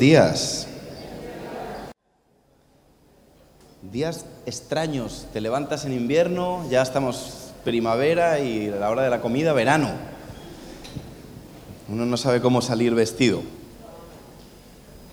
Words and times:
días. 0.00 0.66
Días 3.92 4.24
extraños. 4.46 5.26
Te 5.34 5.42
levantas 5.42 5.84
en 5.84 5.92
invierno, 5.92 6.64
ya 6.70 6.80
estamos 6.80 7.50
primavera 7.64 8.40
y 8.40 8.68
a 8.68 8.76
la 8.76 8.88
hora 8.88 9.02
de 9.02 9.10
la 9.10 9.20
comida, 9.20 9.52
verano. 9.52 9.90
Uno 11.90 12.06
no 12.06 12.16
sabe 12.16 12.40
cómo 12.40 12.62
salir 12.62 12.94
vestido. 12.94 13.42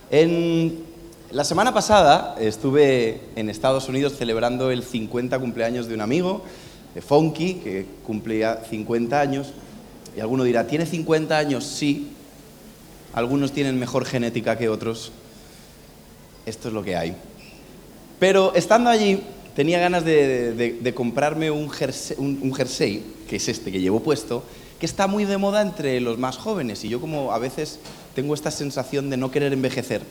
En 0.10 0.86
la 1.32 1.44
semana 1.44 1.74
pasada 1.74 2.38
estuve 2.40 3.20
en 3.36 3.50
Estados 3.50 3.90
Unidos 3.90 4.14
celebrando 4.18 4.72
el 4.72 4.84
50 4.84 5.38
cumpleaños 5.38 5.88
de 5.88 5.96
un 5.96 6.02
amigo, 6.02 6.46
de 6.96 7.02
Funky, 7.02 7.56
que 7.56 7.86
cumplía 8.06 8.64
50 8.70 9.20
años. 9.20 9.52
Y 10.16 10.22
alguno 10.22 10.46
dirá, 10.46 10.66
¿tiene 10.66 10.86
50 10.86 11.38
años? 11.38 11.66
Sí, 11.66 12.14
algunos 13.18 13.52
tienen 13.52 13.80
mejor 13.80 14.06
genética 14.06 14.60
que 14.60 14.70
otros. 14.70 15.12
Esto 16.46 16.68
es 16.68 16.74
lo 16.76 16.84
que 16.84 16.96
hay. 16.96 17.16
Pero 18.20 18.54
estando 18.54 18.92
allí, 18.92 19.24
tenía 19.56 19.80
ganas 19.80 20.06
de, 20.06 20.94
comprarme 20.96 21.50
un 21.50 21.68
jersey, 21.72 23.04
que 23.28 23.38
es 23.38 23.48
este 23.48 23.72
que 23.72 23.82
llevo 23.82 24.02
puesto, 24.02 24.44
que 24.80 24.86
está 24.86 25.08
muy 25.08 25.26
de 25.26 25.40
moda 25.40 25.64
entre 25.64 26.00
los 26.00 26.20
más 26.20 26.38
jóvenes. 26.38 26.86
Y 26.86 26.90
yo 26.90 27.02
como 27.02 27.32
a 27.32 27.40
veces 27.40 27.80
tengo 28.14 28.36
esta 28.36 28.52
sensación 28.52 29.10
de 29.10 29.18
no 29.18 29.32
querer 29.32 29.52
envejecer. 29.52 30.04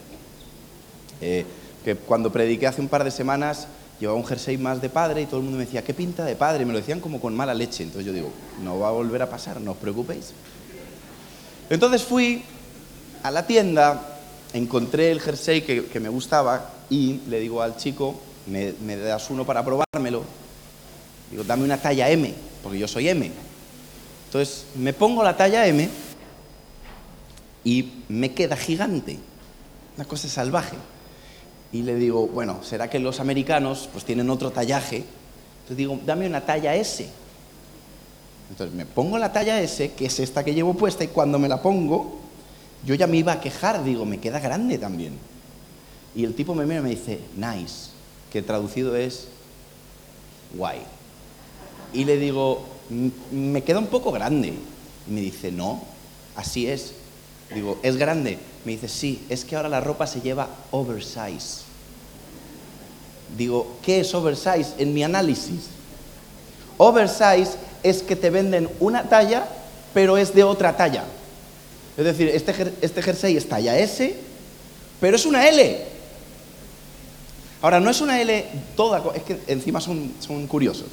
Eh, 1.21 1.45
que 1.85 1.95
cuando 1.95 2.33
prediqué 2.33 2.67
hace 2.67 2.81
un 2.81 2.89
par 2.89 3.05
de 3.05 3.13
semanas 3.13 3.69
llevaba 4.01 4.19
un 4.19 4.27
jersey 4.27 4.59
más 4.59 4.83
de 4.83 4.89
padre 4.89 5.23
y 5.23 5.27
todo 5.27 5.37
el 5.37 5.45
mundo 5.45 5.59
me 5.59 5.65
decía, 5.65 5.85
¿qué 5.85 5.95
pinta 5.95 6.25
de 6.25 6.35
padre? 6.35 6.65
Me 6.65 6.73
lo 6.73 6.81
decían 6.81 6.99
como 6.99 7.21
con 7.21 7.37
mala 7.37 7.55
leche. 7.55 7.85
Entonces 7.85 8.05
yo 8.05 8.13
digo, 8.13 8.33
no 8.65 8.81
va 8.81 8.89
a 8.89 8.91
volver 8.91 9.23
a 9.23 9.31
pasar, 9.31 9.61
no 9.61 9.71
os 9.71 9.77
preocupéis. 9.77 10.33
Entonces 11.71 12.03
fui 12.03 12.43
a 13.27 13.31
la 13.33 13.45
tienda, 13.45 14.19
encontré 14.53 15.11
el 15.11 15.21
jersey 15.21 15.63
que, 15.63 16.01
me 16.01 16.09
gustaba 16.09 16.71
y 16.89 17.21
le 17.29 17.41
digo 17.41 17.61
al 17.61 17.77
chico, 17.77 18.15
me, 18.47 18.97
das 18.97 19.31
uno 19.31 19.45
para 19.45 19.65
probármelo. 19.65 20.23
Digo, 21.31 21.43
dame 21.43 21.65
una 21.65 21.77
talla 21.77 22.09
M, 22.09 22.33
porque 22.63 22.79
yo 22.79 22.87
soy 22.87 23.09
M. 23.09 23.31
Entonces 24.27 24.67
me 24.77 24.93
pongo 24.93 25.25
la 25.25 25.37
talla 25.37 25.67
M 25.67 25.89
y 27.65 28.05
me 28.09 28.33
queda 28.33 28.57
gigante, 28.57 29.19
una 29.97 30.05
cosa 30.05 30.29
salvaje. 30.29 30.77
Y 31.73 31.83
le 31.83 31.97
digo, 31.97 32.29
bueno, 32.29 32.63
¿será 32.63 32.89
que 32.89 33.01
los 33.01 33.19
americanos 33.19 33.89
pues 33.93 34.05
tienen 34.05 34.31
otro 34.31 34.53
tallaje? 34.53 34.99
Entonces 34.99 35.77
digo, 35.77 35.99
dame 36.07 36.29
una 36.29 36.43
talla 36.43 36.77
S. 36.77 37.09
Entonces 38.51 38.73
me 38.73 38.87
pongo 38.87 39.19
la 39.19 39.33
talla 39.33 39.61
S, 39.61 39.91
que 39.95 40.07
es 40.07 40.21
esta 40.21 40.45
que 40.45 40.55
llevo 40.55 40.75
puesta, 40.75 41.03
y 41.03 41.09
cuando 41.09 41.41
me 41.41 41.49
la 41.49 41.61
pongo, 41.61 42.26
yo 42.87 42.95
ya 42.95 43.09
me 43.09 43.17
iba 43.17 43.33
a 43.33 43.41
quejar, 43.41 43.83
digo, 43.83 44.05
me 44.05 44.19
queda 44.19 44.39
grande 44.39 44.79
también. 44.79 45.19
Y 46.15 46.25
el 46.25 46.35
tipo 46.35 46.55
me 46.55 46.65
mira 46.65 46.81
y 46.81 46.83
me 46.85 46.91
dice, 46.91 47.19
nice, 47.37 47.91
que 48.33 48.43
traducido 48.43 48.95
es 48.95 49.27
guay. 50.55 50.79
Y 51.93 52.05
le 52.05 52.17
digo, 52.17 52.65
me 53.33 53.63
queda 53.63 53.81
un 53.81 53.89
poco 53.89 54.13
grande. 54.13 54.55
Y 55.09 55.11
me 55.11 55.21
dice, 55.21 55.51
no, 55.51 55.83
así 56.37 56.69
es. 56.69 56.95
Digo, 57.53 57.79
¿es 57.83 57.97
grande? 57.97 58.39
Me 58.65 58.73
dice, 58.73 58.89
sí, 58.89 59.25
es 59.29 59.45
que 59.45 59.57
ahora 59.57 59.69
la 59.69 59.81
ropa 59.81 60.07
se 60.07 60.21
lleva 60.21 60.49
oversize. 60.71 61.65
Digo, 63.37 63.77
¿qué 63.83 64.01
es 64.01 64.15
oversize 64.15 64.75
en 64.79 64.95
mi 64.95 65.03
análisis? 65.03 65.67
Oversize 66.77 67.57
es 67.83 68.03
que 68.03 68.15
te 68.15 68.31
venden 68.31 68.69
una 68.79 69.09
talla, 69.09 69.49
pero 69.93 70.17
es 70.17 70.35
de 70.35 70.45
otra 70.45 70.77
talla. 70.77 71.05
Es 71.97 72.05
decir, 72.05 72.29
este, 72.29 72.75
este 72.83 73.03
jersey 73.03 73.37
es 73.37 73.49
talla 73.49 73.79
S, 73.79 74.15
pero 75.01 75.17
es 75.17 75.25
una 75.25 75.49
L. 75.49 75.85
Ahora, 77.63 77.81
no 77.81 77.91
es 77.91 78.01
una 78.01 78.21
L 78.21 78.45
toda, 78.77 79.03
es 79.15 79.23
que 79.23 79.39
encima 79.47 79.81
son, 79.81 80.13
son 80.21 80.47
curiosos. 80.47 80.87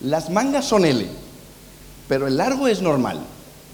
Las 0.00 0.30
mangas 0.30 0.66
son 0.66 0.84
L, 0.84 1.06
pero 2.08 2.26
el 2.26 2.36
largo 2.36 2.68
es 2.68 2.82
normal, 2.82 3.20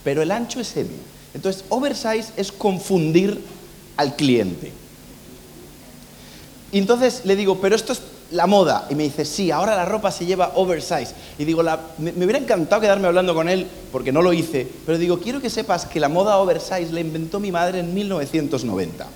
pero 0.04 0.22
el 0.22 0.30
ancho 0.30 0.60
es 0.60 0.76
M. 0.76 0.90
Entonces, 1.34 1.64
oversize 1.68 2.32
es 2.36 2.52
confundir 2.52 3.44
al 3.96 4.14
cliente. 4.14 4.72
Y 6.70 6.78
entonces 6.78 7.22
le 7.24 7.36
digo, 7.36 7.60
pero 7.60 7.76
esto 7.76 7.92
es 7.92 8.00
la 8.30 8.46
moda. 8.46 8.86
Y 8.90 8.94
me 8.94 9.04
dice, 9.04 9.24
sí, 9.24 9.50
ahora 9.50 9.76
la 9.76 9.84
ropa 9.84 10.10
se 10.10 10.26
lleva 10.26 10.52
oversize. 10.56 11.14
Y 11.38 11.44
digo, 11.44 11.62
me, 11.98 12.10
hubiera 12.12 12.38
encantado 12.38 12.80
quedarme 12.80 13.08
hablando 13.08 13.34
con 13.34 13.48
él, 13.48 13.66
porque 13.92 14.12
no 14.12 14.22
lo 14.22 14.32
hice, 14.32 14.66
pero 14.86 14.98
digo, 14.98 15.18
quiero 15.20 15.40
que 15.40 15.50
sepas 15.50 15.86
que 15.86 16.00
la 16.00 16.08
moda 16.08 16.38
oversize 16.38 16.92
la 16.92 17.00
inventó 17.00 17.40
mi 17.40 17.52
madre 17.52 17.80
en 17.80 17.94
1990. 17.94 19.06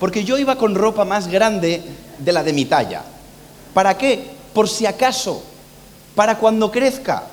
Porque 0.00 0.24
yo 0.24 0.38
iba 0.38 0.56
con 0.56 0.74
ropa 0.74 1.04
más 1.04 1.28
grande 1.28 1.82
de 2.18 2.32
la 2.32 2.42
de 2.42 2.52
mi 2.52 2.64
talla. 2.64 3.02
¿Para 3.72 3.96
qué? 3.96 4.30
Por 4.52 4.68
si 4.68 4.86
acaso, 4.86 5.42
para 6.14 6.38
cuando 6.38 6.70
crezca. 6.70 7.24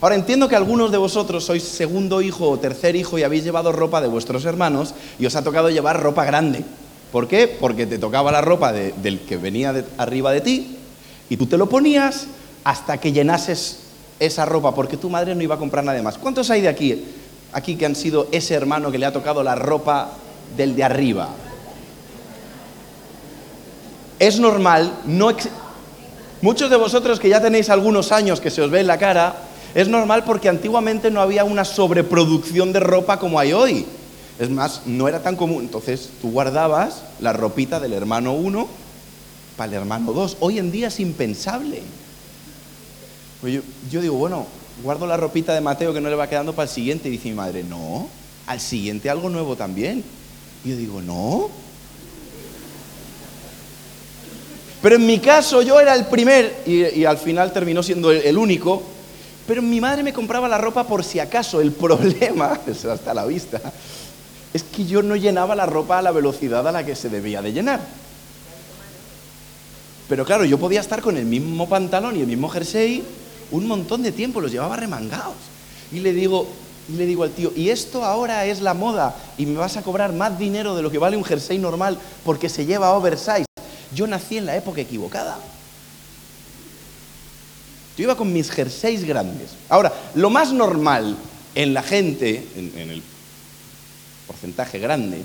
Ahora 0.00 0.14
entiendo 0.16 0.48
que 0.48 0.56
algunos 0.56 0.90
de 0.90 0.98
vosotros 0.98 1.44
sois 1.44 1.62
segundo 1.62 2.22
hijo 2.22 2.50
o 2.50 2.58
tercer 2.58 2.96
hijo 2.96 3.18
y 3.18 3.22
habéis 3.22 3.44
llevado 3.44 3.70
ropa 3.70 4.00
de 4.00 4.08
vuestros 4.08 4.44
hermanos 4.44 4.94
y 5.18 5.26
os 5.26 5.36
ha 5.36 5.44
tocado 5.44 5.70
llevar 5.70 6.02
ropa 6.02 6.24
grande. 6.24 6.64
¿Por 7.12 7.28
qué? 7.28 7.46
Porque 7.46 7.86
te 7.86 7.98
tocaba 7.98 8.32
la 8.32 8.40
ropa 8.40 8.72
del 8.72 9.20
que 9.20 9.36
venía 9.36 9.84
arriba 9.98 10.32
de 10.32 10.40
ti 10.40 10.78
y 11.28 11.36
tú 11.36 11.46
te 11.46 11.58
lo 11.58 11.68
ponías 11.68 12.26
hasta 12.64 12.98
que 12.98 13.12
llenases 13.12 13.80
esa 14.18 14.46
ropa, 14.46 14.74
porque 14.74 14.96
tu 14.96 15.10
madre 15.10 15.34
no 15.34 15.42
iba 15.42 15.56
a 15.56 15.58
comprar 15.58 15.84
nada 15.84 16.00
más. 16.02 16.16
¿Cuántos 16.16 16.48
hay 16.50 16.62
de 16.62 16.68
aquí, 16.68 17.04
aquí 17.52 17.76
que 17.76 17.84
han 17.84 17.94
sido 17.94 18.28
ese 18.32 18.54
hermano 18.54 18.90
que 18.90 18.98
le 18.98 19.04
ha 19.04 19.12
tocado 19.12 19.42
la 19.42 19.54
ropa 19.54 20.12
del 20.56 20.74
de 20.74 20.84
arriba? 20.84 21.28
Es 24.18 24.38
normal, 24.38 25.00
no 25.04 25.36
muchos 26.40 26.70
de 26.70 26.76
vosotros 26.76 27.20
que 27.20 27.28
ya 27.28 27.42
tenéis 27.42 27.68
algunos 27.68 28.10
años 28.10 28.40
que 28.40 28.50
se 28.50 28.62
os 28.62 28.70
ve 28.70 28.80
en 28.80 28.86
la 28.86 28.98
cara, 28.98 29.34
es 29.74 29.88
normal 29.88 30.24
porque 30.24 30.48
antiguamente 30.48 31.10
no 31.10 31.20
había 31.20 31.44
una 31.44 31.64
sobreproducción 31.64 32.72
de 32.72 32.80
ropa 32.80 33.18
como 33.18 33.38
hay 33.38 33.52
hoy. 33.52 33.86
Es 34.42 34.50
más, 34.50 34.82
no 34.86 35.06
era 35.06 35.22
tan 35.22 35.36
común. 35.36 35.62
Entonces 35.62 36.08
tú 36.20 36.32
guardabas 36.32 37.04
la 37.20 37.32
ropita 37.32 37.78
del 37.78 37.92
hermano 37.92 38.32
1 38.32 38.66
para 39.56 39.70
el 39.70 39.78
hermano 39.78 40.12
2. 40.12 40.38
Hoy 40.40 40.58
en 40.58 40.72
día 40.72 40.88
es 40.88 40.98
impensable. 40.98 41.80
Pues 43.40 43.60
yo, 43.88 44.00
digo, 44.00 44.16
bueno, 44.16 44.48
guardo 44.82 45.06
la 45.06 45.16
ropita 45.16 45.54
de 45.54 45.60
Mateo 45.60 45.94
que 45.94 46.00
no 46.00 46.10
le 46.10 46.16
va 46.16 46.28
quedando 46.28 46.54
para 46.54 46.64
el 46.64 46.74
siguiente. 46.74 47.08
Y 47.08 47.12
dice 47.12 47.28
mi 47.28 47.36
madre, 47.36 47.62
no, 47.62 48.08
al 48.48 48.58
siguiente 48.58 49.08
algo 49.08 49.28
nuevo 49.28 49.54
también. 49.54 50.02
Y 50.64 50.70
yo 50.70 50.76
digo, 50.76 51.00
no. 51.00 51.48
Pero 54.82 54.96
en 54.96 55.06
mi 55.06 55.20
caso 55.20 55.62
yo 55.62 55.78
era 55.78 55.94
el 55.94 56.06
primer 56.06 56.64
y, 56.66 57.04
al 57.04 57.18
final 57.18 57.52
terminó 57.52 57.84
siendo 57.84 58.10
el, 58.10 58.36
único. 58.36 58.82
Pero 59.46 59.62
mi 59.62 59.80
madre 59.80 60.02
me 60.02 60.12
compraba 60.12 60.48
la 60.48 60.58
ropa 60.58 60.84
por 60.84 61.04
si 61.04 61.20
acaso. 61.20 61.60
El 61.60 61.70
problema, 61.84 62.58
hasta 62.92 63.14
la 63.14 63.24
vista, 63.24 63.60
es 64.52 64.62
que 64.62 64.84
yo 64.84 65.02
no 65.02 65.16
llenaba 65.16 65.54
la 65.54 65.66
ropa 65.66 65.98
a 65.98 66.02
la 66.02 66.10
velocidad 66.10 66.66
a 66.66 66.72
la 66.72 66.84
que 66.84 66.94
se 66.94 67.08
debía 67.08 67.40
de 67.42 67.52
llenar. 67.52 67.80
Pero 70.08 70.24
claro, 70.24 70.44
yo 70.44 70.58
podía 70.58 70.80
estar 70.80 71.00
con 71.00 71.16
el 71.16 71.24
mismo 71.24 71.68
pantalón 71.68 72.16
y 72.16 72.20
el 72.20 72.26
mismo 72.26 72.48
jersey 72.48 73.02
un 73.50 73.66
montón 73.66 74.02
de 74.02 74.12
tiempo, 74.12 74.40
los 74.40 74.50
llevaba 74.50 74.76
remangados. 74.76 75.36
Y 75.92 76.00
le 76.00 76.12
digo, 76.12 76.48
le 76.96 77.06
digo 77.06 77.22
al 77.22 77.30
tío, 77.30 77.52
y 77.54 77.68
esto 77.68 78.04
ahora 78.04 78.46
es 78.46 78.60
la 78.60 78.74
moda 78.74 79.14
y 79.38 79.46
me 79.46 79.58
vas 79.58 79.76
a 79.76 79.82
cobrar 79.82 80.12
más 80.12 80.38
dinero 80.38 80.74
de 80.74 80.82
lo 80.82 80.90
que 80.90 80.98
vale 80.98 81.16
un 81.16 81.24
jersey 81.24 81.58
normal 81.58 81.98
porque 82.24 82.48
se 82.48 82.66
lleva 82.66 82.92
oversize. 82.92 83.44
Yo 83.94 84.06
nací 84.06 84.38
en 84.38 84.46
la 84.46 84.56
época 84.56 84.80
equivocada. 84.80 85.38
Yo 87.96 88.04
iba 88.04 88.16
con 88.16 88.32
mis 88.32 88.50
jerseys 88.50 89.04
grandes. 89.04 89.50
Ahora, 89.68 89.92
lo 90.14 90.30
más 90.30 90.50
normal 90.52 91.14
en 91.54 91.74
la 91.74 91.82
gente, 91.82 92.48
en, 92.56 92.72
en 92.74 92.90
el 92.90 93.02
porcentaje 94.32 94.78
grande, 94.78 95.22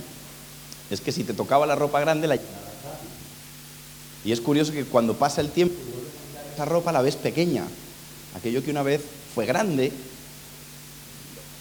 es 0.89 1.01
que 1.01 1.11
si 1.11 1.23
te 1.23 1.33
tocaba 1.33 1.65
la 1.65 1.75
ropa 1.75 1.99
grande, 1.99 2.27
la 2.27 2.37
Y 4.23 4.31
es 4.31 4.41
curioso 4.41 4.71
que 4.71 4.85
cuando 4.85 5.15
pasa 5.15 5.41
el 5.41 5.49
tiempo, 5.49 5.75
esa 6.53 6.65
ropa 6.65 6.91
la 6.91 7.01
ves 7.01 7.15
pequeña. 7.15 7.63
Aquello 8.35 8.63
que 8.63 8.71
una 8.71 8.83
vez 8.83 9.01
fue 9.33 9.45
grande, 9.45 9.91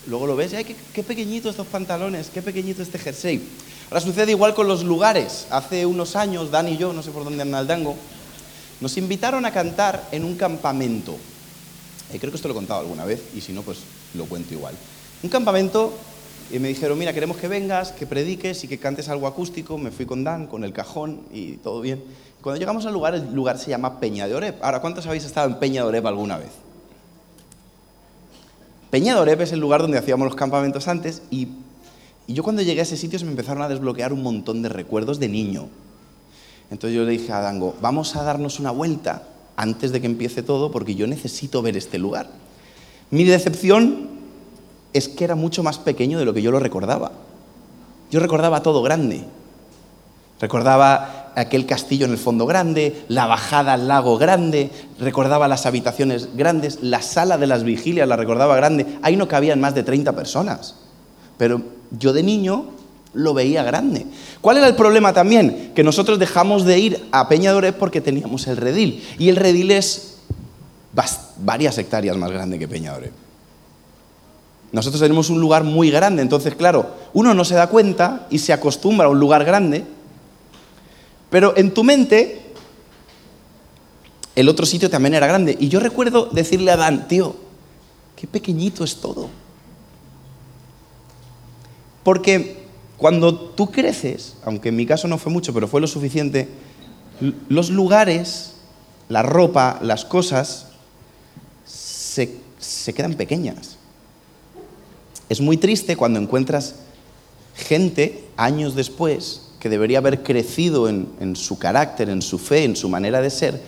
luego 0.06 0.26
lo 0.26 0.36
ves 0.36 0.52
y, 0.52 0.56
ay, 0.56 0.64
qué, 0.64 0.76
qué 0.92 1.02
pequeñito 1.02 1.48
estos 1.48 1.66
pantalones, 1.66 2.28
qué 2.32 2.42
pequeñito 2.42 2.82
este 2.82 2.98
jersey. 2.98 3.42
Ahora 3.90 4.00
sucede 4.00 4.32
igual 4.32 4.54
con 4.54 4.68
los 4.68 4.82
lugares. 4.82 5.46
Hace 5.50 5.86
unos 5.86 6.16
años, 6.16 6.50
Dan 6.50 6.68
y 6.68 6.76
yo, 6.76 6.92
no 6.92 7.02
sé 7.02 7.10
por 7.10 7.24
dónde 7.24 7.42
anda 7.42 7.60
el 7.60 7.66
dango, 7.66 7.96
nos 8.80 8.96
invitaron 8.96 9.44
a 9.46 9.52
cantar 9.52 10.08
en 10.12 10.24
un 10.24 10.36
campamento. 10.36 11.16
Eh, 12.12 12.18
creo 12.18 12.30
que 12.30 12.36
esto 12.36 12.48
lo 12.48 12.54
he 12.54 12.56
contado 12.56 12.80
alguna 12.80 13.04
vez 13.04 13.22
y 13.34 13.40
si 13.40 13.52
no, 13.52 13.62
pues 13.62 13.78
lo 14.14 14.26
cuento 14.26 14.54
igual. 14.54 14.74
Un 15.22 15.30
campamento 15.30 15.96
y 16.50 16.58
me 16.60 16.68
dijeron, 16.68 16.98
mira, 16.98 17.12
queremos 17.12 17.36
que 17.38 17.48
vengas, 17.48 17.90
que 17.92 18.06
prediques 18.06 18.62
y 18.62 18.68
que 18.68 18.78
cantes 18.78 19.08
algo 19.08 19.26
acústico. 19.26 19.78
Me 19.78 19.90
fui 19.90 20.06
con 20.06 20.22
Dan, 20.22 20.46
con 20.46 20.62
el 20.62 20.72
cajón 20.72 21.22
y 21.32 21.56
todo 21.56 21.80
bien. 21.80 22.02
Cuando 22.40 22.60
llegamos 22.60 22.86
al 22.86 22.92
lugar, 22.92 23.14
el 23.14 23.34
lugar 23.34 23.58
se 23.58 23.70
llama 23.70 23.98
Peña 23.98 24.28
de 24.28 24.34
Oreb. 24.34 24.54
Ahora, 24.62 24.80
¿cuántos 24.80 25.06
habéis 25.06 25.24
estado 25.24 25.48
en 25.48 25.58
Peña 25.58 25.82
de 25.82 25.88
Oreb 25.88 26.06
alguna 26.06 26.38
vez? 26.38 26.50
Peña 28.90 29.14
de 29.16 29.20
Oreb 29.20 29.40
es 29.40 29.52
el 29.52 29.58
lugar 29.58 29.82
donde 29.82 29.98
hacíamos 29.98 30.26
los 30.26 30.36
campamentos 30.36 30.86
antes 30.86 31.22
y, 31.30 31.48
yo 32.28 32.42
cuando 32.42 32.62
llegué 32.62 32.80
a 32.80 32.82
ese 32.84 32.96
sitio 32.96 33.18
se 33.18 33.24
me 33.24 33.32
empezaron 33.32 33.62
a 33.62 33.68
desbloquear 33.68 34.12
un 34.12 34.22
montón 34.22 34.62
de 34.62 34.68
recuerdos 34.68 35.18
de 35.18 35.28
niño. 35.28 35.68
Entonces 36.70 36.96
yo 36.96 37.04
le 37.04 37.12
dije 37.12 37.32
a 37.32 37.40
Dango, 37.40 37.74
vamos 37.80 38.14
a 38.16 38.22
darnos 38.22 38.60
una 38.60 38.70
vuelta 38.70 39.24
antes 39.56 39.90
de 39.90 40.00
que 40.00 40.06
empiece 40.06 40.42
todo 40.42 40.70
porque 40.70 40.94
yo 40.94 41.06
necesito 41.06 41.62
ver 41.62 41.76
este 41.76 41.98
lugar. 41.98 42.28
Mi 43.10 43.24
decepción 43.24 44.15
es 44.96 45.08
que 45.08 45.24
era 45.24 45.34
mucho 45.34 45.62
más 45.62 45.78
pequeño 45.78 46.18
de 46.18 46.24
lo 46.24 46.34
que 46.34 46.42
yo 46.42 46.50
lo 46.50 46.58
recordaba. 46.58 47.12
Yo 48.10 48.20
recordaba 48.20 48.62
todo 48.62 48.82
grande. 48.82 49.24
Recordaba 50.40 51.32
aquel 51.34 51.66
castillo 51.66 52.06
en 52.06 52.12
el 52.12 52.18
fondo 52.18 52.46
grande, 52.46 53.04
la 53.08 53.26
bajada 53.26 53.74
al 53.74 53.88
lago 53.88 54.18
grande, 54.18 54.70
recordaba 54.98 55.48
las 55.48 55.66
habitaciones 55.66 56.30
grandes, 56.34 56.78
la 56.82 57.02
sala 57.02 57.38
de 57.38 57.46
las 57.46 57.62
vigilias 57.62 58.08
la 58.08 58.16
recordaba 58.16 58.56
grande. 58.56 58.86
Ahí 59.02 59.16
no 59.16 59.28
cabían 59.28 59.60
más 59.60 59.74
de 59.74 59.82
30 59.82 60.12
personas. 60.14 60.74
Pero 61.38 61.62
yo 61.98 62.12
de 62.12 62.22
niño 62.22 62.66
lo 63.12 63.34
veía 63.34 63.62
grande. 63.62 64.06
¿Cuál 64.40 64.58
era 64.58 64.68
el 64.68 64.76
problema 64.76 65.12
también? 65.12 65.72
Que 65.74 65.82
nosotros 65.82 66.18
dejamos 66.18 66.64
de 66.64 66.78
ir 66.78 67.06
a 67.12 67.28
Peñadores 67.28 67.72
porque 67.72 68.00
teníamos 68.00 68.46
el 68.46 68.56
redil. 68.56 69.02
Y 69.18 69.28
el 69.28 69.36
redil 69.36 69.70
es 69.70 70.18
varias 71.38 71.76
hectáreas 71.78 72.16
más 72.16 72.30
grande 72.30 72.58
que 72.58 72.68
Peñadores. 72.68 73.10
Nosotros 74.76 75.00
tenemos 75.00 75.30
un 75.30 75.40
lugar 75.40 75.64
muy 75.64 75.90
grande, 75.90 76.20
entonces 76.20 76.54
claro, 76.54 76.90
uno 77.14 77.32
no 77.32 77.46
se 77.46 77.54
da 77.54 77.68
cuenta 77.68 78.26
y 78.28 78.40
se 78.40 78.52
acostumbra 78.52 79.06
a 79.06 79.08
un 79.08 79.18
lugar 79.18 79.42
grande, 79.42 79.86
pero 81.30 81.56
en 81.56 81.72
tu 81.72 81.82
mente 81.82 82.42
el 84.34 84.50
otro 84.50 84.66
sitio 84.66 84.90
también 84.90 85.14
era 85.14 85.26
grande. 85.26 85.56
Y 85.58 85.68
yo 85.68 85.80
recuerdo 85.80 86.26
decirle 86.26 86.72
a 86.72 86.76
Dan, 86.76 87.08
tío, 87.08 87.36
qué 88.16 88.26
pequeñito 88.26 88.84
es 88.84 88.96
todo. 88.96 89.30
Porque 92.02 92.66
cuando 92.98 93.34
tú 93.34 93.70
creces, 93.70 94.36
aunque 94.44 94.68
en 94.68 94.76
mi 94.76 94.84
caso 94.84 95.08
no 95.08 95.16
fue 95.16 95.32
mucho, 95.32 95.54
pero 95.54 95.68
fue 95.68 95.80
lo 95.80 95.86
suficiente, 95.86 96.50
los 97.48 97.70
lugares, 97.70 98.56
la 99.08 99.22
ropa, 99.22 99.78
las 99.80 100.04
cosas, 100.04 100.66
se, 101.64 102.92
quedan 102.92 103.14
pequeñas. 103.14 103.75
Es 105.28 105.40
muy 105.40 105.56
triste 105.56 105.96
cuando 105.96 106.20
encuentras 106.20 106.76
gente 107.54 108.24
años 108.36 108.74
después 108.74 109.42
que 109.60 109.68
debería 109.68 109.98
haber 109.98 110.22
crecido 110.22 110.88
en, 110.88 111.08
en, 111.20 111.36
su 111.36 111.58
carácter, 111.58 112.10
en 112.10 112.22
su 112.22 112.38
fe, 112.38 112.64
en 112.64 112.76
su 112.76 112.88
manera 112.88 113.20
de 113.20 113.30
ser, 113.30 113.60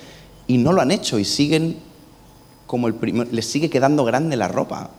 y 0.46 0.58
no 0.58 0.72
lo 0.72 0.80
han 0.80 0.90
hecho 0.90 1.18
y 1.18 1.24
siguen 1.24 1.76
como 2.68 2.86
el 2.86 2.94
primer, 2.94 3.32
les 3.32 3.46
sigue 3.46 3.70
quedando 3.70 4.04
grande 4.04 4.36
la 4.36 4.46
ropa, 4.46 4.90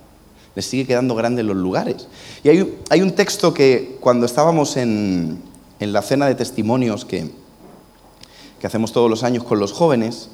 les 0.56 0.66
sigue 0.66 0.86
quedando 0.86 1.16
grande 1.16 1.42
en 1.42 1.48
los 1.48 1.56
lugares. 1.56 2.08
Y 2.44 2.50
hay, 2.50 3.02
un 3.02 3.12
texto 3.12 3.54
que 3.54 3.98
cuando 4.02 4.26
estábamos 4.26 4.76
en, 4.76 5.42
la 5.80 6.02
cena 6.02 6.26
de 6.26 6.36
testimonios 6.36 7.06
que, 7.06 7.30
que 8.60 8.68
hacemos 8.68 8.92
todos 8.92 9.10
los 9.10 9.24
años 9.24 9.46
con 9.46 9.60
los 9.60 9.72
jóvenes, 9.72 10.30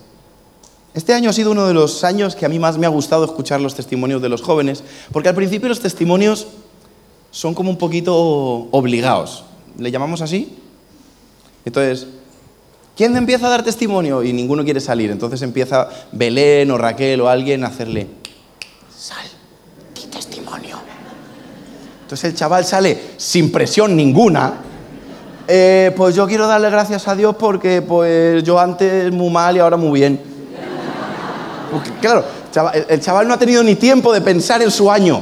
este 0.96 1.14
año 1.14 1.30
ha 1.30 1.34
sido 1.34 1.52
uno 1.52 1.68
de 1.68 1.74
los 1.74 2.04
años 2.06 2.36
que 2.36 2.46
a 2.46 2.50
mí 2.50 2.58
más 2.58 2.78
me 2.78 2.86
ha 2.86 2.90
gustado 2.90 3.26
escuchar 3.26 3.60
los 3.60 3.76
testimonios 3.76 4.22
de 4.22 4.30
los 4.30 4.42
jóvenes, 4.42 4.82
porque 5.12 5.28
al 5.28 5.36
principio 5.36 5.68
los 5.68 5.82
testimonios 5.82 6.48
son 7.32 7.54
como 7.54 7.70
un 7.70 7.78
poquito 7.78 8.16
obligados. 8.72 9.44
¿Le 9.78 9.92
llamamos 9.92 10.22
así? 10.22 10.58
Entonces, 11.66 12.08
¿quién 12.96 13.16
empieza 13.18 13.48
a 13.48 13.50
dar 13.50 13.64
testimonio? 13.64 14.24
Y 14.24 14.32
ninguno 14.32 14.64
quiere 14.64 14.80
salir. 14.80 15.12
Entonces 15.12 15.42
empieza 15.42 15.90
Belén 16.14 16.72
o 16.72 16.78
Raquel 16.78 17.20
o 17.20 17.28
alguien 17.28 17.66
a 17.66 17.68
hacerle, 17.68 18.08
sal. 18.98 19.26
Entonces 22.04 22.30
el 22.30 22.38
chaval 22.38 22.64
sale 22.64 22.98
sin 23.18 23.52
presión 23.52 23.96
ninguna. 23.98 24.54
Eh, 25.48 25.92
pues 25.98 26.16
yo 26.16 26.28
quiero 26.28 26.48
darle 26.48 26.70
gracias 26.70 27.08
a 27.08 27.16
Dios 27.16 27.36
porque 27.36 27.82
pues 27.82 28.44
yo 28.44 28.60
antes 28.60 29.12
muy 29.12 29.32
mal 29.32 29.58
y 29.58 29.60
ahora 29.60 29.76
muy 29.76 30.00
bien. 30.00 30.35
Claro, 32.02 32.24
el 32.90 33.00
chaval 33.00 33.28
no 33.28 33.34
ha 33.34 33.38
tenido 33.38 33.64
ni 33.64 33.76
tiempo 33.76 34.14
de 34.14 34.22
pensar 34.22 34.62
en 34.62 34.72
su 34.72 34.90
año. 34.92 35.22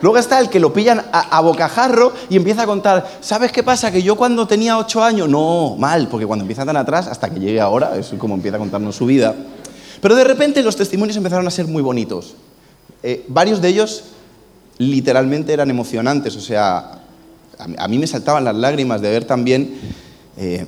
Luego 0.00 0.18
está 0.18 0.38
el 0.38 0.48
que 0.48 0.60
lo 0.60 0.72
pillan 0.72 1.04
a, 1.12 1.40
bocajarro 1.40 2.12
y 2.30 2.36
empieza 2.36 2.62
a 2.62 2.66
contar, 2.66 3.18
¿sabes 3.20 3.50
qué 3.50 3.62
pasa? 3.62 3.90
Que 3.90 4.02
yo 4.02 4.16
cuando 4.16 4.46
tenía 4.46 4.78
ocho 4.78 5.02
años, 5.02 5.28
no, 5.28 5.74
mal, 5.76 6.06
porque 6.08 6.24
cuando 6.24 6.44
empieza 6.44 6.64
tan 6.64 6.76
atrás, 6.76 7.08
hasta 7.08 7.28
que 7.30 7.40
llegue 7.40 7.60
ahora, 7.60 7.96
es 7.96 8.14
como 8.16 8.34
empieza 8.34 8.56
a 8.56 8.60
contarnos 8.60 8.94
su 8.94 9.06
vida. 9.06 9.34
Pero 10.00 10.14
de 10.14 10.22
repente 10.22 10.62
los 10.62 10.76
testimonios 10.76 11.16
empezaron 11.16 11.46
a 11.48 11.50
ser 11.50 11.66
muy 11.66 11.82
bonitos. 11.82 12.36
Eh, 13.02 13.24
varios 13.28 13.60
de 13.60 13.68
ellos 13.68 14.04
literalmente 14.78 15.52
eran 15.52 15.68
emocionantes. 15.68 16.36
O 16.36 16.40
sea, 16.40 17.00
a 17.76 17.88
mí 17.88 17.98
me 17.98 18.06
saltaban 18.06 18.44
las 18.44 18.54
lágrimas 18.54 19.00
de 19.00 19.10
ver 19.10 19.24
también 19.24 19.80
eh, 20.36 20.66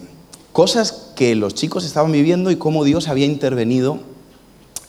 cosas 0.53 1.13
que 1.15 1.37
los 1.37 1.55
chicos 1.55 1.85
estaban 1.85 2.11
viviendo 2.11 2.51
y 2.51 2.57
cómo 2.57 2.83
Dios 2.83 3.07
había 3.07 3.27
intervenido 3.27 4.01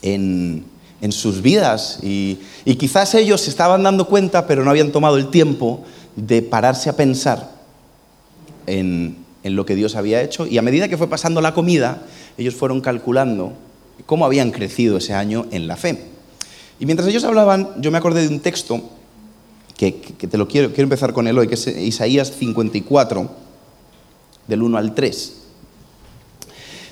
en, 0.02 0.66
sus 1.10 1.42
vidas. 1.42 2.00
Y, 2.02 2.40
quizás 2.78 3.14
ellos 3.16 3.42
se 3.42 3.50
estaban 3.50 3.84
dando 3.84 4.08
cuenta, 4.08 4.48
pero 4.48 4.64
no 4.64 4.70
habían 4.72 4.92
tomado 4.92 5.18
el 5.18 5.30
tiempo 5.30 5.84
de 6.16 6.42
pararse 6.42 6.90
a 6.90 6.96
pensar 6.96 7.52
en, 8.68 9.18
en 9.44 9.56
lo 9.56 9.66
que 9.66 9.76
Dios 9.76 9.96
había 9.96 10.22
hecho. 10.22 10.46
Y 10.48 10.58
a 10.58 10.62
medida 10.62 10.88
que 10.88 10.98
fue 10.98 11.08
pasando 11.08 11.42
la 11.42 11.54
comida, 11.54 12.04
ellos 12.38 12.56
fueron 12.56 12.82
calculando 12.82 13.54
cómo 14.06 14.26
habían 14.26 14.52
crecido 14.52 14.98
ese 14.98 15.14
año 15.14 15.46
en 15.52 15.68
la 15.68 15.78
fe. 15.78 16.06
Y 16.80 16.86
mientras 16.86 17.08
ellos 17.08 17.24
hablaban, 17.24 17.70
yo 17.80 17.92
me 17.92 17.98
acordé 17.98 18.22
de 18.22 18.28
un 18.28 18.40
texto 18.40 18.82
que, 19.78 19.92
te 19.92 20.38
lo 20.38 20.48
quiero, 20.48 20.70
quiero 20.70 20.84
empezar 20.84 21.12
con 21.12 21.28
él 21.28 21.38
hoy, 21.40 21.48
que 21.48 21.56
es 21.56 21.66
Isaías 21.68 22.32
54, 22.38 23.32
del 24.48 24.62
1 24.62 24.78
al 24.78 24.94
3. 24.94 25.34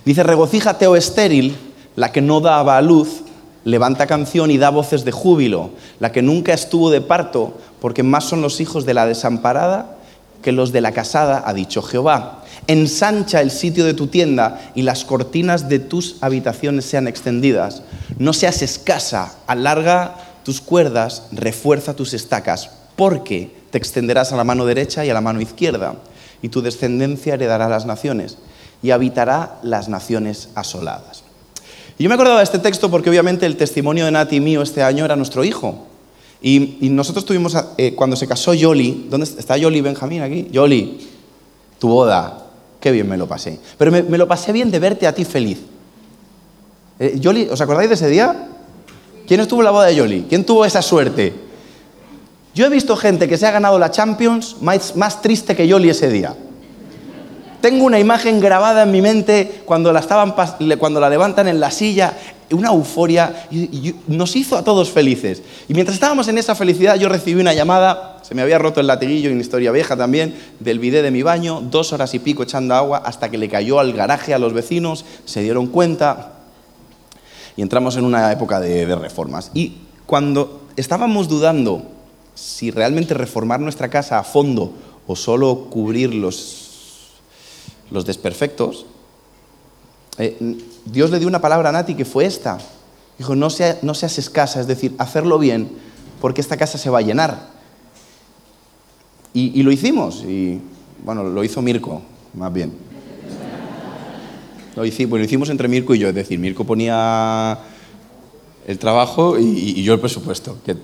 Dice, 0.05 0.23
regocíjate, 0.23 0.87
oh 0.87 0.95
estéril, 0.95 1.55
la 1.99 2.13
que 2.13 2.21
no 2.21 2.39
daba 2.39 2.77
a 2.77 2.81
luz, 2.81 3.23
levanta 3.65 4.07
canción 4.07 4.51
y 4.51 4.57
da 4.57 4.69
voces 4.69 5.03
de 5.03 5.11
júbilo, 5.11 5.71
la 5.99 6.13
que 6.13 6.21
nunca 6.21 6.53
estuvo 6.53 6.89
de 6.91 7.01
parto, 7.01 7.57
porque 7.81 8.03
más 8.03 8.23
son 8.23 8.41
los 8.41 8.61
hijos 8.61 8.85
de 8.85 8.93
la 8.93 9.05
desamparada 9.05 9.97
que 10.41 10.53
los 10.53 10.71
de 10.71 10.79
la 10.79 10.93
casada, 10.93 11.43
ha 11.45 11.53
dicho 11.53 11.81
Jehová. 11.81 12.45
Ensancha 12.67 13.41
el 13.41 13.51
sitio 13.51 13.83
de 13.83 13.93
tu 13.93 14.07
tienda 14.07 14.71
y 14.75 14.83
las 14.83 15.03
cortinas 15.03 15.67
de 15.67 15.79
tus 15.79 16.15
habitaciones 16.21 16.85
sean 16.85 17.05
extendidas. 17.05 17.81
No 18.17 18.31
seas 18.31 18.61
escasa, 18.61 19.35
alarga 19.45 20.15
tus 20.45 20.61
cuerdas, 20.61 21.23
refuerza 21.33 21.97
tus 21.97 22.13
estacas, 22.13 22.69
porque 22.95 23.53
te 23.71 23.77
extenderás 23.77 24.31
a 24.31 24.37
la 24.37 24.45
mano 24.45 24.65
derecha 24.65 25.03
y 25.03 25.09
a 25.09 25.13
la 25.13 25.19
mano 25.19 25.41
izquierda, 25.41 25.95
y 26.41 26.47
tu 26.47 26.61
descendencia 26.61 27.33
heredará 27.33 27.67
las 27.67 27.85
naciones, 27.85 28.37
y 28.81 28.91
habitará 28.91 29.59
las 29.63 29.89
naciones 29.89 30.47
asoladas. 30.55 31.23
Y 31.99 32.03
yo 32.03 32.09
me 32.09 32.15
acordaba 32.15 32.37
de 32.37 32.45
este 32.45 32.59
texto 32.59 32.89
porque 32.89 33.09
obviamente 33.09 33.45
el 33.45 33.57
testimonio 33.57 34.05
de 34.05 34.11
Nati 34.11 34.39
mío 34.39 34.61
este 34.61 34.81
año 34.81 35.03
era 35.03 35.17
nuestro 35.17 35.43
hijo. 35.43 35.85
Y, 36.41 36.89
nosotros 36.89 37.25
tuvimos, 37.25 37.55
eh, 37.77 37.93
cuando 37.93 38.15
se 38.15 38.25
casó 38.25 38.53
Yoli, 38.53 39.07
¿dónde 39.09 39.25
está 39.25 39.57
Yoli 39.57 39.81
Benjamín 39.81 40.21
aquí? 40.21 40.47
Yoli, 40.49 40.97
tu 41.77 41.89
boda, 41.89 42.45
qué 42.79 42.91
bien 42.91 43.09
me 43.09 43.17
lo 43.17 43.27
pasé. 43.27 43.59
Pero 43.77 43.91
me, 43.91 44.17
lo 44.17 44.27
pasé 44.29 44.53
bien 44.53 44.71
de 44.71 44.79
verte 44.79 45.05
a 45.05 45.13
ti 45.13 45.25
feliz. 45.25 45.59
Eh, 46.99 47.17
Yoli, 47.19 47.49
¿os 47.51 47.59
acordáis 47.59 47.89
de 47.89 47.95
ese 47.95 48.07
día? 48.07 48.47
¿Quién 49.27 49.41
estuvo 49.41 49.59
en 49.59 49.65
la 49.65 49.71
boda 49.71 49.87
de 49.87 49.95
Yoli? 49.95 50.25
¿Quién 50.29 50.45
tuvo 50.45 50.63
esa 50.63 50.81
suerte? 50.81 51.33
Yo 52.55 52.65
he 52.65 52.69
visto 52.69 52.95
gente 52.95 53.27
que 53.27 53.37
se 53.37 53.45
ha 53.45 53.51
ganado 53.51 53.77
la 53.77 53.91
Champions 53.91 54.55
más, 54.61 55.21
triste 55.21 55.53
que 55.53 55.67
Yoli 55.67 55.89
ese 55.89 56.09
día. 56.09 56.33
Tengo 57.61 57.85
una 57.85 57.99
imagen 57.99 58.39
grabada 58.39 58.83
en 58.83 58.91
mi 58.91 59.01
mente 59.01 59.61
cuando 59.65 59.91
la, 59.91 61.09
levantan 61.09 61.47
en 61.47 61.59
la 61.59 61.71
silla, 61.71 62.13
una 62.51 62.69
euforia, 62.69 63.47
y, 63.51 63.95
nos 64.07 64.35
hizo 64.35 64.57
a 64.57 64.63
todos 64.63 64.89
felices. 64.89 65.41
Y 65.67 65.73
mientras 65.73 65.95
estábamos 65.95 66.27
en 66.27 66.37
esa 66.37 66.55
felicidad, 66.55 66.95
yo 66.95 67.09
recibí 67.09 67.39
una 67.39 67.53
llamada, 67.53 68.19
se 68.21 68.33
me 68.33 68.41
había 68.41 68.57
roto 68.57 68.79
el 68.79 68.87
latiguillo, 68.87 69.31
una 69.31 69.41
historia 69.41 69.71
vieja 69.71 69.97
también, 69.97 70.35
del 70.59 70.79
bidé 70.79 71.01
de 71.01 71.11
mi 71.11 71.21
baño, 71.21 71.61
dos 71.61 71.93
horas 71.93 72.13
y 72.13 72.19
pico 72.19 72.43
echando 72.43 72.75
agua, 72.75 73.03
hasta 73.05 73.29
que 73.29 73.37
le 73.37 73.49
cayó 73.49 73.79
al 73.79 73.93
garaje 73.93 74.33
a 74.33 74.39
los 74.39 74.53
vecinos, 74.53 75.05
se 75.25 75.41
dieron 75.41 75.67
cuenta, 75.67 76.33
y 77.57 77.61
entramos 77.61 77.97
en 77.97 78.05
una 78.05 78.31
época 78.31 78.59
de 78.59 78.95
reformas. 78.95 79.51
Y 79.53 79.73
cuando 80.05 80.61
estábamos 80.77 81.27
dudando 81.27 81.83
si 82.39 82.71
realmente 82.71 83.13
reformar 83.13 83.59
nuestra 83.59 83.89
casa 83.89 84.17
a 84.17 84.23
fondo 84.23 84.71
o 85.07 85.15
solo 85.15 85.67
cubrir 85.69 86.13
los, 86.13 86.68
los 87.91 88.05
desperfectos, 88.05 88.85
eh, 90.17 90.37
Dios 90.85 91.11
le 91.11 91.19
dio 91.19 91.27
una 91.27 91.41
palabra 91.41 91.69
a 91.69 91.71
Nati 91.71 91.95
que 91.95 92.05
fue 92.05 92.25
esta. 92.25 92.57
Dijo, 93.17 93.35
no, 93.35 93.49
seas 93.49 94.17
escasa, 94.17 94.61
es 94.61 94.67
decir, 94.67 94.95
hacerlo 94.97 95.39
bien, 95.39 95.69
porque 96.21 96.41
esta 96.41 96.57
casa 96.57 96.77
se 96.77 96.89
va 96.89 96.99
a 96.99 97.01
llenar. 97.01 97.59
Y, 99.33 99.61
lo 99.63 99.71
hicimos, 99.71 100.23
y 100.27 100.59
bueno, 101.05 101.23
lo 101.23 101.43
hizo 101.43 101.61
Mirko, 101.61 102.01
más 102.33 102.51
bien. 102.51 102.73
Lo 104.75 104.85
hicimos, 104.85 105.49
entre 105.49 105.67
Mirko 105.67 105.95
y 105.95 105.99
yo, 105.99 106.09
es 106.09 106.15
decir, 106.15 106.39
Mirko 106.39 106.63
ponía 106.63 107.57
el 108.67 108.79
trabajo 108.79 109.37
y, 109.37 109.43
y 109.77 109.83
yo 109.83 109.93
el 109.93 109.99
presupuesto, 109.99 110.57
que 110.65 110.75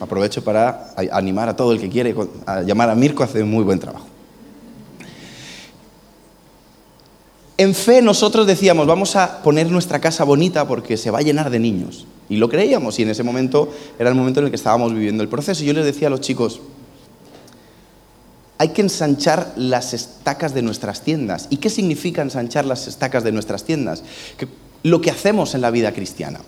Aprovecho 0.00 0.42
para 0.42 0.94
animar 1.12 1.50
a 1.50 1.56
todo 1.56 1.72
el 1.72 1.80
que 1.80 1.90
quiere 1.90 2.14
a 2.46 2.62
llamar 2.62 2.88
a 2.88 2.94
Mirko, 2.94 3.22
hace 3.22 3.44
muy 3.44 3.62
buen 3.62 3.78
trabajo. 3.78 4.06
En 7.60 7.74
fe 7.74 8.00
nosotros 8.00 8.46
decíamos, 8.46 8.86
vamos 8.86 9.16
a 9.16 9.42
poner 9.42 9.70
nuestra 9.70 9.98
casa 10.00 10.24
bonita 10.24 10.66
porque 10.66 10.96
se 10.96 11.10
va 11.10 11.18
a 11.18 11.20
llenar 11.20 11.50
de 11.50 11.58
niños. 11.58 12.06
Y 12.30 12.38
lo 12.38 12.48
creíamos 12.48 12.98
y 12.98 13.02
en 13.02 13.10
ese 13.10 13.22
momento 13.22 13.70
era 13.98 14.08
el 14.08 14.14
momento 14.14 14.40
en 14.40 14.46
el 14.46 14.50
que 14.50 14.56
estábamos 14.56 14.94
viviendo 14.94 15.22
el 15.22 15.28
proceso. 15.28 15.62
Y 15.62 15.66
yo 15.66 15.74
les 15.74 15.84
decía 15.84 16.06
a 16.06 16.10
los 16.10 16.22
chicos, 16.22 16.62
hay 18.56 18.70
que 18.70 18.80
ensanchar 18.80 19.52
las 19.56 19.92
estacas 19.92 20.54
de 20.54 20.62
nuestras 20.62 21.02
tiendas. 21.02 21.48
¿Y 21.50 21.58
qué 21.58 21.68
significa 21.68 22.22
ensanchar 22.22 22.64
las 22.64 22.88
estacas 22.88 23.24
de 23.24 23.32
nuestras 23.32 23.64
tiendas? 23.64 24.04
Que 24.38 24.48
lo 24.82 25.02
que 25.02 25.10
hacemos 25.10 25.54
en 25.54 25.60
la 25.60 25.70
vida 25.70 25.92
cristiana. 25.92 26.40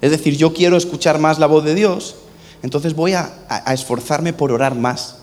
Es 0.00 0.10
decir, 0.10 0.36
yo 0.36 0.52
quiero 0.52 0.76
escuchar 0.76 1.20
más 1.20 1.38
la 1.38 1.46
voz 1.46 1.62
de 1.62 1.76
Dios, 1.76 2.16
entonces 2.64 2.96
voy 2.96 3.12
a, 3.12 3.32
a 3.48 3.72
esforzarme 3.72 4.32
por 4.32 4.50
orar 4.50 4.74
más, 4.74 5.18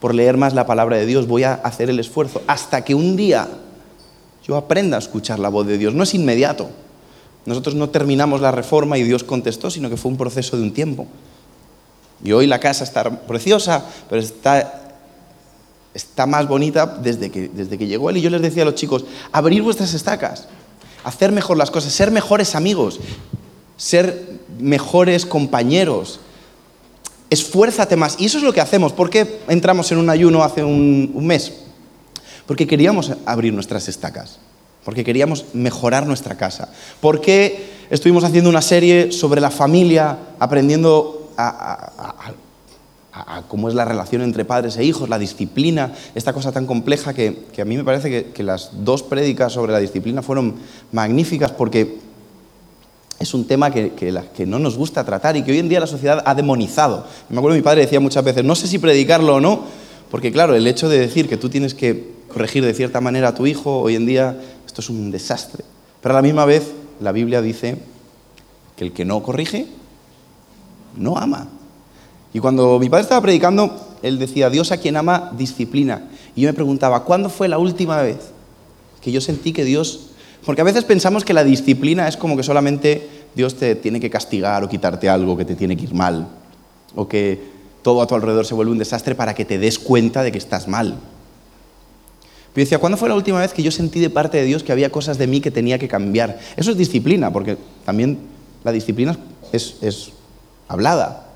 por 0.00 0.12
leer 0.12 0.36
más 0.36 0.54
la 0.54 0.66
palabra 0.66 0.96
de 0.96 1.06
Dios, 1.06 1.28
voy 1.28 1.44
a 1.44 1.54
hacer 1.54 1.88
el 1.88 2.00
esfuerzo 2.00 2.42
hasta 2.48 2.82
que 2.84 2.96
un 2.96 3.14
día 3.14 3.46
yo 4.50 4.56
aprenda 4.56 4.96
a 4.96 4.98
escuchar 4.98 5.38
la 5.38 5.48
voz 5.48 5.64
de 5.64 5.78
Dios. 5.78 5.94
No 5.94 6.02
es 6.02 6.12
inmediato. 6.12 6.68
Nosotros 7.46 7.76
no 7.76 7.90
terminamos 7.90 8.40
la 8.40 8.50
reforma 8.50 8.98
y 8.98 9.04
Dios 9.04 9.22
contestó, 9.22 9.70
sino 9.70 9.88
que 9.88 9.96
fue 9.96 10.10
un 10.10 10.16
proceso 10.16 10.56
de 10.56 10.64
un 10.64 10.72
tiempo. 10.72 11.06
Y 12.24 12.32
hoy 12.32 12.48
la 12.48 12.58
casa 12.58 12.82
está 12.82 13.08
preciosa, 13.28 13.84
pero 14.08 14.20
está, 14.20 14.96
está 15.94 16.26
más 16.26 16.48
bonita 16.48 16.84
desde 16.84 17.30
que, 17.30 17.48
desde 17.48 17.78
que 17.78 17.86
llegó 17.86 18.10
Él. 18.10 18.16
Y 18.16 18.22
yo 18.22 18.30
les 18.30 18.42
decía 18.42 18.62
a 18.62 18.64
los 18.64 18.74
chicos, 18.74 19.04
abrir 19.30 19.62
vuestras 19.62 19.94
estacas, 19.94 20.48
hacer 21.04 21.30
mejor 21.30 21.56
las 21.56 21.70
cosas, 21.70 21.92
ser 21.92 22.10
mejores 22.10 22.56
amigos, 22.56 22.98
ser 23.76 24.40
mejores 24.58 25.26
compañeros. 25.26 26.18
Esfuérzate 27.30 27.94
más. 27.94 28.16
Y 28.18 28.24
eso 28.24 28.38
es 28.38 28.42
lo 28.42 28.52
que 28.52 28.60
hacemos. 28.60 28.92
¿Por 28.92 29.10
qué 29.10 29.42
entramos 29.46 29.92
en 29.92 29.98
un 29.98 30.10
ayuno 30.10 30.42
hace 30.42 30.64
un, 30.64 31.12
un 31.14 31.24
mes? 31.24 31.52
Porque 32.50 32.66
queríamos 32.66 33.12
abrir 33.26 33.54
nuestras 33.54 33.86
estacas, 33.86 34.40
porque 34.84 35.04
queríamos 35.04 35.44
mejorar 35.52 36.04
nuestra 36.04 36.34
casa, 36.34 36.68
porque 37.00 37.86
estuvimos 37.90 38.24
haciendo 38.24 38.50
una 38.50 38.60
serie 38.60 39.12
sobre 39.12 39.40
la 39.40 39.52
familia, 39.52 40.18
aprendiendo 40.40 41.30
a, 41.36 42.32
cómo 43.46 43.68
es 43.68 43.76
la 43.76 43.84
relación 43.84 44.22
entre 44.22 44.44
padres 44.44 44.76
e 44.78 44.82
hijos, 44.82 45.08
la 45.08 45.20
disciplina, 45.20 45.92
esta 46.16 46.32
cosa 46.32 46.50
tan 46.50 46.66
compleja 46.66 47.14
que, 47.14 47.46
a 47.56 47.64
mí 47.64 47.76
me 47.76 47.84
parece 47.84 48.32
que, 48.32 48.42
las 48.42 48.84
dos 48.84 49.04
prédicas 49.04 49.52
sobre 49.52 49.70
la 49.70 49.78
disciplina 49.78 50.20
fueron 50.20 50.56
magníficas 50.90 51.52
porque 51.52 51.98
es 53.20 53.32
un 53.32 53.46
tema 53.46 53.70
que, 53.70 53.92
que, 53.92 54.46
no 54.46 54.58
nos 54.58 54.76
gusta 54.76 55.04
tratar 55.04 55.36
y 55.36 55.44
que 55.44 55.52
hoy 55.52 55.60
en 55.60 55.68
día 55.68 55.78
la 55.78 55.86
sociedad 55.86 56.20
ha 56.26 56.34
demonizado. 56.34 57.06
Me 57.28 57.38
acuerdo 57.38 57.54
que 57.54 57.60
mi 57.60 57.64
padre 57.64 57.82
decía 57.82 58.00
muchas 58.00 58.24
veces, 58.24 58.42
no 58.42 58.56
sé 58.56 58.66
si 58.66 58.80
predicarlo 58.80 59.36
o 59.36 59.40
no, 59.40 59.66
porque 60.10 60.32
claro, 60.32 60.56
el 60.56 60.66
hecho 60.66 60.88
de 60.88 60.98
decir 60.98 61.28
que 61.28 61.36
tú 61.36 61.48
tienes 61.48 61.74
que 61.74 62.18
corregir 62.32 62.64
de 62.64 62.74
cierta 62.74 63.00
manera 63.00 63.28
a 63.28 63.34
tu 63.34 63.46
hijo, 63.46 63.80
hoy 63.80 63.96
en 63.96 64.06
día 64.06 64.40
esto 64.66 64.80
es 64.80 64.88
un 64.88 65.10
desastre. 65.10 65.64
Pero 66.00 66.14
a 66.14 66.18
la 66.18 66.22
misma 66.22 66.44
vez 66.44 66.72
la 67.00 67.12
Biblia 67.12 67.42
dice 67.42 67.76
que 68.76 68.84
el 68.84 68.92
que 68.92 69.04
no 69.04 69.22
corrige, 69.22 69.66
no 70.96 71.18
ama. 71.18 71.48
Y 72.32 72.38
cuando 72.38 72.78
mi 72.78 72.88
padre 72.88 73.02
estaba 73.02 73.20
predicando, 73.20 73.98
él 74.02 74.18
decía, 74.18 74.50
Dios 74.50 74.72
a 74.72 74.78
quien 74.78 74.96
ama, 74.96 75.32
disciplina. 75.36 76.08
Y 76.36 76.42
yo 76.42 76.48
me 76.48 76.54
preguntaba, 76.54 77.04
¿cuándo 77.04 77.28
fue 77.28 77.48
la 77.48 77.58
última 77.58 78.00
vez 78.00 78.18
que 79.00 79.12
yo 79.12 79.20
sentí 79.20 79.52
que 79.52 79.64
Dios... 79.64 80.06
Porque 80.44 80.62
a 80.62 80.64
veces 80.64 80.84
pensamos 80.84 81.24
que 81.24 81.34
la 81.34 81.44
disciplina 81.44 82.08
es 82.08 82.16
como 82.16 82.36
que 82.36 82.42
solamente 82.42 83.08
Dios 83.34 83.56
te 83.56 83.74
tiene 83.74 84.00
que 84.00 84.08
castigar 84.08 84.64
o 84.64 84.68
quitarte 84.68 85.08
algo 85.08 85.36
que 85.36 85.44
te 85.44 85.54
tiene 85.54 85.76
que 85.76 85.84
ir 85.84 85.94
mal, 85.94 86.28
o 86.94 87.06
que 87.06 87.42
todo 87.82 88.00
a 88.00 88.06
tu 88.06 88.14
alrededor 88.14 88.46
se 88.46 88.54
vuelve 88.54 88.72
un 88.72 88.78
desastre 88.78 89.14
para 89.14 89.34
que 89.34 89.44
te 89.44 89.58
des 89.58 89.78
cuenta 89.78 90.22
de 90.22 90.32
que 90.32 90.38
estás 90.38 90.66
mal. 90.66 90.98
Pero 92.52 92.64
decía, 92.64 92.78
¿cuándo 92.78 92.98
fue 92.98 93.08
la 93.08 93.14
última 93.14 93.40
vez 93.40 93.52
que 93.52 93.62
yo 93.62 93.70
sentí 93.70 94.00
de 94.00 94.10
parte 94.10 94.38
de 94.38 94.44
Dios 94.44 94.62
que 94.62 94.72
había 94.72 94.90
cosas 94.90 95.18
de 95.18 95.26
mí 95.26 95.40
que 95.40 95.50
tenía 95.50 95.78
que 95.78 95.88
cambiar? 95.88 96.38
Eso 96.56 96.70
es 96.72 96.76
disciplina, 96.76 97.32
porque 97.32 97.56
también 97.84 98.18
la 98.64 98.72
disciplina 98.72 99.16
es, 99.52 100.12
hablada. 100.68 101.26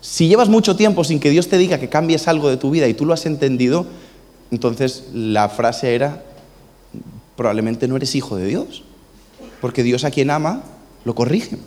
Si 0.00 0.28
llevas 0.28 0.48
mucho 0.48 0.76
tiempo 0.76 1.04
sin 1.04 1.20
que 1.20 1.30
Dios 1.30 1.48
te 1.48 1.58
diga 1.58 1.78
que 1.78 1.88
cambies 1.88 2.28
algo 2.28 2.50
de 2.50 2.56
tu 2.56 2.70
vida 2.70 2.88
y 2.88 2.94
tú 2.94 3.06
lo 3.06 3.14
has 3.14 3.26
entendido, 3.26 3.86
entonces 4.50 5.04
la 5.12 5.48
frase 5.48 5.94
era, 5.94 6.22
probablemente 7.36 7.88
no 7.88 7.96
eres 7.96 8.14
hijo 8.14 8.36
de 8.36 8.46
Dios, 8.46 8.82
porque 9.60 9.82
Dios 9.82 10.04
a 10.04 10.10
quien 10.10 10.30
ama 10.30 10.62
lo 11.04 11.14
corrige. 11.14 11.58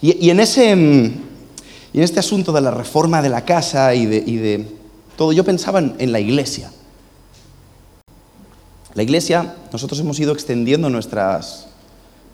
Y, 0.00 0.26
y 0.26 0.30
en 0.30 0.40
ese 0.40 0.74
mm, 0.74 1.12
y 1.92 1.98
en 1.98 2.04
este 2.04 2.20
asunto 2.20 2.52
de 2.52 2.60
la 2.60 2.70
reforma 2.70 3.20
de 3.20 3.28
la 3.28 3.44
casa 3.44 3.94
y 3.94 4.06
de, 4.06 4.66
todo, 5.16 5.32
yo 5.32 5.44
pensaba 5.44 5.78
en, 5.78 6.12
la 6.12 6.20
iglesia. 6.20 6.70
La 8.94 9.02
iglesia, 9.02 9.54
nosotros 9.72 10.00
hemos 10.00 10.18
ido 10.20 10.32
extendiendo 10.32 10.90
nuestras, 10.90 11.68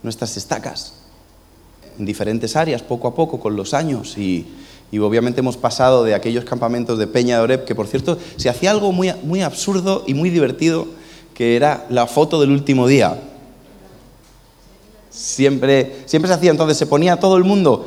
nuestras 0.02 0.36
estacas 0.36 0.94
en 1.98 2.06
diferentes 2.06 2.56
áreas, 2.56 2.82
poco 2.82 3.08
a 3.08 3.14
poco, 3.14 3.40
con 3.40 3.56
los 3.56 3.74
años. 3.74 4.16
Y, 4.18 4.46
obviamente 4.98 5.40
hemos 5.40 5.56
pasado 5.56 6.04
de 6.04 6.14
aquellos 6.14 6.44
campamentos 6.44 6.98
de 6.98 7.06
Peña 7.06 7.36
de 7.36 7.42
Oreb, 7.42 7.64
que 7.64 7.74
por 7.74 7.86
cierto 7.86 8.18
se 8.36 8.48
hacía 8.48 8.70
algo 8.70 8.92
muy, 8.92 9.12
muy 9.22 9.42
absurdo 9.42 10.04
y 10.06 10.14
muy 10.14 10.30
divertido, 10.30 10.86
que 11.34 11.56
era 11.56 11.86
la 11.90 12.06
foto 12.06 12.40
del 12.40 12.50
último 12.50 12.86
día. 12.86 13.20
Siempre, 15.10 16.02
siempre 16.06 16.28
se 16.28 16.34
hacía, 16.34 16.50
entonces 16.50 16.78
se 16.78 16.86
ponía 16.86 17.18
todo 17.18 17.36
el 17.36 17.44
mundo 17.44 17.86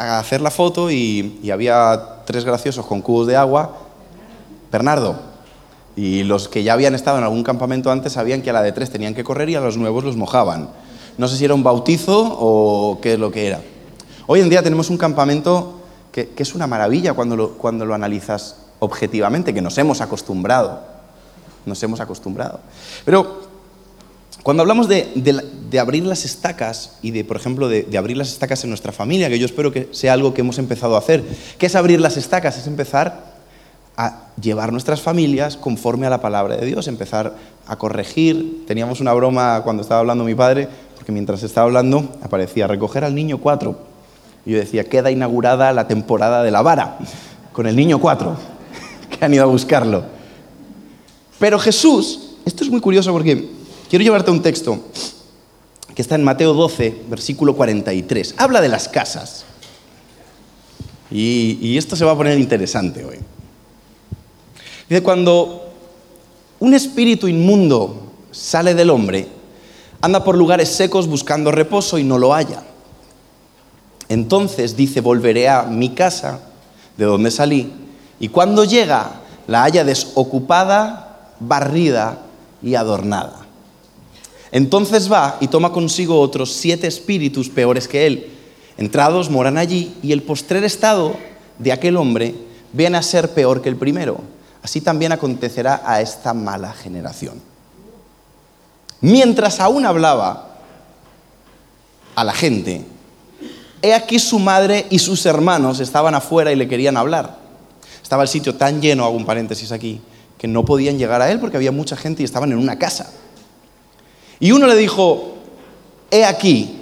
a 0.00 0.18
hacer 0.18 0.40
la 0.40 0.50
foto 0.50 0.90
y, 0.90 1.50
había 1.52 2.22
tres 2.24 2.44
graciosos 2.44 2.86
con 2.86 3.02
cubos 3.02 3.26
de 3.26 3.36
agua. 3.36 3.76
Bernardo. 4.70 5.20
Y 5.96 6.22
los 6.22 6.48
que 6.48 6.62
ya 6.62 6.72
habían 6.72 6.94
estado 6.94 7.18
en 7.18 7.24
algún 7.24 7.42
campamento 7.42 7.90
antes 7.90 8.12
sabían 8.12 8.42
que 8.42 8.50
a 8.50 8.52
la 8.52 8.62
de 8.62 8.72
tres 8.72 8.90
tenían 8.90 9.14
que 9.14 9.24
correr 9.24 9.48
y 9.50 9.56
a 9.56 9.60
los 9.60 9.76
nuevos 9.76 10.04
los 10.04 10.16
mojaban. 10.16 10.70
No 11.18 11.28
sé 11.28 11.36
si 11.36 11.44
era 11.44 11.54
un 11.54 11.62
bautizo 11.62 12.36
o 12.40 13.00
qué 13.00 13.14
es 13.14 13.18
lo 13.18 13.30
que 13.30 13.46
era. 13.46 13.60
Hoy 14.26 14.40
en 14.40 14.48
día 14.48 14.62
tenemos 14.62 14.90
un 14.90 14.96
campamento 14.96 15.80
que, 16.12 16.30
es 16.36 16.54
una 16.54 16.66
maravilla 16.66 17.14
cuando 17.14 17.36
lo, 17.36 17.50
cuando 17.58 17.84
lo 17.84 17.94
analizas 17.94 18.56
objetivamente, 18.78 19.52
que 19.52 19.62
nos 19.62 19.76
hemos 19.78 20.00
acostumbrado. 20.00 20.80
Nos 21.66 21.82
hemos 21.82 22.00
acostumbrado. 22.00 22.60
Pero 23.04 23.50
cuando 24.42 24.62
hablamos 24.62 24.88
de, 24.88 25.78
abrir 25.78 26.04
las 26.04 26.24
estacas 26.24 26.92
y 27.02 27.10
de, 27.10 27.24
por 27.24 27.36
ejemplo, 27.36 27.68
de, 27.68 27.86
abrir 27.98 28.16
las 28.16 28.28
estacas 28.28 28.64
en 28.64 28.70
nuestra 28.70 28.92
familia, 28.92 29.28
que 29.28 29.38
yo 29.38 29.46
espero 29.46 29.72
que 29.72 29.88
sea 29.92 30.14
algo 30.14 30.32
que 30.32 30.40
hemos 30.40 30.58
empezado 30.58 30.96
a 30.96 30.98
hacer, 30.98 31.22
¿qué 31.58 31.66
es 31.66 31.74
abrir 31.74 32.00
las 32.00 32.16
estacas? 32.16 32.56
Es 32.56 32.66
empezar 32.66 33.29
a 34.00 34.30
llevar 34.40 34.72
nuestras 34.72 35.00
familias 35.00 35.56
conforme 35.56 36.06
a 36.06 36.10
la 36.10 36.20
palabra 36.20 36.56
de 36.56 36.66
Dios, 36.66 36.88
empezar 36.88 37.34
a 37.66 37.76
corregir. 37.76 38.64
Teníamos 38.66 39.00
una 39.00 39.12
broma 39.12 39.62
cuando 39.62 39.82
estaba 39.82 40.00
hablando 40.00 40.24
mi 40.24 40.34
padre, 40.34 40.68
porque 40.96 41.12
mientras 41.12 41.42
estaba 41.42 41.66
hablando 41.66 42.08
aparecía 42.22 42.66
recoger 42.66 43.04
al 43.04 43.14
niño 43.14 43.38
4. 43.38 43.76
Y 44.46 44.52
yo 44.52 44.58
decía, 44.58 44.84
queda 44.84 45.10
inaugurada 45.10 45.72
la 45.72 45.86
temporada 45.88 46.42
de 46.42 46.50
la 46.50 46.62
vara, 46.62 46.98
con 47.52 47.66
el 47.66 47.76
niño 47.76 48.00
4, 48.00 48.36
que 49.18 49.24
han 49.24 49.34
ido 49.34 49.44
a 49.44 49.46
buscarlo. 49.46 50.04
Pero 51.38 51.58
Jesús, 51.58 52.36
esto 52.44 52.64
es 52.64 52.70
muy 52.70 52.80
curioso 52.80 53.12
porque 53.12 53.60
Quiero 53.90 54.04
llevarte 54.04 54.30
un 54.30 54.40
texto 54.40 54.78
que 55.96 56.00
está 56.00 56.14
en 56.14 56.22
Mateo 56.22 56.54
12, 56.54 57.06
versículo 57.08 57.56
43. 57.56 58.36
Habla 58.38 58.60
de 58.60 58.68
las 58.68 58.88
casas. 58.88 59.44
Y, 61.10 61.76
esto 61.76 61.96
se 61.96 62.04
va 62.04 62.12
a 62.12 62.16
poner 62.16 62.38
interesante 62.38 63.04
hoy. 63.04 63.16
Dice, 64.90 65.04
cuando 65.04 65.68
un 66.58 66.74
espíritu 66.74 67.28
inmundo 67.28 68.10
sale 68.32 68.74
del 68.74 68.90
hombre, 68.90 69.28
anda 70.00 70.24
por 70.24 70.36
lugares 70.36 70.68
secos 70.68 71.06
buscando 71.06 71.52
reposo 71.52 71.96
y 71.96 72.02
no 72.02 72.18
lo 72.18 72.34
halla. 72.34 72.64
Entonces 74.08 74.76
dice, 74.76 75.00
volveré 75.00 75.48
a 75.48 75.62
mi 75.62 75.90
casa, 75.90 76.40
de 76.96 77.04
donde 77.04 77.30
salí, 77.30 77.72
y 78.18 78.30
cuando 78.30 78.64
llega, 78.64 79.20
la 79.46 79.62
haya 79.62 79.84
desocupada, 79.84 81.34
barrida 81.38 82.22
y 82.60 82.74
adornada. 82.74 83.46
Entonces 84.50 85.10
va 85.10 85.36
y 85.40 85.46
toma 85.46 85.70
consigo 85.70 86.20
otros 86.20 86.52
siete 86.52 86.88
espíritus 86.88 87.48
peores 87.48 87.86
que 87.86 88.08
él. 88.08 88.30
Entrados 88.76 89.30
moran 89.30 89.56
allí 89.56 89.94
y 90.02 90.10
el 90.10 90.24
postrer 90.24 90.64
estado 90.64 91.14
de 91.60 91.70
aquel 91.70 91.96
hombre 91.96 92.34
viene 92.72 92.98
a 92.98 93.02
ser 93.02 93.32
peor 93.34 93.62
que 93.62 93.68
el 93.68 93.76
primero. 93.76 94.20
Así 94.62 94.80
también 94.80 95.12
acontecerá 95.12 95.82
a 95.84 96.00
esta 96.00 96.34
mala 96.34 96.72
generación. 96.72 97.40
Mientras 99.00 99.60
aún 99.60 99.86
hablaba 99.86 100.48
a 102.14 102.24
la 102.24 102.34
gente, 102.34 102.84
he 103.80 103.94
aquí 103.94 104.18
su 104.18 104.38
madre 104.38 104.86
y 104.90 104.98
sus 104.98 105.24
hermanos 105.24 105.80
estaban 105.80 106.14
afuera 106.14 106.52
y 106.52 106.56
le 106.56 106.68
querían 106.68 106.96
hablar. 106.96 107.38
Estaba 108.02 108.24
el 108.24 108.28
sitio 108.28 108.54
tan 108.56 108.82
lleno, 108.82 109.04
hago 109.04 109.16
un 109.16 109.24
paréntesis 109.24 109.72
aquí, 109.72 110.02
que 110.36 110.48
no 110.48 110.64
podían 110.64 110.98
llegar 110.98 111.22
a 111.22 111.30
él 111.30 111.40
porque 111.40 111.56
había 111.56 111.72
mucha 111.72 111.96
gente 111.96 112.22
y 112.22 112.24
estaban 112.24 112.52
en 112.52 112.58
una 112.58 112.78
casa. 112.78 113.10
Y 114.38 114.52
uno 114.52 114.66
le 114.66 114.76
dijo, 114.76 115.36
he 116.10 116.24
aquí, 116.24 116.80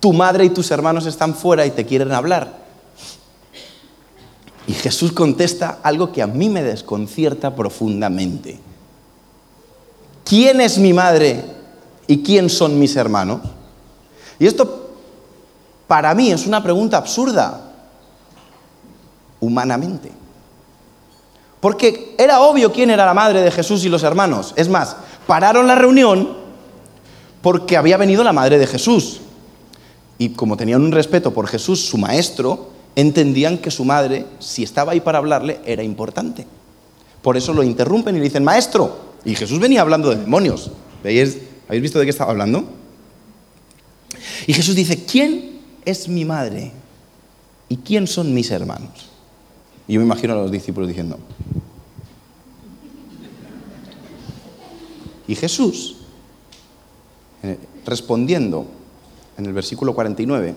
tu 0.00 0.12
madre 0.12 0.44
y 0.44 0.50
tus 0.50 0.70
hermanos 0.70 1.06
están 1.06 1.34
fuera 1.34 1.64
y 1.66 1.70
te 1.70 1.86
quieren 1.86 2.12
hablar. 2.12 2.63
Y 4.66 4.72
Jesús 4.72 5.12
contesta 5.12 5.80
algo 5.82 6.10
que 6.12 6.22
a 6.22 6.26
mí 6.26 6.48
me 6.48 6.62
desconcierta 6.62 7.54
profundamente. 7.54 8.58
¿Quién 10.24 10.60
es 10.60 10.78
mi 10.78 10.92
madre 10.92 11.44
y 12.06 12.22
quién 12.22 12.48
son 12.48 12.78
mis 12.78 12.96
hermanos? 12.96 13.40
Y 14.38 14.46
esto 14.46 14.90
para 15.86 16.14
mí 16.14 16.30
es 16.30 16.46
una 16.46 16.62
pregunta 16.62 16.96
absurda, 16.96 17.72
humanamente. 19.40 20.10
Porque 21.60 22.14
era 22.18 22.40
obvio 22.40 22.72
quién 22.72 22.90
era 22.90 23.06
la 23.06 23.14
madre 23.14 23.42
de 23.42 23.50
Jesús 23.50 23.84
y 23.84 23.88
los 23.88 24.02
hermanos. 24.02 24.54
Es 24.56 24.68
más, 24.68 24.96
pararon 25.26 25.66
la 25.66 25.74
reunión 25.74 26.36
porque 27.42 27.76
había 27.76 27.98
venido 27.98 28.24
la 28.24 28.32
madre 28.32 28.58
de 28.58 28.66
Jesús. 28.66 29.20
Y 30.16 30.30
como 30.30 30.56
tenían 30.56 30.82
un 30.82 30.92
respeto 30.92 31.32
por 31.32 31.46
Jesús, 31.46 31.86
su 31.86 31.98
maestro, 31.98 32.68
entendían 32.96 33.58
que 33.58 33.70
su 33.70 33.84
madre, 33.84 34.26
si 34.38 34.62
estaba 34.62 34.92
ahí 34.92 35.00
para 35.00 35.18
hablarle, 35.18 35.60
era 35.64 35.82
importante. 35.82 36.46
Por 37.22 37.36
eso 37.36 37.52
lo 37.52 37.62
interrumpen 37.62 38.14
y 38.14 38.18
le 38.18 38.24
dicen, 38.24 38.44
maestro. 38.44 39.14
Y 39.24 39.34
Jesús 39.34 39.58
venía 39.58 39.80
hablando 39.80 40.10
de 40.10 40.16
demonios. 40.16 40.70
¿Habéis 41.00 41.38
visto 41.68 41.98
de 41.98 42.04
qué 42.04 42.10
estaba 42.10 42.30
hablando? 42.30 42.64
Y 44.46 44.52
Jesús 44.52 44.74
dice, 44.74 45.04
¿quién 45.04 45.60
es 45.84 46.08
mi 46.08 46.24
madre? 46.24 46.72
¿Y 47.68 47.78
quién 47.78 48.06
son 48.06 48.34
mis 48.34 48.50
hermanos? 48.50 49.10
Y 49.88 49.94
yo 49.94 50.00
me 50.00 50.06
imagino 50.06 50.34
a 50.34 50.36
los 50.36 50.50
discípulos 50.50 50.88
diciendo, 50.88 51.18
y 55.26 55.34
Jesús, 55.34 55.96
eh, 57.42 57.58
respondiendo 57.86 58.66
en 59.36 59.46
el 59.46 59.52
versículo 59.52 59.94
49, 59.94 60.54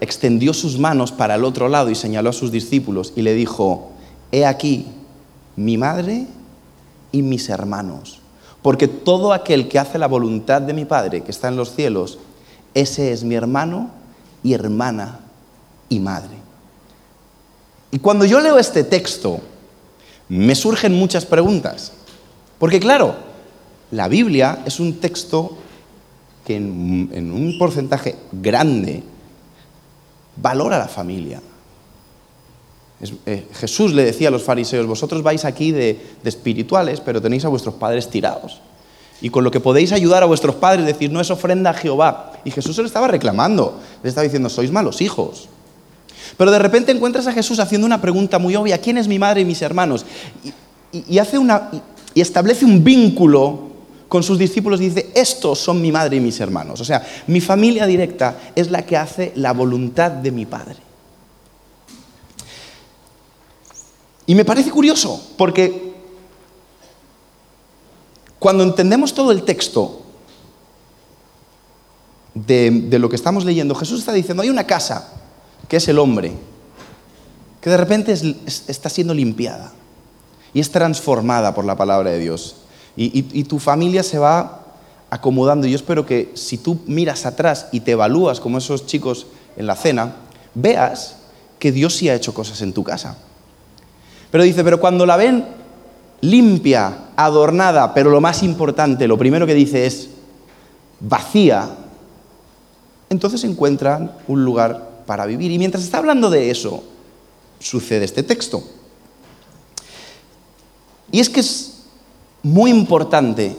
extendió 0.00 0.54
sus 0.54 0.78
manos 0.78 1.12
para 1.12 1.34
el 1.34 1.44
otro 1.44 1.68
lado 1.68 1.90
y 1.90 1.94
señaló 1.94 2.30
a 2.30 2.34
sus 2.34 2.52
discípulos 2.52 3.12
y 3.16 3.22
le 3.22 3.34
dijo, 3.34 3.90
he 4.32 4.46
aquí 4.46 4.86
mi 5.56 5.76
madre 5.76 6.26
y 7.12 7.22
mis 7.22 7.48
hermanos, 7.48 8.20
porque 8.62 8.88
todo 8.88 9.32
aquel 9.32 9.68
que 9.68 9.78
hace 9.78 9.98
la 9.98 10.06
voluntad 10.06 10.62
de 10.62 10.74
mi 10.74 10.84
Padre 10.84 11.22
que 11.22 11.30
está 11.30 11.48
en 11.48 11.56
los 11.56 11.74
cielos, 11.74 12.18
ese 12.74 13.12
es 13.12 13.24
mi 13.24 13.34
hermano 13.34 13.90
y 14.42 14.52
hermana 14.52 15.20
y 15.88 16.00
madre. 16.00 16.36
Y 17.90 17.98
cuando 17.98 18.24
yo 18.24 18.40
leo 18.40 18.58
este 18.58 18.84
texto, 18.84 19.40
me 20.28 20.54
surgen 20.54 20.94
muchas 20.94 21.24
preguntas, 21.24 21.92
porque 22.58 22.78
claro, 22.78 23.16
la 23.90 24.08
Biblia 24.08 24.62
es 24.66 24.78
un 24.80 25.00
texto 25.00 25.56
que 26.44 26.56
en, 26.56 27.32
un 27.32 27.56
porcentaje 27.58 28.16
grande 28.32 29.02
valora 30.40 30.78
la 30.78 30.88
familia. 30.88 31.40
Eh, 33.26 33.46
Jesús 33.54 33.92
le 33.92 34.04
decía 34.04 34.28
a 34.28 34.30
los 34.30 34.42
fariseos, 34.42 34.86
vosotros 34.86 35.22
vais 35.22 35.44
aquí 35.44 35.70
de, 35.70 36.00
espirituales, 36.24 37.00
pero 37.00 37.22
tenéis 37.22 37.44
a 37.44 37.48
vuestros 37.48 37.74
padres 37.74 38.08
tirados. 38.08 38.60
Y 39.20 39.30
con 39.30 39.44
lo 39.44 39.50
que 39.50 39.60
podéis 39.60 39.92
ayudar 39.92 40.22
a 40.22 40.26
vuestros 40.26 40.56
padres, 40.56 40.86
decir, 40.86 41.10
no 41.10 41.20
es 41.20 41.30
ofrenda 41.30 41.70
a 41.70 41.74
Jehová. 41.74 42.32
Y 42.44 42.50
Jesús 42.50 42.76
se 42.76 42.82
lo 42.82 42.86
estaba 42.86 43.08
reclamando, 43.08 43.80
le 44.02 44.08
estaba 44.08 44.24
diciendo, 44.24 44.48
sois 44.48 44.70
malos 44.70 45.00
hijos. 45.00 45.48
Pero 46.36 46.50
de 46.50 46.58
repente 46.58 46.92
encuentras 46.92 47.26
a 47.26 47.32
Jesús 47.32 47.58
haciendo 47.58 47.86
una 47.86 48.00
pregunta 48.00 48.38
muy 48.38 48.54
obvia, 48.54 48.78
¿quién 48.78 48.98
es 48.98 49.08
mi 49.08 49.18
madre 49.18 49.40
y 49.40 49.44
mis 49.44 49.62
hermanos? 49.62 50.04
Y, 50.92 51.18
hace 51.18 51.38
una, 51.38 51.70
y 52.14 52.20
establece 52.20 52.64
un 52.64 52.84
vínculo 52.84 53.67
con 54.08 54.22
sus 54.22 54.38
discípulos 54.38 54.80
dice, 54.80 55.10
estos 55.14 55.58
son 55.58 55.82
mi 55.82 55.92
madre 55.92 56.16
y 56.16 56.20
mis 56.20 56.40
hermanos. 56.40 56.80
O 56.80 56.84
sea, 56.84 57.06
mi 57.26 57.40
familia 57.40 57.86
directa 57.86 58.38
es 58.54 58.70
la 58.70 58.84
que 58.84 58.96
hace 58.96 59.32
la 59.36 59.52
voluntad 59.52 60.10
de 60.10 60.30
mi 60.30 60.46
Padre. 60.46 60.76
Y 64.26 64.34
me 64.34 64.44
parece 64.44 64.70
curioso, 64.70 65.32
porque 65.36 65.94
cuando 68.38 68.62
entendemos 68.62 69.14
todo 69.14 69.32
el 69.32 69.42
texto 69.42 70.02
de, 72.34 72.98
lo 72.98 73.08
que 73.08 73.16
estamos 73.16 73.44
leyendo, 73.44 73.74
Jesús 73.74 74.00
está 74.00 74.12
diciendo, 74.12 74.42
hay 74.42 74.50
una 74.50 74.66
casa, 74.66 75.12
que 75.66 75.78
es 75.78 75.88
el 75.88 75.98
hombre, 75.98 76.32
que 77.60 77.70
de 77.70 77.76
repente 77.76 78.12
está 78.12 78.88
siendo 78.88 79.12
limpiada 79.12 79.72
y 80.54 80.60
es 80.60 80.70
transformada 80.70 81.54
por 81.54 81.64
la 81.64 81.76
palabra 81.76 82.10
de 82.10 82.18
Dios. 82.18 82.56
Y, 83.00 83.44
tu 83.44 83.60
familia 83.60 84.02
se 84.02 84.18
va 84.18 84.64
acomodando. 85.08 85.68
Yo 85.68 85.76
espero 85.76 86.04
que 86.04 86.32
si 86.34 86.58
tú 86.58 86.80
miras 86.86 87.26
atrás 87.26 87.68
y 87.70 87.80
te 87.80 87.92
evalúas 87.92 88.40
como 88.40 88.58
esos 88.58 88.86
chicos 88.86 89.28
en 89.56 89.68
la 89.68 89.76
cena, 89.76 90.16
veas 90.54 91.16
que 91.60 91.70
Dios 91.70 91.94
sí 91.94 92.08
ha 92.08 92.16
hecho 92.16 92.34
cosas 92.34 92.60
en 92.60 92.72
tu 92.72 92.82
casa. 92.82 93.16
Pero 94.32 94.42
dice, 94.42 94.64
pero 94.64 94.80
cuando 94.80 95.06
la 95.06 95.16
ven 95.16 95.46
limpia, 96.22 97.10
adornada, 97.14 97.94
pero 97.94 98.10
lo 98.10 98.20
más 98.20 98.42
importante, 98.42 99.06
lo 99.06 99.16
primero 99.16 99.46
que 99.46 99.54
dice 99.54 99.86
es 99.86 100.08
vacía, 100.98 101.68
entonces 103.10 103.44
encuentran 103.44 104.12
un 104.26 104.44
lugar 104.44 105.04
para 105.06 105.24
vivir. 105.24 105.52
Y 105.52 105.58
mientras 105.58 105.84
está 105.84 105.98
hablando 105.98 106.30
de 106.30 106.50
eso, 106.50 106.82
sucede 107.60 108.04
este 108.04 108.24
texto. 108.24 108.64
Y 111.12 111.20
es 111.20 111.30
que 111.30 111.44
muy 112.48 112.70
importante 112.70 113.56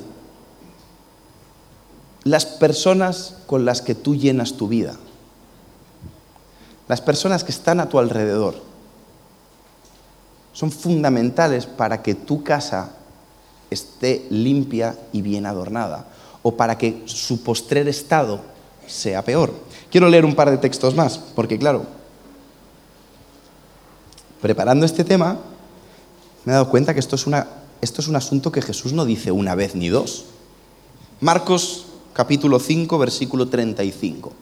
las 2.23 2.45
personas 2.45 3.36
con 3.45 3.63
las 3.63 3.82
que 3.82 3.95
tú 3.95 4.15
llenas 4.15 4.54
tu 4.54 4.67
vida, 4.67 4.95
las 6.88 7.02
personas 7.02 7.43
que 7.43 7.52
están 7.52 7.80
a 7.80 7.88
tu 7.88 7.99
alrededor, 7.99 8.56
son 10.54 10.71
fundamentales 10.71 11.65
para 11.65 12.02
que 12.02 12.15
tu 12.15 12.43
casa 12.43 12.91
esté 13.69 14.25
limpia 14.32 14.97
y 15.13 15.21
bien 15.21 15.45
adornada, 15.45 16.08
o 16.41 16.58
para 16.58 16.78
que 16.78 17.04
su 17.06 17.43
postrer 17.43 17.88
estado 17.88 18.41
sea 18.88 19.23
peor. 19.23 19.54
Quiero 19.91 20.10
leer 20.10 20.25
un 20.25 20.36
par 20.36 20.49
de 20.49 20.58
textos 20.58 20.95
más, 20.95 21.17
porque 21.17 21.60
claro, 21.60 21.86
preparando 24.41 24.86
este 24.86 25.04
tema, 25.04 25.38
me 26.43 26.52
he 26.52 26.56
dado 26.56 26.69
cuenta 26.69 26.93
que 26.93 26.99
esto 26.99 27.15
es 27.15 27.28
una 27.28 27.45
esto 27.81 28.01
es 28.01 28.07
un 28.07 28.15
asunto 28.15 28.51
que 28.51 28.61
Jesús 28.61 28.93
no 28.93 29.05
dice 29.05 29.31
una 29.31 29.55
vez 29.55 29.75
ni 29.75 29.89
dos. 29.89 30.25
Marcos 31.21 31.85
capítulo 32.13 32.59
5, 32.59 32.97
versículo 32.97 33.47
35. 33.47 34.33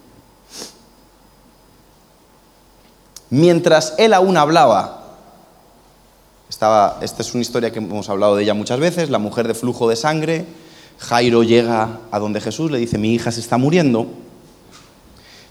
Mientras 3.30 3.94
él 3.98 4.14
aún 4.14 4.36
hablaba, 4.36 5.16
estaba, 6.48 6.98
esta 7.02 7.22
es 7.22 7.34
una 7.34 7.42
historia 7.42 7.70
que 7.70 7.78
hemos 7.78 8.08
hablado 8.08 8.36
de 8.36 8.42
ella 8.42 8.54
muchas 8.54 8.80
veces, 8.80 9.10
la 9.10 9.18
mujer 9.18 9.46
de 9.46 9.54
flujo 9.54 9.88
de 9.88 9.96
sangre, 9.96 10.46
Jairo 10.98 11.42
llega 11.42 12.00
a 12.10 12.18
donde 12.18 12.40
Jesús 12.40 12.70
le 12.70 12.78
dice, 12.78 12.98
mi 12.98 13.14
hija 13.14 13.30
se 13.30 13.40
está 13.40 13.58
muriendo, 13.58 14.06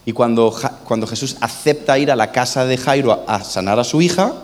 y 0.04 0.12
cuando, 0.12 0.54
cuando 0.84 1.06
Jesús 1.06 1.36
acepta 1.40 1.98
ir 1.98 2.10
a 2.10 2.16
la 2.16 2.32
casa 2.32 2.64
de 2.64 2.76
Jairo 2.76 3.12
a, 3.12 3.36
a 3.36 3.44
sanar 3.44 3.78
a 3.78 3.84
su 3.84 4.02
hija, 4.02 4.34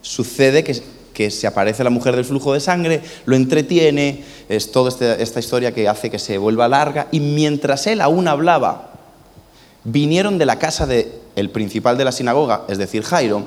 sucede 0.00 0.64
que 0.64 0.82
que 1.12 1.30
se 1.30 1.46
aparece 1.46 1.84
la 1.84 1.90
mujer 1.90 2.16
del 2.16 2.24
flujo 2.24 2.52
de 2.52 2.60
sangre, 2.60 3.02
lo 3.26 3.36
entretiene, 3.36 4.24
es 4.48 4.72
toda 4.72 4.88
este, 4.88 5.22
esta 5.22 5.40
historia 5.40 5.72
que 5.72 5.88
hace 5.88 6.10
que 6.10 6.18
se 6.18 6.38
vuelva 6.38 6.68
larga, 6.68 7.08
y 7.10 7.20
mientras 7.20 7.86
él 7.86 8.00
aún 8.00 8.28
hablaba, 8.28 8.92
vinieron 9.84 10.38
de 10.38 10.46
la 10.46 10.58
casa 10.58 10.86
del 10.86 11.50
principal 11.50 11.98
de 11.98 12.04
la 12.04 12.12
sinagoga, 12.12 12.64
es 12.68 12.78
decir, 12.78 13.02
Jairo, 13.02 13.46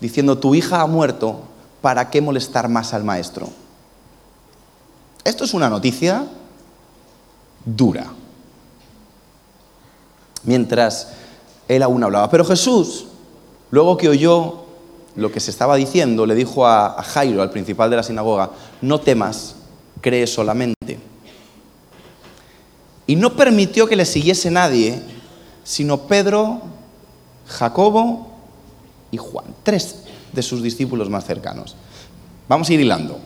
diciendo, 0.00 0.38
tu 0.38 0.54
hija 0.54 0.80
ha 0.80 0.86
muerto, 0.86 1.42
¿para 1.80 2.10
qué 2.10 2.20
molestar 2.20 2.68
más 2.68 2.92
al 2.92 3.04
maestro? 3.04 3.48
Esto 5.24 5.44
es 5.44 5.54
una 5.54 5.68
noticia 5.68 6.26
dura. 7.64 8.06
Mientras 10.44 11.08
él 11.68 11.82
aún 11.82 12.04
hablaba. 12.04 12.30
Pero 12.30 12.44
Jesús, 12.44 13.06
luego 13.70 13.96
que 13.96 14.08
oyó 14.08 14.65
lo 15.16 15.32
que 15.32 15.40
se 15.40 15.50
estaba 15.50 15.76
diciendo, 15.76 16.26
le 16.26 16.34
dijo 16.34 16.66
a, 16.66 17.02
Jairo, 17.02 17.42
al 17.42 17.50
principal 17.50 17.90
de 17.90 17.96
la 17.96 18.02
sinagoga, 18.02 18.50
no 18.82 19.00
temas, 19.00 19.56
cree 20.00 20.26
solamente. 20.26 20.98
Y 23.06 23.16
no 23.16 23.34
permitió 23.34 23.86
que 23.86 23.96
le 23.96 24.04
siguiese 24.04 24.50
nadie, 24.50 25.00
sino 25.64 26.02
Pedro, 26.02 26.60
Jacobo 27.46 28.28
y 29.10 29.16
Juan, 29.16 29.46
tres 29.62 30.02
de 30.32 30.42
sus 30.42 30.62
discípulos 30.62 31.08
más 31.08 31.24
cercanos. 31.24 31.76
Vamos 32.48 32.68
a 32.68 32.74
ir 32.74 32.80
hilando. 32.80 33.18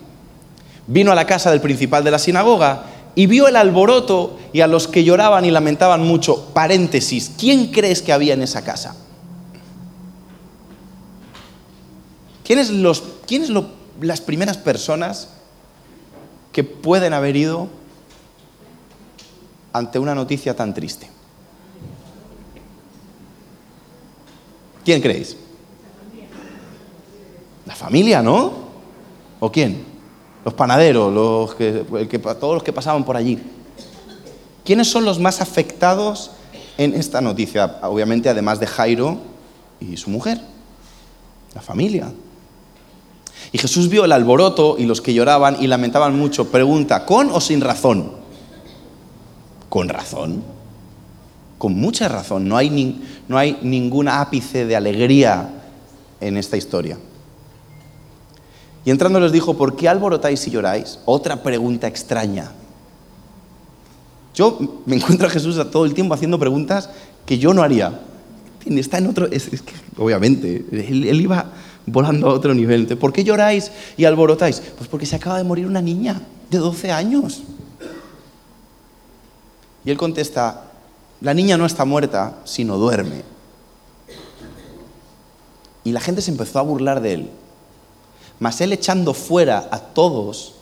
Vino 0.87 1.13
a 1.13 1.15
la 1.15 1.27
casa 1.27 1.51
del 1.51 1.61
principal 1.61 2.05
de 2.05 2.11
la 2.11 2.19
sinagoga 2.19 2.85
y 3.15 3.27
vio 3.27 3.49
el 3.49 3.57
alboroto 3.57 4.39
y 4.53 4.61
a 4.61 4.67
los 4.67 4.87
que 4.87 5.05
lloraban 5.05 5.45
y 5.45 5.51
lamentaban 5.51 6.07
mucho. 6.07 6.51
Paréntesis, 6.55 7.33
¿quién 7.39 7.73
crees 7.73 8.03
que 8.03 8.13
había 8.13 8.35
en 8.35 8.43
esa 8.43 8.63
casa? 8.63 8.95
¿Quiénes, 12.51 12.69
los, 12.71 13.05
las 14.01 14.21
primeras 14.21 14.59
personas 14.59 15.29
que 16.51 16.65
pueden 16.65 17.13
haber 17.13 17.37
ido 17.37 17.69
ante 19.73 20.01
una 20.01 20.17
noticia 20.17 20.57
tan 20.57 20.75
triste? 20.75 21.09
¿Quién 24.85 25.01
creéis? 25.01 25.37
La 27.67 27.77
familia, 27.77 28.21
¿no? 28.21 28.53
¿O 29.39 29.53
quién? 29.53 29.85
Los 30.45 30.55
panaderos, 30.55 31.15
los 31.15 31.55
que, 31.55 32.19
todos 32.19 32.55
los 32.55 32.65
que 32.65 32.73
pasaban 32.73 33.05
por 33.05 33.17
allí. 33.17 33.39
¿Quiénes 34.65 34.91
son 34.91 35.05
los 35.05 35.21
más 35.21 35.41
afectados 35.41 36.33
en 36.79 36.95
esta 36.95 37.21
noticia? 37.21 37.79
Obviamente, 37.85 38.29
además 38.29 38.59
de 38.59 38.67
Jairo 38.67 39.19
y 39.79 39.97
su 39.97 40.11
mujer, 40.11 40.41
la 41.55 41.63
familia. 41.63 42.13
Y 43.53 43.59
Jesús 43.59 43.89
vio 43.89 44.05
el 44.05 44.13
alboroto 44.13 44.77
y 44.79 44.85
los 44.85 45.01
que 45.01 45.13
lloraban 45.13 45.57
y 45.61 45.67
lamentaban 45.67 46.17
mucho. 46.17 46.51
Pregunta, 46.51 47.05
¿con 47.05 47.31
o 47.31 47.41
sin 47.41 47.61
razón? 47.61 48.13
Con 49.69 49.89
razón. 49.89 50.43
Con 51.59 51.75
mucha 51.75 52.09
razón. 52.09 52.49
No 52.49 52.57
hay, 52.57 53.03
no 53.29 53.37
hay 53.37 53.59
ningún 53.63 54.09
ápice 54.09 54.67
de 54.67 54.77
alegría 54.77 55.51
en 56.21 56.37
esta 56.37 56.57
historia. 56.57 56.99
Y 58.85 58.91
entrando 58.91 59.21
les 59.21 59.33
dijo, 59.33 59.57
¿por 59.57 59.77
qué 59.77 59.89
alborotáis 59.89 60.47
y 60.47 60.51
lloráis? 60.51 61.01
Otra 61.05 61.43
pregunta 61.43 61.87
extraña. 61.87 62.53
Yo 64.35 64.59
me 64.87 64.97
encuentro 64.97 65.27
a 65.27 65.31
Jesús 65.31 65.61
todo 65.71 65.85
el 65.85 65.93
tiempo 65.93 66.15
haciendo 66.15 66.39
preguntas 66.39 66.89
que 67.27 67.39
yo 67.39 67.53
no 67.53 67.63
haría. 67.63 68.01
Está 68.65 68.99
en 68.99 69.09
otro... 69.09 69.27
Es, 69.31 69.49
que, 69.49 69.75
obviamente, 69.99 70.65
él, 70.71 71.21
iba 71.21 71.53
volando 71.87 72.29
a 72.29 72.35
otro 72.35 72.55
nivel. 72.55 72.87
¿Por 72.99 73.13
qué 73.13 73.25
lloráis 73.25 73.71
y 73.97 74.05
alborotáis? 74.05 74.63
Pues 74.77 74.89
porque 74.89 75.07
se 75.07 75.17
acaba 75.17 75.39
de 75.39 75.45
morir 75.45 75.67
una 75.67 75.83
niña 75.83 76.21
de 76.51 76.59
12 76.59 76.91
años. 76.93 77.43
Y 79.85 79.91
él 79.91 79.97
contesta, 79.97 80.65
la 81.21 81.35
niña 81.35 81.57
no 81.57 81.67
está 81.67 81.85
muerta, 81.85 82.39
sino 82.45 82.77
duerme. 82.77 83.23
Y 85.85 85.93
la 85.93 86.01
gente 86.01 86.23
se 86.23 86.31
empezó 86.31 86.59
a 86.59 86.63
burlar 86.63 87.01
de 87.01 87.15
él. 87.15 87.31
Mas 88.39 88.61
él 88.61 88.73
echando 88.73 89.15
fuera 89.15 89.69
a 89.71 89.79
todos, 89.79 90.55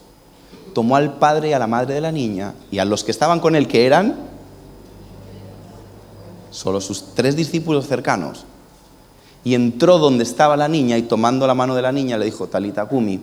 tomó 0.74 0.96
al 0.96 1.18
padre 1.18 1.50
y 1.50 1.52
a 1.52 1.58
la 1.58 1.66
madre 1.66 1.94
de 1.94 2.00
la 2.00 2.12
niña 2.12 2.54
y 2.70 2.78
a 2.78 2.84
los 2.84 3.04
que 3.04 3.10
estaban 3.10 3.40
con 3.40 3.56
él, 3.56 3.68
que 3.68 3.86
eran 3.86 4.16
solo 6.50 6.80
sus 6.80 7.14
tres 7.14 7.36
discípulos 7.36 7.86
cercanos, 7.86 8.44
y 9.44 9.54
entró 9.54 9.98
donde 9.98 10.24
estaba 10.24 10.56
la 10.56 10.68
niña 10.68 10.98
y 10.98 11.02
tomando 11.02 11.46
la 11.46 11.54
mano 11.54 11.74
de 11.74 11.82
la 11.82 11.92
niña 11.92 12.18
le 12.18 12.24
dijo, 12.24 12.48
Talita 12.48 12.86
Kumi, 12.86 13.20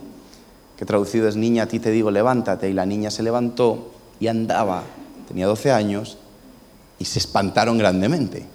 que 0.76 0.84
traducido 0.84 1.28
es 1.28 1.36
niña, 1.36 1.64
a 1.64 1.66
ti 1.66 1.78
te 1.78 1.90
digo, 1.90 2.10
levántate. 2.10 2.68
Y 2.68 2.72
la 2.72 2.86
niña 2.86 3.10
se 3.10 3.22
levantó 3.22 3.90
y 4.20 4.26
andaba, 4.26 4.82
tenía 5.28 5.46
12 5.46 5.72
años, 5.72 6.18
y 6.98 7.04
se 7.04 7.18
espantaron 7.18 7.78
grandemente. 7.78 8.46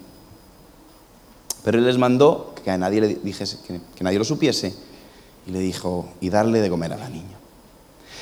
Pero 1.64 1.78
él 1.78 1.86
les 1.86 1.98
mandó 1.98 2.54
que 2.64 2.70
a 2.70 2.78
nadie 2.78 3.00
le 3.00 3.08
dijese, 3.14 3.58
que 3.66 4.04
nadie 4.04 4.18
lo 4.18 4.24
supiese, 4.24 4.74
y 5.46 5.50
le 5.50 5.60
dijo, 5.60 6.08
y 6.20 6.30
darle 6.30 6.60
de 6.60 6.70
comer 6.70 6.92
a 6.92 6.96
la 6.96 7.08
niña. 7.08 7.38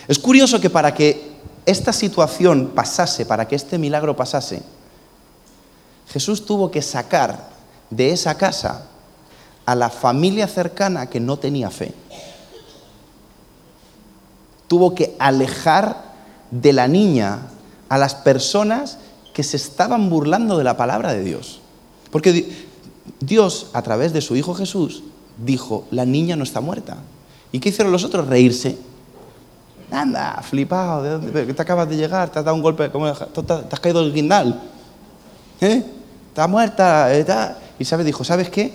Es 0.08 0.18
curioso 0.18 0.60
que 0.60 0.70
para 0.70 0.94
que 0.94 1.30
esta 1.66 1.92
situación 1.92 2.72
pasase, 2.74 3.26
para 3.26 3.46
que 3.46 3.56
este 3.56 3.78
milagro 3.78 4.16
pasase, 4.16 4.62
Jesús 6.08 6.44
tuvo 6.44 6.70
que 6.70 6.82
sacar 6.82 7.50
de 7.90 8.10
esa 8.12 8.36
casa 8.36 8.89
a 9.66 9.74
la 9.74 9.90
familia 9.90 10.46
cercana 10.46 11.08
que 11.08 11.20
no 11.20 11.36
tenía 11.38 11.70
fe. 11.70 11.92
Tuvo 14.68 14.94
que 14.94 15.16
alejar 15.18 16.10
de 16.50 16.72
la 16.72 16.88
niña 16.88 17.40
a 17.88 17.98
las 17.98 18.14
personas 18.14 18.98
que 19.34 19.42
se 19.42 19.56
estaban 19.56 20.10
burlando 20.10 20.58
de 20.58 20.64
la 20.64 20.76
palabra 20.76 21.12
de 21.12 21.22
Dios. 21.22 21.60
Porque 22.10 22.66
Dios, 23.20 23.68
a 23.72 23.82
través 23.82 24.12
de 24.12 24.20
su 24.20 24.36
Hijo 24.36 24.54
Jesús, 24.54 25.02
dijo, 25.44 25.86
la 25.90 26.04
niña 26.04 26.36
no 26.36 26.44
está 26.44 26.60
muerta. 26.60 26.98
¿Y 27.52 27.58
qué 27.58 27.70
hicieron 27.70 27.92
los 27.92 28.04
otros? 28.04 28.26
Reírse. 28.26 28.76
Anda, 29.90 30.40
flipado, 30.42 31.02
¿de 31.02 31.10
dónde? 31.10 31.54
te 31.54 31.62
acabas 31.62 31.88
de 31.88 31.96
llegar? 31.96 32.30
¿Te 32.30 32.38
has 32.38 32.44
dado 32.44 32.54
un 32.54 32.62
golpe? 32.62 32.90
¿Cómo 32.90 33.12
te 33.12 33.52
has 33.52 33.80
caído 33.80 34.02
del 34.02 34.12
guindal? 34.12 34.60
¿Eh? 35.60 35.84
Está 36.28 36.46
muerta. 36.46 37.12
Está... 37.12 37.58
Y 37.78 37.84
sabes, 37.84 38.06
dijo, 38.06 38.22
¿sabes 38.22 38.50
qué? 38.50 38.72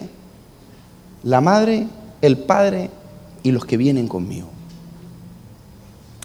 La 1.25 1.41
madre, 1.41 1.87
el 2.21 2.37
padre 2.37 2.89
y 3.43 3.51
los 3.51 3.65
que 3.65 3.77
vienen 3.77 4.07
conmigo. 4.07 4.47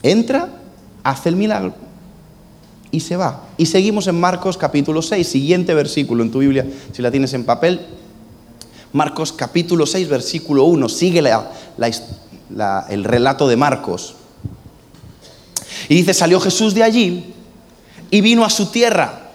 Entra, 0.03 0.49
hace 1.03 1.31
el 1.31 1.37
milagro 1.37 1.75
y 2.91 3.01
se 3.01 3.17
va. 3.17 3.49
Y 3.57 3.67
seguimos 3.67 4.07
en 4.07 4.21
Marcos 4.21 4.57
capítulo 4.57 5.03
6, 5.03 5.27
siguiente 5.27 5.75
versículo 5.75 6.23
en 6.23 6.31
tu 6.31 6.41
Biblia, 6.41 6.67
si 6.93 7.03
la 7.03 7.11
tienes 7.11 7.33
en 7.35 7.45
papel. 7.45 7.81
Marcos 8.93 9.33
capítulo 9.33 9.87
6, 9.87 10.09
versículo 10.09 10.65
1, 10.65 10.89
sigue 10.89 11.21
el 11.21 13.05
relato 13.05 13.49
de 13.49 13.57
Marcos. 13.57 14.17
Y 15.89 15.95
dice, 15.95 16.13
salió 16.13 16.41
Jesús 16.41 16.75
de 16.75 16.83
allí 16.83 17.35
y 18.11 18.21
vino 18.21 18.45
a 18.45 18.51
su 18.51 18.67
tierra 18.67 19.31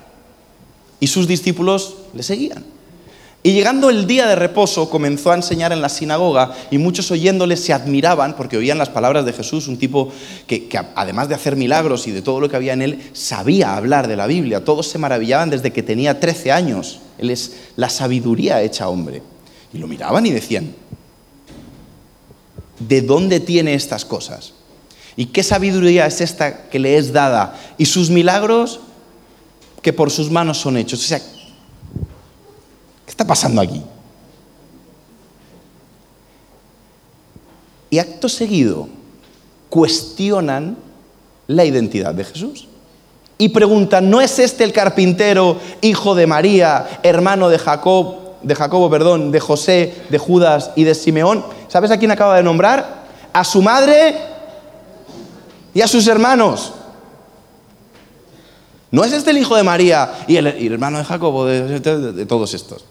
y 0.99 1.07
sus 1.07 1.27
discípulos 1.27 1.95
le 2.13 2.21
seguían. 2.21 2.74
Y 3.45 3.53
llegando 3.53 3.91
el 3.91 4.07
día 4.07 4.25
de 4.25 4.35
reposo 4.35 4.89
comenzó 4.89 5.29
a 5.31 5.35
enseñar 5.35 5.71
en 5.71 5.79
la 5.79 5.87
sinagoga 5.87 6.51
y 6.71 6.79
muchos 6.79 7.11
oyéndole 7.11 7.57
se 7.57 7.73
admiraban 7.73 8.35
porque 8.35 8.57
oían 8.57 8.79
las 8.79 8.89
palabras 8.89 9.23
de 9.23 9.33
Jesús, 9.33 9.67
un 9.67 9.77
tipo 9.77 10.11
que, 10.47 10.67
además 10.95 11.29
de 11.29 11.35
hacer 11.35 11.55
milagros 11.55 12.07
y 12.07 12.11
de 12.11 12.23
todo 12.23 12.39
lo 12.39 12.49
que 12.49 12.55
había 12.55 12.73
en 12.73 12.81
él, 12.81 13.11
sabía 13.13 13.77
hablar 13.77 14.07
de 14.07 14.15
la 14.15 14.25
Biblia. 14.25 14.65
Todos 14.65 14.87
se 14.87 14.97
maravillaban 14.97 15.51
desde 15.51 15.71
que 15.71 15.83
tenía 15.83 16.19
13 16.19 16.51
años. 16.51 17.01
Él 17.19 17.29
es 17.29 17.57
la 17.75 17.87
sabiduría 17.89 18.63
hecha 18.63 18.89
hombre. 18.89 19.21
Y 19.71 19.77
lo 19.77 19.85
miraban 19.85 20.25
y 20.25 20.31
decían, 20.31 20.73
¿de 22.79 23.01
dónde 23.03 23.41
tiene 23.41 23.75
estas 23.75 24.05
cosas? 24.05 24.53
¿Y 25.15 25.27
qué 25.27 25.43
sabiduría 25.43 26.07
es 26.07 26.19
esta 26.19 26.67
que 26.67 26.79
le 26.79 26.97
es 26.97 27.13
dada? 27.13 27.55
Y 27.77 27.85
sus 27.85 28.09
milagros 28.09 28.79
que 29.83 29.93
por 29.93 30.09
sus 30.09 30.31
manos 30.31 30.57
son 30.57 30.77
hechos. 30.77 30.99
O 31.03 31.07
sea, 31.07 31.21
¿qué 33.05 33.11
está 33.11 33.25
pasando 33.25 33.61
aquí? 33.61 33.81
Y 37.89 37.99
acto 37.99 38.27
seguido 38.27 38.89
cuestionan 39.69 40.77
la 41.47 41.65
identidad 41.65 42.13
de 42.13 42.23
Jesús. 42.23 42.67
Y 43.37 43.49
preguntan, 43.49 44.09
¿no 44.09 44.21
es 44.21 44.39
este 44.39 44.63
el 44.63 44.73
carpintero, 44.73 45.57
hijo 45.81 46.15
de 46.15 46.25
María, 46.25 46.99
hermano 47.03 47.49
de 47.49 47.59
Jacob? 47.59 48.25
de 48.45 48.53
Jacobo, 48.53 48.91
perdón, 48.91 49.31
de 49.31 49.39
José, 49.39 50.03
de 50.09 50.19
Judas 50.19 50.71
y 50.75 50.83
de 50.83 50.93
Simeón, 50.93 51.43
¿sabes 51.67 51.89
a 51.89 51.97
quién 51.97 52.11
acaba 52.11 52.37
de 52.37 52.43
nombrar? 52.43 53.05
A 53.33 53.43
su 53.43 53.61
madre 53.63 54.15
y 55.73 55.81
a 55.81 55.87
sus 55.87 56.05
hermanos. 56.07 56.73
¿No 58.91 59.03
es 59.03 59.13
este 59.13 59.31
el 59.31 59.39
hijo 59.39 59.55
de 59.55 59.63
María 59.63 60.13
y 60.27 60.37
el, 60.37 60.45
hermano 60.71 60.99
de 60.99 61.05
Jacobo, 61.05 61.45
de, 61.45 62.25
todos 62.27 62.53
estos? 62.53 62.85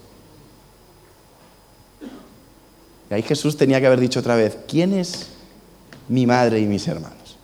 Y 3.10 3.14
ahí 3.14 3.22
Jesús 3.22 3.56
tenía 3.56 3.80
que 3.80 3.86
haber 3.86 4.00
dicho 4.00 4.20
otra 4.20 4.36
vez, 4.36 4.56
¿quién 4.68 4.94
es 4.94 5.26
mi 6.08 6.26
madre 6.26 6.60
y 6.60 6.66
mis 6.66 6.86
hermanos? 6.88 7.36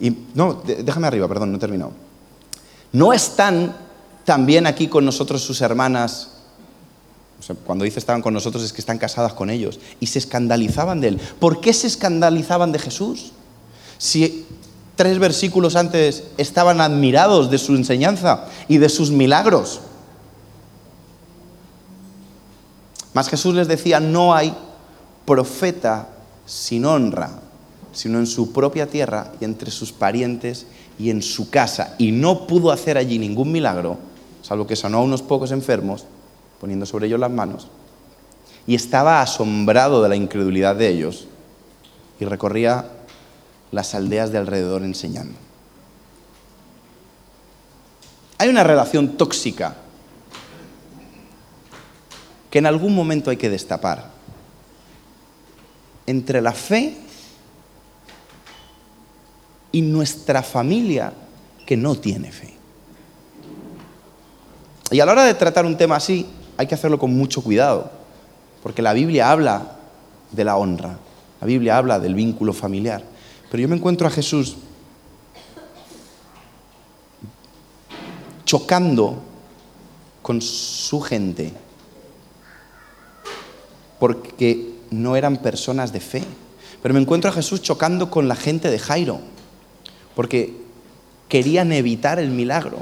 Y 0.00 0.16
no, 0.34 0.62
déjame 0.64 1.06
arriba, 1.06 1.28
perdón, 1.28 1.50
no 1.50 1.56
he 1.56 1.60
terminado. 1.60 1.92
No 2.92 3.12
están 3.12 3.74
también 4.24 4.66
aquí 4.66 4.88
con 4.88 5.04
nosotros 5.04 5.42
sus 5.42 5.60
hermanas, 5.60 6.28
cuando 7.64 7.84
dice 7.84 7.98
estaban 7.98 8.22
con 8.22 8.32
nosotros 8.32 8.62
es 8.62 8.72
que 8.72 8.80
están 8.80 8.98
casadas 8.98 9.32
con 9.32 9.50
ellos, 9.50 9.80
y 10.00 10.06
se 10.06 10.18
escandalizaban 10.18 11.00
de 11.00 11.08
él. 11.08 11.20
¿Por 11.38 11.60
qué 11.60 11.72
se 11.72 11.86
escandalizaban 11.86 12.72
de 12.72 12.78
Jesús? 12.78 13.32
Si 13.98 14.46
tres 14.96 15.18
versículos 15.18 15.76
antes 15.76 16.24
estaban 16.36 16.80
admirados 16.80 17.50
de 17.50 17.58
su 17.58 17.74
enseñanza 17.74 18.46
y 18.68 18.78
de 18.78 18.88
sus 18.88 19.10
milagros. 19.10 19.80
Mas 23.14 23.28
Jesús 23.28 23.54
les 23.54 23.68
decía, 23.68 24.00
no 24.00 24.34
hay 24.34 24.54
profeta 25.26 26.08
sin 26.46 26.84
honra, 26.84 27.30
sino 27.92 28.18
en 28.18 28.26
su 28.26 28.52
propia 28.52 28.86
tierra 28.86 29.32
y 29.40 29.44
entre 29.44 29.70
sus 29.70 29.92
parientes 29.92 30.66
y 30.98 31.10
en 31.10 31.22
su 31.22 31.50
casa. 31.50 31.94
Y 31.98 32.12
no 32.12 32.46
pudo 32.46 32.70
hacer 32.70 32.96
allí 32.96 33.18
ningún 33.18 33.52
milagro 33.52 33.98
salvo 34.42 34.66
que 34.66 34.76
sanó 34.76 34.98
a 34.98 35.02
unos 35.02 35.22
pocos 35.22 35.52
enfermos, 35.52 36.04
poniendo 36.60 36.84
sobre 36.84 37.06
ellos 37.06 37.20
las 37.20 37.30
manos, 37.30 37.68
y 38.66 38.74
estaba 38.74 39.22
asombrado 39.22 40.02
de 40.02 40.08
la 40.08 40.16
incredulidad 40.16 40.76
de 40.76 40.88
ellos, 40.88 41.28
y 42.20 42.24
recorría 42.24 42.86
las 43.70 43.94
aldeas 43.94 44.30
de 44.30 44.38
alrededor 44.38 44.82
enseñando. 44.82 45.38
Hay 48.38 48.48
una 48.48 48.64
relación 48.64 49.16
tóxica 49.16 49.76
que 52.52 52.58
en 52.58 52.66
algún 52.66 52.94
momento 52.94 53.30
hay 53.30 53.38
que 53.38 53.48
destapar 53.48 54.10
entre 56.06 56.42
la 56.42 56.52
fe 56.52 56.94
y 59.72 59.80
nuestra 59.80 60.42
familia 60.42 61.14
que 61.64 61.78
no 61.78 61.94
tiene 61.94 62.30
fe. 62.30 62.52
Y 64.90 65.00
a 65.00 65.06
la 65.06 65.12
hora 65.12 65.24
de 65.24 65.32
tratar 65.32 65.64
un 65.64 65.78
tema 65.78 65.96
así, 65.96 66.26
hay 66.58 66.66
que 66.66 66.74
hacerlo 66.74 66.98
con 66.98 67.16
mucho 67.16 67.42
cuidado, 67.42 67.90
porque 68.62 68.82
la 68.82 68.92
Biblia 68.92 69.30
habla 69.30 69.78
de 70.30 70.44
la 70.44 70.58
honra, 70.58 70.98
la 71.40 71.46
Biblia 71.46 71.78
habla 71.78 71.98
del 71.98 72.14
vínculo 72.14 72.52
familiar. 72.52 73.02
Pero 73.50 73.62
yo 73.62 73.68
me 73.68 73.76
encuentro 73.76 74.06
a 74.06 74.10
Jesús 74.10 74.58
chocando 78.44 79.22
con 80.20 80.42
su 80.42 81.00
gente, 81.00 81.54
porque 84.02 84.68
no 84.90 85.14
eran 85.14 85.36
personas 85.36 85.92
de 85.92 86.00
fe. 86.00 86.24
Pero 86.82 86.92
me 86.92 87.00
encuentro 87.00 87.30
a 87.30 87.32
Jesús 87.32 87.62
chocando 87.62 88.10
con 88.10 88.26
la 88.26 88.34
gente 88.34 88.68
de 88.68 88.80
Jairo, 88.80 89.20
porque 90.16 90.54
querían 91.28 91.70
evitar 91.70 92.18
el 92.18 92.30
milagro 92.30 92.78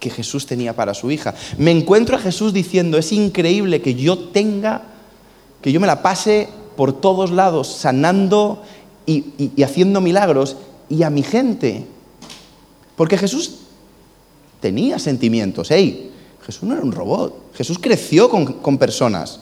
que 0.00 0.08
Jesús 0.08 0.46
tenía 0.46 0.74
para 0.74 0.94
su 0.94 1.10
hija. 1.10 1.34
Me 1.58 1.70
encuentro 1.70 2.16
a 2.16 2.18
Jesús 2.18 2.54
diciendo, 2.54 2.96
es 2.96 3.12
increíble 3.12 3.82
que 3.82 3.94
yo 3.94 4.18
tenga, 4.30 4.84
que 5.60 5.70
yo 5.70 5.80
me 5.80 5.86
la 5.86 6.00
pase 6.00 6.48
por 6.74 6.98
todos 6.98 7.30
lados 7.30 7.68
sanando 7.68 8.62
y, 9.04 9.62
haciendo 9.62 10.00
milagros 10.00 10.56
y 10.88 11.02
a 11.02 11.10
mi 11.10 11.22
gente. 11.22 11.84
Porque 12.96 13.18
Jesús 13.18 13.58
tenía 14.60 14.98
sentimientos. 14.98 15.70
Hey, 15.70 16.11
Jesús 16.44 16.64
no 16.64 16.74
era 16.74 16.82
un 16.82 16.92
robot. 16.92 17.54
Jesús 17.54 17.78
creció 17.80 18.28
con, 18.28 18.44
con 18.54 18.78
personas 18.78 19.40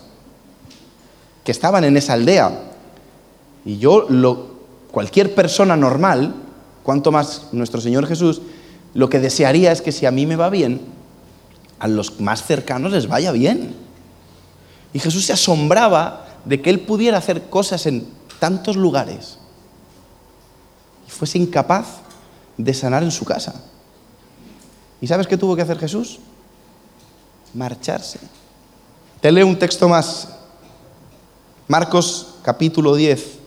que 1.44 1.52
estaban 1.52 1.84
en 1.84 1.96
esa 1.96 2.12
aldea. 2.12 2.72
Y 3.64 3.78
yo, 3.78 4.06
lo, 4.08 4.50
cualquier 4.90 5.34
persona 5.34 5.76
normal, 5.76 6.34
cuanto 6.82 7.12
más 7.12 7.48
nuestro 7.52 7.80
Señor 7.80 8.06
Jesús, 8.06 8.42
lo 8.94 9.08
que 9.08 9.20
desearía 9.20 9.72
es 9.72 9.82
que 9.82 9.92
si 9.92 10.06
a 10.06 10.10
mí 10.10 10.26
me 10.26 10.36
va 10.36 10.50
bien, 10.50 10.80
a 11.78 11.88
los 11.88 12.20
más 12.20 12.44
cercanos 12.44 12.92
les 12.92 13.08
vaya 13.08 13.32
bien. 13.32 13.74
Y 14.92 14.98
Jesús 14.98 15.24
se 15.26 15.32
asombraba 15.32 16.26
de 16.44 16.60
que 16.60 16.70
él 16.70 16.80
pudiera 16.80 17.18
hacer 17.18 17.48
cosas 17.48 17.86
en 17.86 18.06
tantos 18.38 18.76
lugares 18.76 19.38
y 21.06 21.10
fuese 21.10 21.38
incapaz 21.38 21.86
de 22.56 22.74
sanar 22.74 23.02
en 23.02 23.10
su 23.10 23.24
casa. 23.24 23.62
¿Y 25.00 25.06
sabes 25.06 25.26
qué 25.26 25.36
tuvo 25.36 25.56
que 25.56 25.62
hacer 25.62 25.78
Jesús? 25.78 26.18
Marcharse. 27.54 28.18
Te 29.20 29.30
leo 29.30 29.46
un 29.46 29.58
texto 29.58 29.88
más. 29.88 30.28
Marcos 31.68 32.34
capítulo 32.42 32.94
10, 32.94 33.38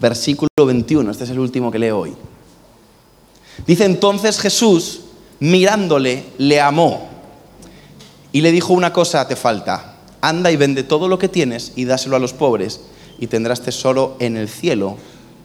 versículo 0.00 0.48
21. 0.56 1.10
Este 1.10 1.24
es 1.24 1.30
el 1.30 1.38
último 1.38 1.70
que 1.70 1.78
leo 1.78 1.98
hoy. 1.98 2.16
Dice 3.66 3.84
entonces 3.84 4.40
Jesús, 4.40 5.00
mirándole, 5.40 6.24
le 6.38 6.60
amó 6.60 7.08
y 8.32 8.40
le 8.40 8.52
dijo 8.52 8.72
una 8.72 8.92
cosa 8.92 9.26
te 9.26 9.36
falta, 9.36 9.96
anda 10.20 10.50
y 10.50 10.56
vende 10.56 10.82
todo 10.82 11.08
lo 11.08 11.18
que 11.18 11.28
tienes 11.28 11.72
y 11.76 11.84
dáselo 11.84 12.16
a 12.16 12.20
los 12.20 12.32
pobres 12.32 12.80
y 13.18 13.26
tendrás 13.26 13.62
tesoro 13.62 14.16
en 14.20 14.36
el 14.36 14.48
cielo 14.48 14.96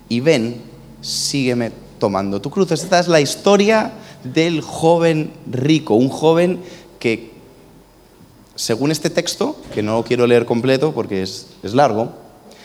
y 0.09 0.19
ven, 0.19 0.61
sígueme 1.01 1.71
tomando 1.99 2.41
tu 2.41 2.49
cruz. 2.49 2.71
Esta 2.71 2.99
es 2.99 3.07
la 3.07 3.21
historia 3.21 3.93
del 4.23 4.61
joven 4.61 5.31
rico, 5.51 5.95
un 5.95 6.09
joven 6.09 6.59
que, 6.99 7.31
según 8.55 8.91
este 8.91 9.09
texto, 9.09 9.57
que 9.73 9.83
no 9.83 10.03
quiero 10.03 10.27
leer 10.27 10.45
completo 10.45 10.93
porque 10.93 11.21
es, 11.21 11.47
largo, 11.73 12.13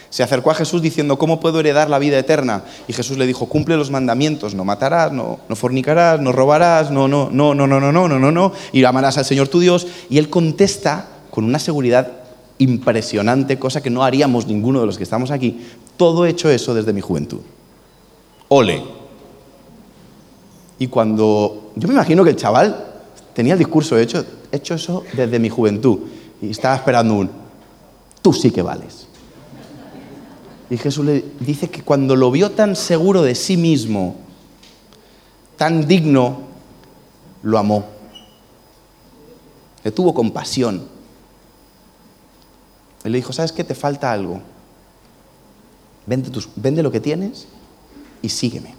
se 0.09 0.23
acercó 0.23 0.51
a 0.51 0.55
Jesús 0.55 0.81
diciendo, 0.81 1.17
¿cómo 1.17 1.39
puedo 1.39 1.59
heredar 1.59 1.89
la 1.89 1.99
vida 1.99 2.17
eterna? 2.17 2.63
Y 2.87 2.93
Jesús 2.93 3.17
le 3.17 3.27
dijo, 3.27 3.47
cumple 3.47 3.77
los 3.77 3.91
mandamientos, 3.91 4.55
no 4.55 4.65
matarás, 4.65 5.11
no, 5.11 5.39
fornicarás, 5.55 6.19
no 6.19 6.31
robarás, 6.31 6.89
no, 6.89 7.07
no, 7.07 7.29
no, 7.31 7.53
no, 7.53 7.67
no, 7.67 7.79
no, 7.79 7.91
no, 7.91 8.07
no, 8.07 8.19
no, 8.19 8.31
no, 8.31 8.53
y 8.71 8.83
amarás 8.83 9.17
al 9.17 9.25
Señor 9.25 9.49
tu 9.49 9.59
Dios. 9.59 9.87
Y 10.09 10.17
él 10.17 10.29
contesta 10.29 11.07
con 11.29 11.43
una 11.43 11.59
seguridad 11.59 12.11
impresionante, 12.57 13.59
cosa 13.59 13.81
que 13.81 13.89
no 13.89 14.03
haríamos 14.03 14.47
ninguno 14.47 14.79
de 14.79 14.85
los 14.85 14.97
que 14.97 15.03
estamos 15.03 15.31
aquí. 15.31 15.65
Todo 15.97 16.25
he 16.25 16.29
hecho 16.29 16.49
eso 16.49 16.73
desde 16.73 16.93
mi 16.93 17.01
juventud. 17.01 17.41
Ole. 18.47 18.98
Y 20.79 20.87
cuando, 20.87 21.71
yo 21.75 21.87
me 21.89 21.93
imagino 21.93 22.23
que 22.23 22.29
el 22.31 22.37
chaval 22.37 22.87
tenía 23.33 23.53
el 23.53 23.59
discurso 23.59 23.97
hecho, 23.97 24.25
he 24.51 24.55
hecho 24.55 24.75
eso 24.75 25.03
desde 25.13 25.37
mi 25.37 25.49
juventud, 25.49 25.99
y 26.41 26.49
estaba 26.49 26.75
esperando 26.75 27.15
un, 27.15 27.29
tú 28.21 28.31
sí 28.31 28.49
que 28.49 28.61
vales. 28.61 29.07
Y 30.69 30.77
Jesús 30.77 31.05
le 31.05 31.25
dice 31.39 31.69
que 31.69 31.81
cuando 31.81 32.15
lo 32.15 32.31
vio 32.31 32.51
tan 32.51 32.75
seguro 32.75 33.23
de 33.23 33.35
sí 33.35 33.57
mismo, 33.57 34.15
tan 35.57 35.85
digno, 35.85 36.41
lo 37.43 37.57
amó. 37.57 37.85
Le 39.83 39.91
tuvo 39.91 40.13
compasión. 40.13 40.87
Él 43.03 43.11
le 43.11 43.17
dijo, 43.17 43.33
¿sabes 43.33 43.51
qué? 43.51 43.63
Te 43.63 43.75
falta 43.75 44.11
algo. 44.11 44.41
Vende, 46.05 46.31
vende 46.55 46.83
lo 46.83 46.91
que 46.91 46.99
tienes 46.99 47.47
y 48.21 48.29
sígueme. 48.29 48.78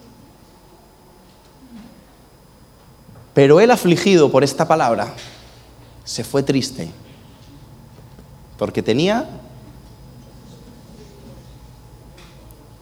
Pero 3.35 3.61
él 3.61 3.71
afligido 3.71 4.31
por 4.31 4.45
esta 4.45 4.67
palabra, 4.67 5.15
se 6.05 6.25
fue 6.25 6.43
triste, 6.43 6.91
porque 8.59 8.83
tenía 8.83 9.29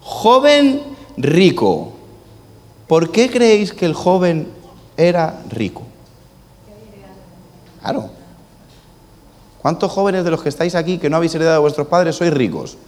joven 0.01 0.83
rico. 1.17 1.93
¿Por 2.87 3.13
qué 3.13 3.31
creéis 3.31 3.73
que 3.73 3.85
el 3.85 3.93
joven 3.93 4.49
era 4.97 5.43
rico? 5.51 5.83
Claro. 7.81 8.11
¿Cuántos 9.61 9.93
jóvenes 9.93 10.25
de 10.25 10.31
los 10.31 10.43
que 10.43 10.49
estáis 10.49 10.75
aquí 10.75 10.99
que 10.99 11.11
no 11.11 11.17
habéis 11.17 11.35
heredado 11.35 11.57
a 11.57 11.61
vuestros 11.61 11.87
padres 11.89 12.17
sois 12.17 12.33
ricos? 12.33 12.79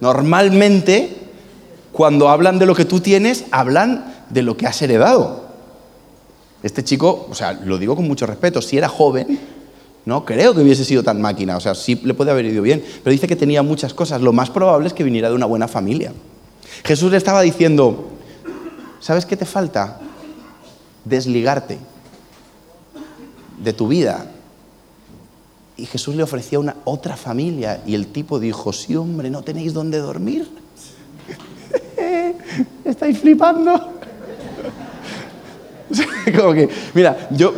Normalmente, 0.00 1.27
cuando 1.92 2.28
hablan 2.28 2.58
de 2.58 2.66
lo 2.66 2.74
que 2.74 2.84
tú 2.84 3.00
tienes, 3.00 3.46
hablan 3.50 4.14
de 4.30 4.42
lo 4.42 4.56
que 4.56 4.66
has 4.66 4.80
heredado. 4.82 5.48
Este 6.62 6.82
chico, 6.82 7.26
o 7.30 7.34
sea, 7.34 7.52
lo 7.52 7.78
digo 7.78 7.96
con 7.96 8.06
mucho 8.06 8.26
respeto, 8.26 8.60
si 8.60 8.76
era 8.76 8.88
joven, 8.88 9.38
no 10.04 10.24
creo 10.24 10.54
que 10.54 10.62
hubiese 10.62 10.84
sido 10.84 11.02
tan 11.02 11.20
máquina, 11.20 11.56
o 11.56 11.60
sea, 11.60 11.74
sí 11.74 12.00
le 12.02 12.14
puede 12.14 12.30
haber 12.30 12.46
ido 12.46 12.62
bien, 12.62 12.82
pero 13.02 13.12
dice 13.12 13.28
que 13.28 13.36
tenía 13.36 13.62
muchas 13.62 13.94
cosas. 13.94 14.20
Lo 14.22 14.32
más 14.32 14.50
probable 14.50 14.88
es 14.88 14.94
que 14.94 15.04
viniera 15.04 15.28
de 15.28 15.34
una 15.34 15.46
buena 15.46 15.68
familia. 15.68 16.12
Jesús 16.84 17.10
le 17.10 17.16
estaba 17.16 17.42
diciendo, 17.42 18.08
¿sabes 19.00 19.26
qué 19.26 19.36
te 19.36 19.44
falta? 19.44 20.00
Desligarte 21.04 21.78
de 23.62 23.72
tu 23.72 23.88
vida. 23.88 24.30
Y 25.76 25.86
Jesús 25.86 26.16
le 26.16 26.22
ofrecía 26.22 26.58
una 26.58 26.76
otra 26.84 27.16
familia 27.16 27.82
y 27.86 27.94
el 27.94 28.08
tipo 28.08 28.40
dijo, 28.40 28.72
sí 28.72 28.96
hombre, 28.96 29.30
¿no 29.30 29.42
tenéis 29.42 29.74
dónde 29.74 29.98
dormir? 29.98 30.48
¿Estáis 32.84 33.18
flipando? 33.18 33.94
Como 36.36 36.52
que, 36.52 36.68
mira, 36.94 37.28
yo, 37.30 37.54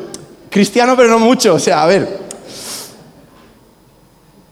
cristiano 0.48 0.96
pero 0.96 1.08
no 1.10 1.18
mucho, 1.18 1.54
o 1.54 1.58
sea, 1.58 1.82
a 1.82 1.86
ver, 1.86 2.20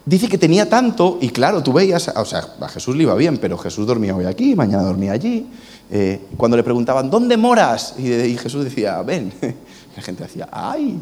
dice 0.05 0.29
que 0.29 0.39
tenía 0.39 0.69
tanto, 0.69 1.19
y 1.21 1.29
claro, 1.29 1.63
tú 1.63 1.73
veías, 1.73 2.09
o 2.09 2.25
sea, 2.25 2.45
a 2.61 2.69
Jesús 2.69 2.97
le 2.97 3.03
iba 3.05 3.15
bien, 3.15 3.39
pero 3.39 3.59
Jesús 3.59 3.87
dormía 3.87 4.17
hoy 4.17 4.25
aquí, 4.25 4.55
mañana 4.55 4.83
dormía 4.83 5.13
allí. 5.13 5.47
Eh, 5.91 6.27
cuando 6.37 6.57
le 6.57 6.63
preguntaban, 6.63 7.11
¿dónde 7.11 7.37
moras? 7.37 7.95
Y, 7.99 8.37
Jesús 8.37 8.65
decía, 8.65 9.01
ven. 9.03 9.33
La 9.97 10.03
gente 10.03 10.23
decía, 10.25 10.49
¡ay! 10.53 10.99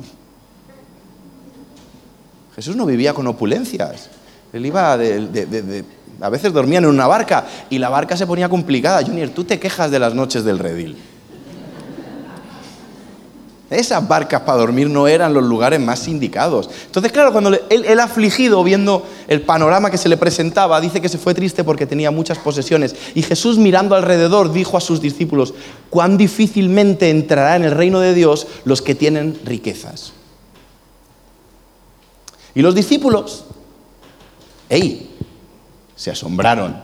Jesús 2.54 2.76
no 2.76 2.86
vivía 2.86 3.12
con 3.12 3.26
opulencias. 3.26 4.08
Él 4.52 4.64
iba 4.64 4.96
de, 4.96 5.84
A 6.20 6.28
veces 6.30 6.52
dormían 6.52 6.84
en 6.84 6.90
una 6.90 7.06
barca 7.06 7.46
y 7.68 7.78
la 7.78 7.88
barca 7.88 8.16
se 8.16 8.26
ponía 8.26 8.48
complicada. 8.48 9.02
Junior, 9.04 9.28
tú 9.30 9.44
te 9.44 9.58
quejas 9.58 9.90
de 9.90 9.98
las 9.98 10.14
noches 10.14 10.44
del 10.44 10.58
redil. 10.58 10.96
Esas 13.68 14.06
barcas 14.06 14.42
para 14.42 14.58
dormir 14.58 14.88
no 14.88 15.08
eran 15.08 15.34
los 15.34 15.42
lugares 15.42 15.80
más 15.80 16.06
indicados. 16.06 16.70
Entonces, 16.86 17.10
claro, 17.10 17.32
cuando 17.32 17.50
él, 17.68 18.00
afligido 18.00 18.62
viendo 18.62 19.04
el 19.26 19.42
panorama 19.42 19.90
que 19.90 19.98
se 19.98 20.08
le 20.08 20.16
presentaba, 20.16 20.80
dice 20.80 21.00
que 21.00 21.08
se 21.08 21.18
fue 21.18 21.34
triste 21.34 21.64
porque 21.64 21.84
tenía 21.84 22.12
muchas 22.12 22.38
posesiones. 22.38 22.94
Y 23.14 23.22
Jesús 23.22 23.58
mirando 23.58 23.96
alrededor 23.96 24.52
dijo 24.52 24.76
a 24.76 24.80
sus 24.80 25.00
discípulos, 25.00 25.52
cuán 25.90 26.16
difícilmente 26.16 27.10
entrará 27.10 27.56
en 27.56 27.64
el 27.64 27.72
reino 27.72 27.98
de 27.98 28.14
Dios 28.14 28.46
los 28.64 28.82
que 28.82 28.94
tienen 28.94 29.36
riquezas. 29.44 30.12
Y 32.54 32.62
los 32.62 32.76
discípulos, 32.76 33.46
¡ey! 34.68 35.15
Se 35.96 36.10
asombraron. 36.10 36.76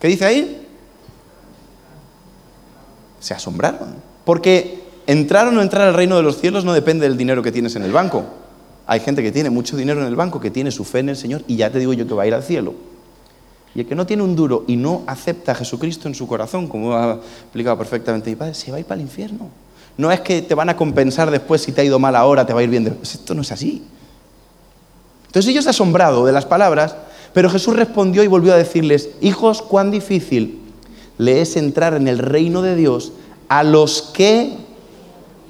¿Qué 0.00 0.08
dice 0.08 0.24
ahí? 0.24 0.66
Se 3.20 3.34
asombraron. 3.34 3.96
Porque 4.24 4.84
entrar 5.06 5.48
o 5.48 5.52
no 5.52 5.60
entrar 5.60 5.88
al 5.88 5.94
reino 5.94 6.16
de 6.16 6.22
los 6.22 6.40
cielos 6.40 6.64
no 6.64 6.72
depende 6.72 7.06
del 7.06 7.18
dinero 7.18 7.42
que 7.42 7.52
tienes 7.52 7.76
en 7.76 7.82
el 7.82 7.92
banco. 7.92 8.24
Hay 8.86 9.00
gente 9.00 9.22
que 9.22 9.32
tiene 9.32 9.50
mucho 9.50 9.76
dinero 9.76 10.00
en 10.00 10.06
el 10.06 10.16
banco, 10.16 10.40
que 10.40 10.50
tiene 10.50 10.70
su 10.70 10.84
fe 10.84 11.00
en 11.00 11.10
el 11.10 11.16
Señor 11.16 11.42
y 11.46 11.56
ya 11.56 11.70
te 11.70 11.78
digo 11.78 11.92
yo 11.92 12.06
que 12.06 12.14
va 12.14 12.22
a 12.22 12.26
ir 12.26 12.34
al 12.34 12.42
cielo. 12.42 12.74
Y 13.74 13.80
el 13.80 13.86
que 13.86 13.94
no 13.94 14.06
tiene 14.06 14.22
un 14.22 14.36
duro 14.36 14.64
y 14.68 14.76
no 14.76 15.02
acepta 15.06 15.52
a 15.52 15.54
Jesucristo 15.56 16.06
en 16.06 16.14
su 16.14 16.28
corazón, 16.28 16.68
como 16.68 16.94
ha 16.94 17.14
explicado 17.14 17.76
perfectamente 17.76 18.30
mi 18.30 18.36
padre, 18.36 18.54
se 18.54 18.70
va 18.70 18.76
a 18.76 18.80
ir 18.80 18.86
para 18.86 19.00
el 19.00 19.06
infierno. 19.06 19.48
No 19.96 20.12
es 20.12 20.20
que 20.20 20.42
te 20.42 20.54
van 20.54 20.68
a 20.68 20.76
compensar 20.76 21.30
después 21.30 21.62
si 21.62 21.72
te 21.72 21.80
ha 21.80 21.84
ido 21.84 21.98
mal 21.98 22.14
ahora, 22.14 22.46
te 22.46 22.52
va 22.52 22.60
a 22.60 22.62
ir 22.62 22.70
bien. 22.70 22.98
Esto 23.02 23.34
no 23.34 23.42
es 23.42 23.50
así. 23.50 23.84
Entonces 25.26 25.50
ellos 25.50 25.66
asombrado 25.66 26.24
de 26.24 26.32
las 26.32 26.44
palabras, 26.46 26.94
pero 27.34 27.50
Jesús 27.50 27.74
respondió 27.74 28.22
y 28.22 28.28
volvió 28.28 28.54
a 28.54 28.56
decirles, 28.56 29.10
hijos, 29.20 29.60
cuán 29.60 29.90
difícil 29.90 30.60
le 31.18 31.42
es 31.42 31.56
entrar 31.56 31.94
en 31.94 32.08
el 32.08 32.18
reino 32.18 32.62
de 32.62 32.76
Dios 32.76 33.12
a 33.48 33.64
los 33.64 34.02
que 34.02 34.56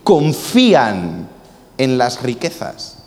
confían 0.03 1.29
en 1.77 1.99
las 1.99 2.23
riquezas. 2.23 2.99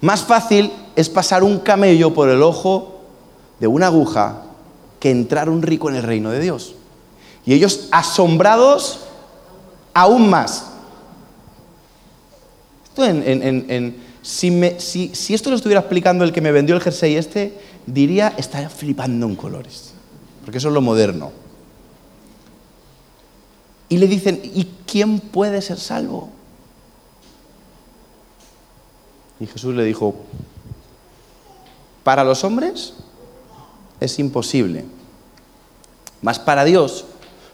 Más 0.00 0.22
fácil 0.22 0.72
es 0.96 1.10
pasar 1.10 1.44
un 1.44 1.58
camello 1.58 2.14
por 2.14 2.30
el 2.30 2.42
ojo 2.42 3.00
de 3.60 3.66
una 3.66 3.86
aguja 3.86 4.42
que 4.98 5.10
entrar 5.10 5.50
un 5.50 5.62
rico 5.62 5.90
en 5.90 5.96
el 5.96 6.02
reino 6.02 6.30
de 6.30 6.40
Dios. 6.40 6.74
Y 7.44 7.52
ellos 7.52 7.88
asombrados 7.90 9.00
aún 9.92 10.30
más. 10.30 10.66
Si, 14.26 15.34
esto 15.34 15.50
lo 15.50 15.56
estuviera 15.56 15.80
explicando 15.80 16.24
el 16.24 16.32
que 16.32 16.40
me 16.40 16.50
vendió 16.50 16.74
el 16.74 16.82
jersey 16.82 17.14
este, 17.14 17.56
diría, 17.86 18.34
estaría 18.36 18.68
flipando 18.68 19.24
en 19.26 19.36
colores, 19.36 19.92
porque 20.44 20.58
eso 20.58 20.66
es 20.66 20.74
lo 20.74 20.80
moderno. 20.80 21.30
Y 23.88 23.98
le 23.98 24.08
dicen, 24.08 24.40
¿y 24.42 24.66
quién 24.84 25.20
puede 25.20 25.62
ser 25.62 25.78
salvo? 25.78 26.30
Y 29.38 29.46
Jesús 29.46 29.76
le 29.76 29.84
dijo, 29.84 30.16
para 32.02 32.24
los 32.24 32.42
hombres 32.42 32.94
es 34.00 34.18
imposible, 34.18 34.84
mas 36.20 36.40
para 36.40 36.64
Dios 36.64 37.04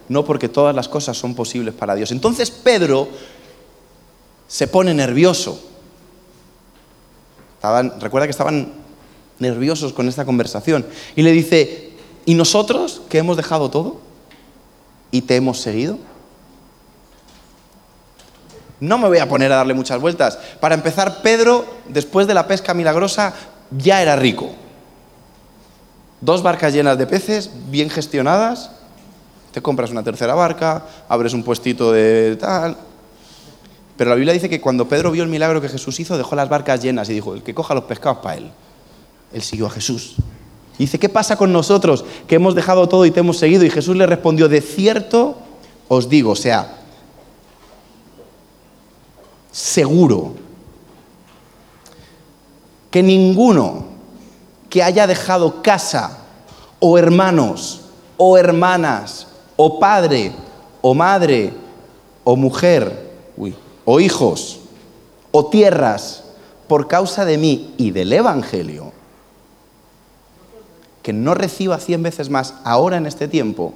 no 0.09 0.25
porque 0.25 0.49
todas 0.49 0.75
las 0.75 0.89
cosas 0.89 1.19
son 1.19 1.35
posibles 1.35 1.75
para 1.75 1.95
Dios. 1.95 2.13
Entonces 2.13 2.51
Pedro 2.51 3.09
se 4.49 4.69
pone 4.69 4.95
nervioso. 4.95 5.72
Recuerda 8.01 8.27
que 8.27 8.33
estaban 8.33 8.73
nerviosos 9.39 9.93
con 9.93 10.09
esta 10.09 10.25
conversación. 10.25 10.87
Y 11.17 11.23
le 11.23 11.33
dice, 11.33 11.93
¿y 12.25 12.35
nosotros 12.35 13.03
que 13.09 13.19
hemos 13.19 13.37
dejado 13.37 13.71
todo 13.71 14.01
y 15.11 15.23
te 15.23 15.37
hemos 15.37 15.61
seguido? 15.61 15.99
No 18.81 18.99
me 18.99 19.07
voy 19.07 19.19
a 19.19 19.29
poner 19.29 19.53
a 19.53 19.57
darle 19.57 19.75
muchas 19.75 20.01
vueltas. 20.01 20.39
Para 20.61 20.75
empezar, 20.75 21.23
Pedro, 21.23 21.65
después 21.89 22.27
de 22.27 22.35
la 22.35 22.49
pesca 22.49 22.75
milagrosa, 22.75 23.33
ya 23.71 24.03
era 24.03 24.17
rico. 24.17 24.51
Dos 26.21 26.43
barcas 26.43 26.73
llenas 26.73 26.99
de 26.99 27.07
peces, 27.07 27.51
bien 27.69 27.91
gestionadas. 27.91 28.71
Te 29.53 29.63
compras 29.63 29.91
una 29.91 30.03
tercera 30.03 30.35
barca, 30.35 30.85
abres 31.09 31.33
un 31.33 31.45
puestito 31.45 31.93
de 31.93 32.37
tal. 32.37 32.77
Pero 33.97 34.11
la 34.11 34.17
Biblia 34.17 34.33
dice 34.33 34.49
que 34.49 34.61
cuando 34.61 34.89
Pedro 34.89 35.11
vio 35.11 35.23
el 35.23 35.29
milagro 35.29 35.61
que 35.61 35.69
Jesús 35.69 36.01
hizo, 36.01 36.17
dejó 36.17 36.35
las 36.35 36.49
barcas 36.49 36.83
llenas 36.83 37.09
y 37.11 37.15
dijo, 37.15 37.35
el 37.35 37.43
que 37.43 37.55
coja 37.55 37.75
los 37.75 37.85
pescados 37.85 38.19
para 38.19 38.37
él. 38.37 38.51
Él 39.33 39.43
siguió 39.43 39.67
a 39.67 39.71
Jesús. 39.71 40.17
Y 40.79 40.85
dice, 40.85 40.99
¿qué 40.99 41.09
pasa 41.09 41.37
con 41.37 41.53
nosotros 41.53 42.05
que 42.27 42.37
hemos 42.37 42.55
dejado 42.55 42.89
todo 42.89 43.05
y 43.05 43.11
te 43.11 43.21
hemos 43.21 43.39
seguido? 43.39 43.65
Y 43.65 43.71
Jesús 43.71 43.97
le 43.97 44.07
respondió, 44.07 44.49
de 44.49 44.61
cierto 44.61 45.37
os 45.89 46.09
digo, 46.09 46.31
o 46.31 46.37
sea, 46.37 46.79
seguro 49.51 50.35
que 52.91 53.03
ninguno 53.03 53.85
que 54.71 54.83
haya 54.83 55.07
dejado 55.07 55.63
casa 55.63 56.19
o 56.81 56.97
hermanos 56.97 57.83
o 58.17 58.39
hermanas 58.39 59.29
o 59.57 59.79
padre 59.79 60.33
o 60.81 60.95
madre 60.95 61.53
o 62.25 62.37
mujer 62.37 63.12
o 63.85 64.01
hijos 64.01 64.61
o 65.31 65.47
tierras 65.47 66.25
por 66.69 66.89
causa 66.89 67.25
de 67.25 67.39
mí 67.39 67.75
y 67.77 67.91
del 67.91 68.13
Evangelio, 68.13 68.93
que 71.03 71.13
no 71.13 71.35
reciba 71.35 71.79
cien 71.79 72.03
veces 72.03 72.31
más 72.31 72.55
ahora 72.65 72.97
en 72.97 73.07
este 73.07 73.29
tiempo, 73.29 73.75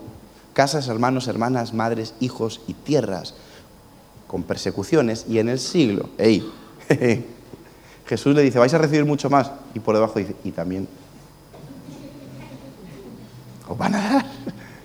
casas, 0.54 0.88
hermanos, 0.88 1.28
hermanas, 1.28 1.74
madres, 1.74 2.14
hijos 2.20 2.60
y 2.66 2.74
tierras, 2.74 3.34
con 4.26 4.42
persecuciones 4.42 5.26
y 5.28 5.38
en 5.38 5.48
el 5.48 5.58
siglo, 5.58 6.08
ey, 6.18 6.48
Jesús 8.06 8.34
le 8.34 8.42
dice, 8.42 8.58
vais 8.58 8.72
a 8.72 8.78
recibir 8.78 9.04
mucho 9.04 9.28
más. 9.28 9.50
Y 9.74 9.80
por 9.80 9.94
debajo 9.94 10.18
dice, 10.18 10.36
y 10.44 10.52
también 10.52 10.88
os 13.68 13.76
van 13.76 13.94
a 13.94 13.98
dar. 13.98 14.26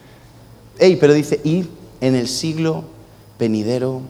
Ey, 0.80 0.96
pero 0.96 1.14
dice, 1.14 1.40
y 1.44 1.68
en 2.00 2.16
el 2.16 2.28
siglo 2.28 2.84
venidero 3.38 4.02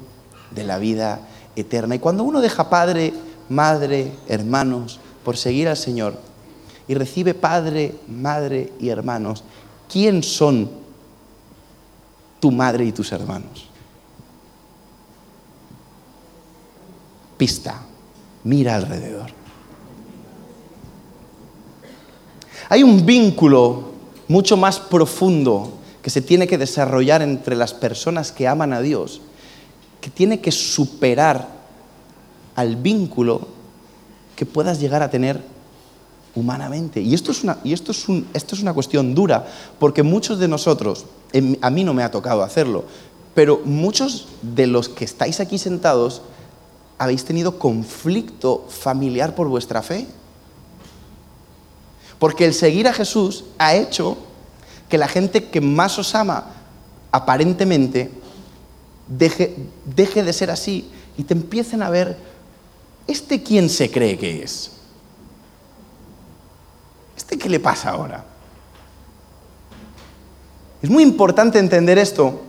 de 0.52 0.64
la 0.64 0.78
vida 0.78 1.20
eterna. 1.56 1.96
Y 1.96 2.00
cuando 2.00 2.24
uno 2.24 2.42
deja 2.42 2.70
padre, 2.70 3.14
madre, 3.50 4.12
hermanos, 4.28 5.00
por 5.24 5.38
seguir 5.38 5.68
al 5.68 5.78
Señor, 5.78 6.16
y 6.88 6.94
recibe 6.94 7.34
padre, 7.34 7.96
madre 8.08 8.74
y 8.80 8.90
hermanos, 8.90 9.44
¿quién 9.92 10.24
son 10.24 10.70
tu 12.40 12.52
madre 12.52 12.86
y 12.86 12.92
tus 12.92 13.12
hermanos? 13.12 13.72
pista, 17.42 17.82
mira 18.44 18.76
alrededor. 18.76 19.32
Hay 22.70 22.84
un 22.84 23.04
vínculo 23.04 23.94
mucho 24.28 24.58
más 24.58 24.80
profundo 24.80 25.74
que 26.04 26.12
se 26.12 26.22
tiene 26.22 26.46
que 26.46 26.60
desarrollar 26.60 27.24
entre 27.24 27.56
las 27.56 27.74
personas 27.74 28.32
que 28.32 28.48
aman 28.48 28.74
a 28.74 28.82
Dios, 28.82 29.22
que 30.02 30.10
tiene 30.10 30.42
que 30.42 30.52
superar 30.52 31.48
al 32.56 32.76
vínculo 32.76 33.48
que 34.36 34.46
puedas 34.46 34.80
llegar 34.80 35.04
a 35.04 35.10
tener 35.10 35.42
humanamente. 36.36 37.02
Y 37.02 37.14
esto 37.14 37.32
es 37.32 37.44
una, 37.44 37.60
y 37.64 37.74
esto 37.74 37.92
es 37.92 38.06
esto 38.34 38.56
es 38.56 38.62
una 38.62 38.74
cuestión 38.74 39.14
dura, 39.14 39.46
porque 39.80 40.04
muchos 40.04 40.40
de 40.40 40.48
nosotros, 40.48 41.06
a 41.62 41.70
mí 41.70 41.84
no 41.84 41.94
me 41.94 42.04
ha 42.04 42.12
tocado 42.12 42.42
hacerlo, 42.42 42.86
pero 43.36 43.62
muchos 43.64 44.28
de 44.42 44.68
los 44.68 44.90
que 44.90 45.06
estáis 45.06 45.40
aquí 45.40 45.58
sentados 45.58 46.22
habéis 46.98 47.26
tenido 47.26 47.58
conflicto 47.58 48.66
familiar 48.70 49.34
por 49.36 49.48
vuestra 49.48 49.82
fe. 49.82 50.08
Porque 52.20 52.46
el 52.46 52.54
seguir 52.54 52.88
a 52.88 52.94
Jesús 52.94 53.46
ha 53.58 53.74
hecho 53.74 54.18
que 54.90 55.00
la 55.00 55.08
gente 55.08 55.46
que 55.46 55.62
más 55.62 55.98
os 55.98 56.14
ama, 56.14 56.46
aparentemente, 57.12 58.12
deje, 59.18 59.56
deje 59.86 60.24
de 60.24 60.34
ser 60.34 60.52
así 60.52 60.90
y 61.18 61.24
te 61.24 61.34
empiecen 61.34 61.84
a 61.84 61.90
ver, 61.90 62.18
¿este 63.08 63.44
quién 63.44 63.70
se 63.70 63.92
cree 63.92 64.18
que 64.18 64.44
es? 64.44 64.72
¿Este 67.18 67.38
qué 67.38 67.50
le 67.50 67.60
pasa 67.60 67.92
ahora? 67.92 68.26
Es 70.82 70.90
muy 70.90 71.04
importante 71.04 71.60
entender 71.60 71.98
esto 71.98 72.42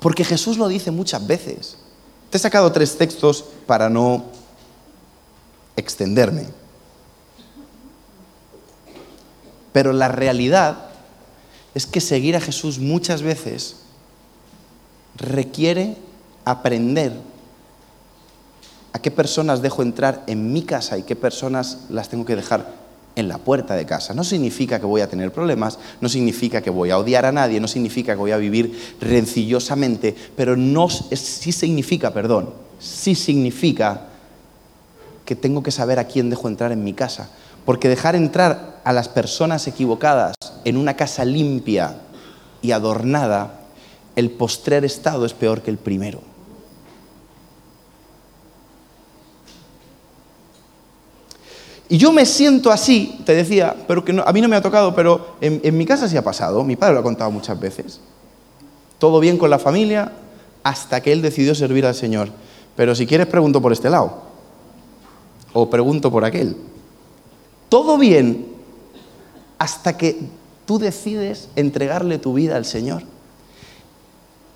porque 0.00 0.24
Jesús 0.24 0.56
lo 0.56 0.66
dice 0.66 0.90
muchas 0.90 1.26
veces. 1.26 1.76
Te 2.30 2.38
he 2.38 2.40
sacado 2.40 2.72
tres 2.72 2.96
textos 2.96 3.44
para 3.66 3.88
no 3.88 4.24
extenderme. 5.76 6.46
Pero 9.72 9.92
la 9.92 10.08
realidad 10.08 10.90
es 11.74 11.86
que 11.86 12.00
seguir 12.00 12.34
a 12.34 12.40
Jesús 12.40 12.78
muchas 12.78 13.22
veces 13.22 13.76
requiere 15.16 15.96
aprender 16.44 17.12
a 18.92 18.98
qué 18.98 19.10
personas 19.10 19.62
dejo 19.62 19.82
entrar 19.82 20.24
en 20.26 20.52
mi 20.52 20.62
casa 20.62 20.98
y 20.98 21.02
qué 21.02 21.16
personas 21.16 21.86
las 21.90 22.08
tengo 22.08 22.24
que 22.24 22.36
dejar 22.36 22.80
en 23.16 23.28
la 23.28 23.38
puerta 23.38 23.74
de 23.74 23.86
casa. 23.86 24.14
No 24.14 24.24
significa 24.24 24.80
que 24.80 24.86
voy 24.86 25.00
a 25.00 25.08
tener 25.08 25.32
problemas, 25.32 25.78
no 26.00 26.08
significa 26.08 26.60
que 26.60 26.70
voy 26.70 26.90
a 26.90 26.98
odiar 26.98 27.26
a 27.26 27.32
nadie, 27.32 27.60
no 27.60 27.68
significa 27.68 28.14
que 28.14 28.18
voy 28.18 28.32
a 28.32 28.36
vivir 28.36 28.94
rencillosamente, 29.00 30.14
pero 30.36 30.56
sí 31.12 31.52
significa, 31.52 32.12
perdón, 32.12 32.50
sí 32.78 33.14
significa 33.14 34.06
que 35.24 35.36
tengo 35.36 35.62
que 35.62 35.70
saber 35.70 35.98
a 35.98 36.04
quién 36.04 36.30
dejo 36.30 36.48
entrar 36.48 36.72
en 36.72 36.82
mi 36.82 36.92
casa. 36.92 37.30
Porque 37.64 37.88
dejar 37.88 38.16
entrar 38.16 38.80
a 38.84 38.92
las 38.92 39.08
personas 39.08 39.66
equivocadas 39.68 40.34
en 40.64 40.76
una 40.76 40.96
casa 40.96 41.24
limpia 41.24 41.96
y 42.62 42.72
adornada, 42.72 43.59
el 44.20 44.30
postrer 44.30 44.84
estado 44.84 45.26
es 45.26 45.34
peor 45.34 45.62
que 45.62 45.70
el 45.70 45.78
primero. 45.78 46.20
Y 51.88 51.98
yo 51.98 52.12
me 52.12 52.24
siento 52.24 52.70
así, 52.70 53.20
te 53.26 53.34
decía, 53.34 53.74
pero 53.88 54.04
que 54.04 54.22
a 54.24 54.32
mí 54.32 54.40
no 54.40 54.48
me 54.48 54.54
ha 54.54 54.62
tocado, 54.62 54.94
pero 54.94 55.34
en, 55.40 55.60
en 55.64 55.76
mi 55.76 55.84
casa 55.84 56.08
sí 56.08 56.16
ha 56.16 56.22
pasado, 56.22 56.62
mi 56.62 56.76
padre 56.76 56.94
lo 56.94 57.00
ha 57.00 57.02
contado 57.02 57.32
muchas 57.32 57.58
veces. 57.58 58.00
Todo 58.98 59.18
bien 59.18 59.36
con 59.36 59.50
la 59.50 59.58
familia 59.58 60.12
hasta 60.62 61.02
que 61.02 61.10
él 61.10 61.20
decidió 61.20 61.54
servir 61.54 61.84
al 61.86 61.96
Señor. 61.96 62.28
Pero 62.76 62.94
si 62.94 63.06
quieres 63.06 63.26
pregunto 63.26 63.60
por 63.60 63.72
este 63.72 63.90
lado 63.90 64.22
o 65.52 65.68
pregunto 65.68 66.10
por 66.10 66.24
aquel. 66.24 66.56
Todo 67.68 67.98
bien 67.98 68.46
hasta 69.58 69.96
que 69.96 70.18
tú 70.66 70.78
decides 70.78 71.48
entregarle 71.56 72.18
tu 72.18 72.34
vida 72.34 72.56
al 72.56 72.64
Señor. 72.64 73.02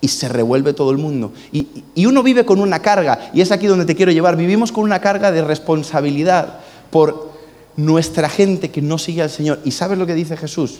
Y 0.05 0.07
se 0.07 0.29
revuelve 0.29 0.73
todo 0.73 0.91
el 0.91 0.99
mundo. 0.99 1.33
Y, 1.51 2.05
uno 2.05 2.21
vive 2.21 2.45
con 2.45 2.59
una 2.59 2.79
carga, 2.79 3.31
y 3.33 3.41
es 3.41 3.51
aquí 3.51 3.65
donde 3.65 3.85
te 3.85 3.95
quiero 3.95 4.11
llevar. 4.11 4.37
Vivimos 4.37 4.71
con 4.71 4.83
una 4.83 5.01
carga 5.01 5.31
de 5.31 5.41
responsabilidad 5.41 6.59
por 6.91 7.31
nuestra 7.75 8.29
gente 8.29 8.69
que 8.69 8.83
no 8.83 8.99
sigue 8.99 9.23
al 9.23 9.31
Señor. 9.31 9.61
¿Y 9.65 9.71
sabes 9.71 9.97
lo 9.97 10.05
que 10.05 10.13
dice 10.13 10.37
Jesús? 10.37 10.77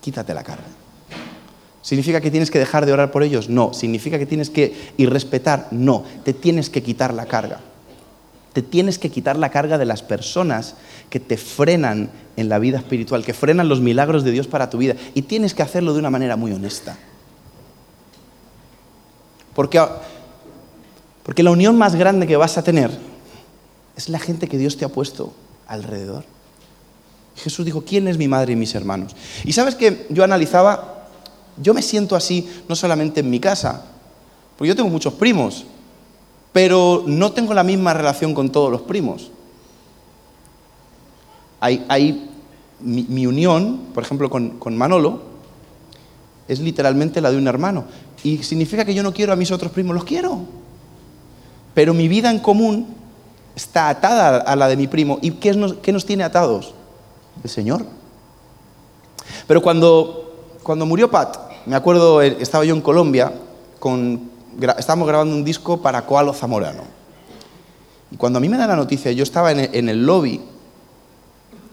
Quítate 0.00 0.34
la 0.34 0.44
carga. 0.44 0.68
¿Significa 1.82 2.20
que 2.20 2.30
tienes 2.30 2.52
que 2.52 2.60
dejar 2.60 2.86
de 2.86 2.92
orar 2.92 3.10
por 3.10 3.24
ellos? 3.24 3.48
No. 3.48 3.74
¿Significa 3.74 4.20
que 4.20 4.26
tienes 4.26 4.50
que 4.50 4.92
irrespetar? 4.96 5.66
No. 5.72 6.04
Te 6.22 6.32
tienes 6.32 6.70
que 6.70 6.84
quitar 6.84 7.12
la 7.12 7.26
carga. 7.26 7.58
Te 8.52 8.62
tienes 8.62 9.00
que 9.00 9.10
quitar 9.10 9.36
la 9.36 9.50
carga 9.50 9.78
de 9.78 9.86
las 9.86 10.04
personas 10.04 10.76
que 11.08 11.18
te 11.18 11.36
frenan 11.36 12.08
en 12.36 12.48
la 12.48 12.60
vida 12.60 12.78
espiritual, 12.78 13.24
que 13.24 13.34
frenan 13.34 13.68
los 13.68 13.80
milagros 13.80 14.22
de 14.22 14.30
Dios 14.30 14.46
para 14.46 14.70
tu 14.70 14.78
vida. 14.78 14.94
Y 15.14 15.22
tienes 15.22 15.54
que 15.54 15.64
hacerlo 15.64 15.92
de 15.92 15.98
una 15.98 16.10
manera 16.10 16.36
muy 16.36 16.52
honesta. 16.52 16.96
Porque, 19.54 19.80
porque 21.22 21.42
la 21.42 21.50
unión 21.50 21.76
más 21.76 21.94
grande 21.94 22.26
que 22.26 22.36
vas 22.36 22.56
a 22.58 22.62
tener 22.62 22.90
es 23.96 24.08
la 24.08 24.18
gente 24.18 24.48
que 24.48 24.58
Dios 24.58 24.76
te 24.76 24.84
ha 24.84 24.88
puesto 24.88 25.32
alrededor. 25.66 26.24
Jesús 27.36 27.64
dijo, 27.64 27.82
¿quién 27.82 28.08
es 28.08 28.18
mi 28.18 28.28
madre 28.28 28.52
y 28.52 28.56
mis 28.56 28.74
hermanos? 28.74 29.14
Y 29.44 29.52
sabes 29.52 29.74
que 29.74 30.06
yo 30.10 30.24
analizaba, 30.24 31.06
yo 31.56 31.74
me 31.74 31.82
siento 31.82 32.16
así 32.16 32.48
no 32.68 32.76
solamente 32.76 33.20
en 33.20 33.30
mi 33.30 33.40
casa, 33.40 33.84
porque 34.56 34.68
yo 34.68 34.76
tengo 34.76 34.90
muchos 34.90 35.14
primos, 35.14 35.64
pero 36.52 37.04
no 37.06 37.32
tengo 37.32 37.54
la 37.54 37.62
misma 37.62 37.94
relación 37.94 38.34
con 38.34 38.50
todos 38.50 38.70
los 38.70 38.82
primos. 38.82 39.30
Hay, 41.60 42.28
mi, 42.80 43.26
unión, 43.26 43.88
por 43.92 44.02
ejemplo, 44.02 44.30
con, 44.30 44.58
con 44.58 44.76
Manolo, 44.76 45.20
es 46.48 46.58
literalmente 46.58 47.20
la 47.20 47.30
de 47.30 47.36
un 47.36 47.46
hermano. 47.46 47.84
Y 48.22 48.42
significa 48.42 48.84
que 48.84 48.94
yo 48.94 49.02
no 49.02 49.12
quiero 49.12 49.32
a 49.32 49.36
mis 49.36 49.50
otros 49.50 49.72
primos, 49.72 49.94
los 49.94 50.04
quiero. 50.04 50.40
Pero 51.74 51.94
mi 51.94 52.08
vida 52.08 52.30
en 52.30 52.38
común 52.38 52.94
está 53.54 53.88
atada 53.88 54.38
a 54.38 54.56
la 54.56 54.68
de 54.68 54.76
mi 54.76 54.86
primo. 54.86 55.18
¿Y 55.22 55.32
qué 55.32 55.54
nos, 55.54 55.74
qué 55.74 55.92
nos 55.92 56.04
tiene 56.04 56.24
atados? 56.24 56.74
El 57.42 57.50
Señor. 57.50 57.84
Pero 59.46 59.62
cuando, 59.62 60.58
cuando 60.62 60.86
murió 60.86 61.10
Pat, 61.10 61.36
me 61.66 61.76
acuerdo, 61.76 62.22
eh, 62.22 62.36
estaba 62.40 62.64
yo 62.64 62.74
en 62.74 62.80
Colombia, 62.80 63.32
con, 63.78 64.30
estábamos 64.78 65.08
grabando 65.08 65.34
un 65.34 65.44
disco 65.44 65.80
para 65.80 66.04
Coalo 66.06 66.32
Zamorano. 66.32 66.82
Y 68.10 68.16
cuando 68.16 68.38
a 68.38 68.40
mí 68.40 68.48
me 68.48 68.56
da 68.56 68.66
la 68.66 68.76
noticia, 68.76 69.12
yo 69.12 69.22
estaba 69.22 69.52
en 69.52 69.88
el, 69.88 70.04
lobby 70.04 70.40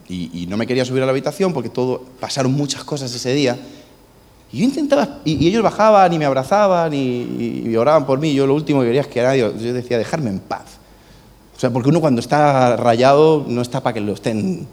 y, 0.08 0.46
no 0.48 0.56
me 0.56 0.68
quería 0.68 0.86
subir 0.86 1.02
a 1.04 1.06
la 1.06 1.12
habitación 1.12 1.52
porque 1.52 1.70
todo, 1.70 2.04
pasaron 2.20 2.54
muchas 2.54 2.84
cosas 2.84 3.14
ese 3.14 3.34
día. 3.34 3.58
Y 4.52 4.60
yo 4.60 4.64
intentaba, 4.66 5.20
y, 5.26 5.48
ellos 5.48 5.62
bajaban 5.62 6.14
y 6.14 6.20
me 6.20 6.26
abrazaban 6.26 6.94
y, 6.94 7.64
y, 7.66 7.76
oraban 7.76 8.06
por 8.06 8.20
mí. 8.20 8.34
Yo 8.34 8.48
lo 8.48 8.56
último 8.56 8.82
que 8.82 8.88
quería 8.88 9.02
es 9.02 9.08
que 9.08 9.20
era, 9.20 9.36
yo 9.36 9.52
decía, 9.52 9.98
dejarme 9.98 10.30
en 10.30 10.40
paz. 10.40 10.78
O 11.58 11.60
sea, 11.60 11.72
porque 11.72 11.90
uno 11.90 12.00
cuando 12.00 12.22
está 12.22 12.76
rayado 12.76 13.44
no 13.48 13.62
está 13.62 13.82
para 13.82 13.96
que 13.96 14.02
lo 14.02 14.14
estén... 14.14 14.68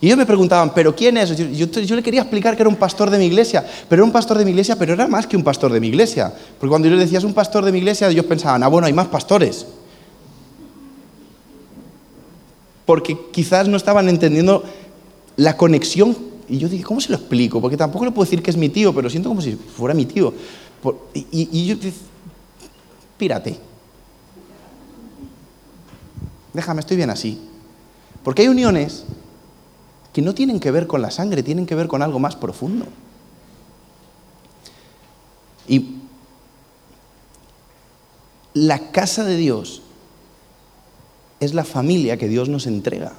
Y 0.00 0.06
ellos 0.06 0.16
me 0.16 0.24
preguntaban, 0.24 0.72
¿pero 0.72 0.94
quién 0.94 1.18
es? 1.18 1.36
Yo, 1.36 1.66
le 1.94 2.02
quería 2.02 2.22
explicar 2.22 2.56
que 2.56 2.62
era 2.62 2.70
un 2.70 2.76
pastor 2.76 3.10
de 3.10 3.18
mi 3.18 3.26
iglesia, 3.26 3.66
pero 3.86 4.00
era 4.00 4.04
un 4.04 4.12
pastor 4.12 4.38
de 4.38 4.46
mi 4.46 4.52
iglesia, 4.52 4.76
pero 4.76 4.94
era 4.94 5.06
más 5.06 5.26
que 5.26 5.36
un 5.36 5.44
pastor 5.44 5.70
de 5.72 5.78
mi 5.78 5.88
iglesia. 5.88 6.32
Porque 6.58 6.70
cuando 6.70 6.88
yo 6.88 6.94
les 6.94 7.04
decía, 7.04 7.18
es 7.18 7.24
un 7.24 7.34
pastor 7.34 7.66
de 7.66 7.72
mi 7.72 7.78
iglesia, 7.78 8.08
ellos 8.08 8.24
pensaban, 8.24 8.62
ah, 8.62 8.68
bueno, 8.68 8.86
hay 8.86 8.94
más 8.94 9.08
pastores. 9.08 9.66
Porque 12.86 13.18
quizás 13.30 13.68
no 13.68 13.76
estaban 13.76 14.08
entendiendo 14.08 14.64
la 15.36 15.58
conexión. 15.58 16.16
Y 16.50 16.58
yo 16.58 16.68
dije, 16.68 16.84
¿cómo 16.84 17.00
se 17.00 17.10
lo 17.10 17.16
explico? 17.16 17.60
Porque 17.60 17.76
tampoco 17.76 18.04
le 18.04 18.10
puedo 18.10 18.24
decir 18.24 18.42
que 18.42 18.50
es 18.50 18.56
mi 18.56 18.68
tío, 18.68 18.92
pero 18.92 19.08
siento 19.08 19.28
como 19.28 19.40
si 19.40 19.52
fuera 19.52 19.94
mi 19.94 20.04
tío. 20.04 20.34
Y, 21.14 21.66
yo 21.66 21.76
dije, 21.76 21.92
pírate 23.16 23.70
déjame, 26.52 26.80
estoy 26.80 26.96
bien 26.96 27.10
así. 27.10 27.40
Porque 28.22 28.42
hay 28.42 28.48
uniones 28.48 29.04
que 30.12 30.22
no 30.22 30.34
tienen 30.34 30.60
que 30.60 30.70
ver 30.70 30.86
con 30.86 31.02
la 31.02 31.10
sangre, 31.10 31.42
tienen 31.42 31.66
que 31.66 31.74
ver 31.74 31.88
con 31.88 32.02
algo 32.02 32.18
más 32.18 32.36
profundo. 32.36 32.86
Y 35.68 35.96
la 38.54 38.90
casa 38.90 39.24
de 39.24 39.36
Dios 39.36 39.82
es 41.38 41.54
la 41.54 41.64
familia 41.64 42.16
que 42.16 42.28
Dios 42.28 42.48
nos 42.48 42.66
entrega. 42.66 43.12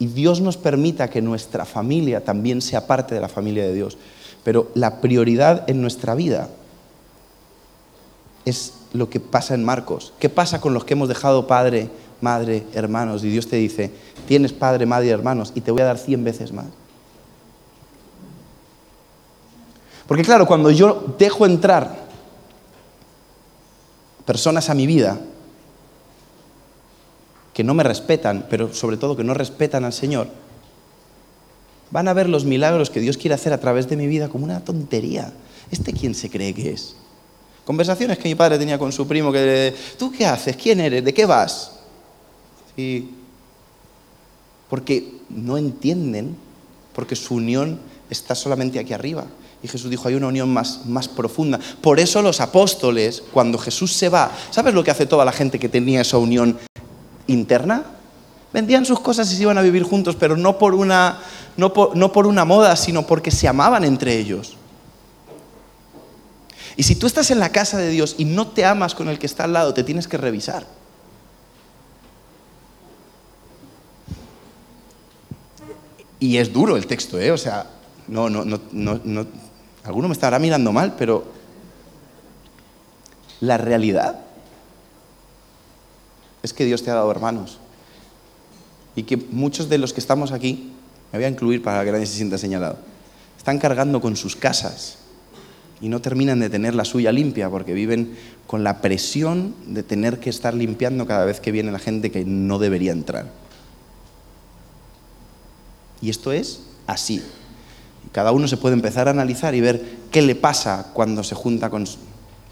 Y 0.00 0.06
Dios 0.06 0.40
nos 0.40 0.56
permita 0.56 1.10
que 1.10 1.20
nuestra 1.20 1.66
familia 1.66 2.24
también 2.24 2.62
sea 2.62 2.86
parte 2.86 3.14
de 3.14 3.20
la 3.20 3.28
familia 3.28 3.64
de 3.64 3.74
Dios. 3.74 3.98
Pero 4.42 4.70
la 4.74 5.02
prioridad 5.02 5.68
en 5.68 5.82
nuestra 5.82 6.14
vida 6.14 6.48
es 8.46 8.72
lo 8.94 9.10
que 9.10 9.20
pasa 9.20 9.54
en 9.54 9.62
Marcos. 9.62 10.14
¿Qué 10.18 10.30
pasa 10.30 10.58
con 10.58 10.72
los 10.72 10.86
que 10.86 10.94
hemos 10.94 11.10
dejado 11.10 11.46
padre, 11.46 11.90
madre, 12.22 12.64
hermanos? 12.72 13.22
Y 13.24 13.28
Dios 13.28 13.46
te 13.46 13.56
dice, 13.56 13.92
tienes 14.26 14.54
padre, 14.54 14.86
madre 14.86 15.08
y 15.08 15.10
hermanos 15.10 15.52
y 15.54 15.60
te 15.60 15.70
voy 15.70 15.82
a 15.82 15.84
dar 15.84 15.98
cien 15.98 16.24
veces 16.24 16.50
más. 16.50 16.66
Porque 20.06 20.24
claro, 20.24 20.46
cuando 20.46 20.70
yo 20.70 21.14
dejo 21.18 21.44
entrar 21.44 22.08
personas 24.24 24.70
a 24.70 24.74
mi 24.74 24.86
vida 24.86 25.20
que 27.52 27.64
no 27.64 27.74
me 27.74 27.82
respetan, 27.82 28.46
pero 28.48 28.72
sobre 28.72 28.96
todo 28.96 29.16
que 29.16 29.24
no 29.24 29.34
respetan 29.34 29.84
al 29.84 29.92
Señor, 29.92 30.28
van 31.90 32.08
a 32.08 32.12
ver 32.12 32.28
los 32.28 32.44
milagros 32.44 32.90
que 32.90 33.00
Dios 33.00 33.16
quiere 33.16 33.34
hacer 33.34 33.52
a 33.52 33.60
través 33.60 33.88
de 33.88 33.96
mi 33.96 34.06
vida 34.06 34.28
como 34.28 34.44
una 34.44 34.60
tontería. 34.60 35.32
¿Este 35.70 35.92
quién 35.92 36.14
se 36.14 36.30
cree 36.30 36.54
que 36.54 36.70
es? 36.70 36.96
Conversaciones 37.64 38.18
que 38.18 38.28
mi 38.28 38.34
padre 38.34 38.58
tenía 38.58 38.78
con 38.78 38.92
su 38.92 39.06
primo, 39.06 39.32
que 39.32 39.74
¿tú 39.98 40.10
qué 40.10 40.26
haces? 40.26 40.56
¿Quién 40.56 40.80
eres? 40.80 41.04
¿De 41.04 41.14
qué 41.14 41.26
vas? 41.26 41.76
porque 44.70 45.12
no 45.28 45.58
entienden, 45.58 46.34
porque 46.94 47.14
su 47.14 47.34
unión 47.34 47.78
está 48.08 48.34
solamente 48.34 48.78
aquí 48.78 48.94
arriba. 48.94 49.26
Y 49.62 49.68
Jesús 49.68 49.90
dijo, 49.90 50.08
hay 50.08 50.14
una 50.14 50.28
unión 50.28 50.48
más, 50.48 50.86
más 50.86 51.08
profunda. 51.08 51.60
Por 51.82 52.00
eso 52.00 52.22
los 52.22 52.40
apóstoles, 52.40 53.22
cuando 53.32 53.58
Jesús 53.58 53.92
se 53.92 54.08
va, 54.08 54.30
¿sabes 54.50 54.72
lo 54.72 54.82
que 54.82 54.90
hace 54.90 55.04
toda 55.04 55.26
la 55.26 55.32
gente 55.32 55.58
que 55.58 55.68
tenía 55.68 56.00
esa 56.00 56.16
unión 56.16 56.58
interna? 57.32 57.84
Vendían 58.52 58.84
sus 58.84 59.00
cosas 59.00 59.30
y 59.32 59.36
se 59.36 59.42
iban 59.42 59.58
a 59.58 59.62
vivir 59.62 59.84
juntos, 59.84 60.16
pero 60.16 60.36
no 60.36 60.58
por 60.58 60.74
una, 60.74 61.20
no 61.56 61.72
no 61.94 62.12
por 62.12 62.26
una 62.26 62.44
moda, 62.44 62.74
sino 62.76 63.06
porque 63.06 63.30
se 63.30 63.46
amaban 63.46 63.84
entre 63.84 64.18
ellos. 64.18 64.56
Y 66.76 66.82
si 66.82 66.96
tú 66.96 67.06
estás 67.06 67.30
en 67.30 67.38
la 67.38 67.50
casa 67.50 67.78
de 67.78 67.90
Dios 67.90 68.14
y 68.18 68.24
no 68.24 68.48
te 68.48 68.64
amas 68.64 68.94
con 68.94 69.08
el 69.08 69.18
que 69.18 69.26
está 69.26 69.44
al 69.44 69.52
lado, 69.52 69.74
te 69.74 69.84
tienes 69.84 70.08
que 70.08 70.16
revisar. 70.16 70.66
Y 76.18 76.36
es 76.36 76.52
duro 76.52 76.76
el 76.76 76.86
texto, 76.86 77.18
¿eh? 77.18 77.30
O 77.30 77.38
sea, 77.38 77.66
no, 78.08 78.28
no, 78.28 78.44
no, 78.44 78.60
no, 78.72 79.26
alguno 79.84 80.08
me 80.08 80.12
estará 80.12 80.38
mirando 80.38 80.72
mal, 80.72 80.94
pero 80.96 81.24
la 83.40 83.56
realidad 83.56 84.20
es 86.42 86.52
que 86.52 86.64
Dios 86.64 86.82
te 86.82 86.90
ha 86.90 86.94
dado 86.94 87.10
hermanos. 87.10 87.58
Y 88.96 89.04
que 89.04 89.16
muchos 89.16 89.68
de 89.68 89.78
los 89.78 89.92
que 89.92 90.00
estamos 90.00 90.32
aquí, 90.32 90.72
me 91.12 91.18
voy 91.18 91.24
a 91.24 91.28
incluir 91.28 91.62
para 91.62 91.84
que 91.84 91.92
nadie 91.92 92.06
se 92.06 92.16
sienta 92.16 92.38
señalado, 92.38 92.78
están 93.38 93.58
cargando 93.58 94.00
con 94.00 94.16
sus 94.16 94.36
casas 94.36 94.98
y 95.80 95.88
no 95.88 96.00
terminan 96.00 96.40
de 96.40 96.50
tener 96.50 96.74
la 96.74 96.84
suya 96.84 97.10
limpia 97.12 97.48
porque 97.48 97.72
viven 97.72 98.14
con 98.46 98.64
la 98.64 98.80
presión 98.80 99.54
de 99.66 99.82
tener 99.82 100.20
que 100.20 100.28
estar 100.28 100.54
limpiando 100.54 101.06
cada 101.06 101.24
vez 101.24 101.40
que 101.40 101.52
viene 101.52 101.72
la 101.72 101.78
gente 101.78 102.10
que 102.10 102.24
no 102.24 102.58
debería 102.58 102.92
entrar. 102.92 103.30
Y 106.02 106.10
esto 106.10 106.32
es 106.32 106.62
así. 106.86 107.22
Cada 108.12 108.32
uno 108.32 108.48
se 108.48 108.56
puede 108.56 108.74
empezar 108.74 109.08
a 109.08 109.12
analizar 109.12 109.54
y 109.54 109.60
ver 109.60 109.84
qué 110.10 110.22
le 110.22 110.34
pasa 110.34 110.90
cuando 110.92 111.22
se 111.22 111.34
junta 111.34 111.70
con, 111.70 111.86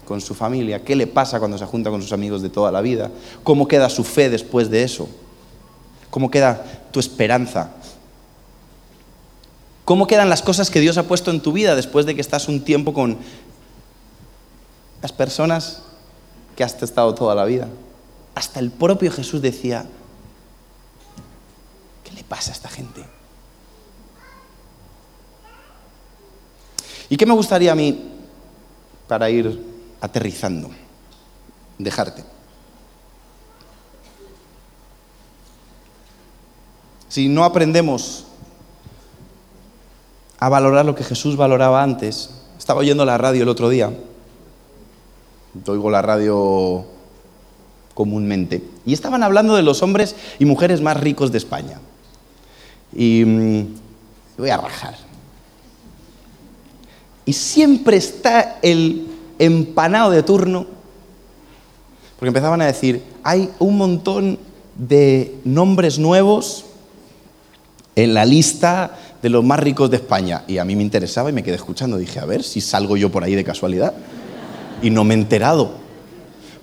con 0.09 0.19
su 0.19 0.33
familia, 0.35 0.83
qué 0.83 0.97
le 0.97 1.07
pasa 1.07 1.39
cuando 1.39 1.57
se 1.57 1.65
junta 1.65 1.89
con 1.89 2.01
sus 2.01 2.11
amigos 2.11 2.41
de 2.41 2.49
toda 2.49 2.69
la 2.69 2.81
vida, 2.81 3.09
cómo 3.43 3.65
queda 3.65 3.89
su 3.89 4.03
fe 4.03 4.29
después 4.29 4.69
de 4.69 4.83
eso, 4.83 5.07
cómo 6.09 6.29
queda 6.29 6.61
tu 6.91 6.99
esperanza 6.99 7.71
¿Cómo 9.89 10.05
quedan 10.05 10.29
las 10.29 10.43
cosas 10.43 10.69
que 10.69 10.79
Dios 10.79 10.99
ha 10.99 11.07
puesto 11.07 11.31
en 11.31 11.41
tu 11.41 11.51
vida 11.51 11.75
después 11.75 12.05
de 12.05 12.13
que 12.13 12.21
estás 12.21 12.47
un 12.47 12.63
tiempo 12.63 12.93
con 12.93 13.17
las 15.01 15.11
personas 15.11 15.81
que 16.55 16.63
has 16.63 16.79
estado 16.83 17.15
toda 17.15 17.33
la 17.33 17.43
vida? 17.43 17.67
Hasta 18.35 18.59
el 18.59 18.69
propio 18.69 19.11
Jesús 19.11 19.41
decía, 19.41 19.87
¿qué 22.03 22.11
le 22.11 22.23
pasa 22.23 22.51
a 22.51 22.53
esta 22.53 22.69
gente? 22.69 23.03
¿Y 27.09 27.17
qué 27.17 27.25
me 27.25 27.33
gustaría 27.33 27.71
a 27.71 27.75
mí 27.75 28.11
para 29.07 29.27
ir 29.31 29.59
aterrizando? 30.01 30.69
Dejarte. 31.77 32.23
si 37.09 37.27
no 37.27 37.43
aprendemos 37.43 38.25
a 40.39 40.47
valorar 40.47 40.85
lo 40.85 40.95
que 40.95 41.03
Jesús 41.03 41.35
valoraba 41.35 41.83
antes, 41.83 42.29
estaba 42.57 42.79
oyendo 42.79 43.03
la 43.03 43.17
radio 43.17 43.43
el 43.43 43.49
otro 43.49 43.67
día, 43.67 43.91
oigo 45.67 45.89
la 45.89 46.01
radio 46.01 46.85
comúnmente, 47.93 48.63
y 48.85 48.93
estaban 48.93 49.23
hablando 49.23 49.55
de 49.55 49.63
los 49.63 49.81
hombres 49.81 50.15
y 50.37 50.45
mujeres 50.45 50.81
más 50.81 50.97
ricos 50.97 51.31
de 51.31 51.39
España. 51.39 51.79
Y 52.95 53.25
mm, 53.25 53.67
voy 54.37 54.49
a 54.49 54.57
rajar. 54.57 54.95
Y 57.25 57.33
siempre 57.33 57.97
está 57.97 58.59
el 58.61 59.08
empanado 59.39 60.11
de 60.11 60.21
turno, 60.21 60.67
porque 62.17 62.27
empezaban 62.27 62.61
a 62.61 62.65
decir, 62.65 63.01
hay 63.23 63.49
un 63.59 63.77
montón 63.77 64.37
de 64.75 65.35
nombres 65.45 65.97
nuevos 65.97 66.65
en 67.95 68.13
la 68.13 68.25
lista 68.25 68.97
de 69.21 69.29
los 69.29 69.43
más 69.43 69.59
ricos 69.59 69.89
de 69.89 69.97
España. 69.97 70.43
Y 70.47 70.57
a 70.57 70.65
mí 70.65 70.75
me 70.75 70.83
interesaba 70.83 71.29
y 71.29 71.33
me 71.33 71.43
quedé 71.43 71.55
escuchando. 71.55 71.97
Dije, 71.97 72.19
a 72.19 72.25
ver 72.25 72.43
si 72.43 72.61
salgo 72.61 72.97
yo 72.97 73.09
por 73.11 73.23
ahí 73.23 73.35
de 73.35 73.43
casualidad. 73.43 73.93
Y 74.81 74.89
no 74.89 75.03
me 75.03 75.13
he 75.13 75.17
enterado. 75.17 75.71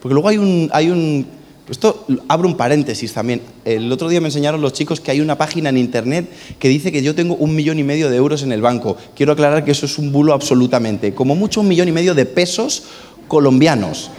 Porque 0.00 0.14
luego 0.14 0.28
hay 0.28 0.38
un... 0.38 0.70
Hay 0.72 0.90
un 0.90 1.35
esto 1.68 2.06
abro 2.28 2.48
un 2.48 2.56
paréntesis 2.56 3.12
también. 3.12 3.42
El 3.64 3.90
otro 3.90 4.08
día 4.08 4.20
me 4.20 4.28
enseñaron 4.28 4.60
los 4.60 4.72
chicos 4.72 5.00
que 5.00 5.10
hay 5.10 5.20
una 5.20 5.36
página 5.36 5.68
en 5.68 5.76
internet 5.76 6.28
que 6.58 6.68
dice 6.68 6.92
que 6.92 7.02
yo 7.02 7.14
tengo 7.14 7.34
un 7.34 7.54
millón 7.56 7.78
y 7.78 7.84
medio 7.84 8.08
de 8.08 8.16
euros 8.16 8.42
en 8.42 8.52
el 8.52 8.62
banco. 8.62 8.96
Quiero 9.16 9.32
aclarar 9.32 9.64
que 9.64 9.72
eso 9.72 9.86
es 9.86 9.98
un 9.98 10.12
bulo 10.12 10.32
absolutamente. 10.32 11.12
Como 11.12 11.34
mucho 11.34 11.60
un 11.60 11.68
millón 11.68 11.88
y 11.88 11.92
medio 11.92 12.14
de 12.14 12.24
pesos 12.24 12.84
colombianos. 13.26 14.10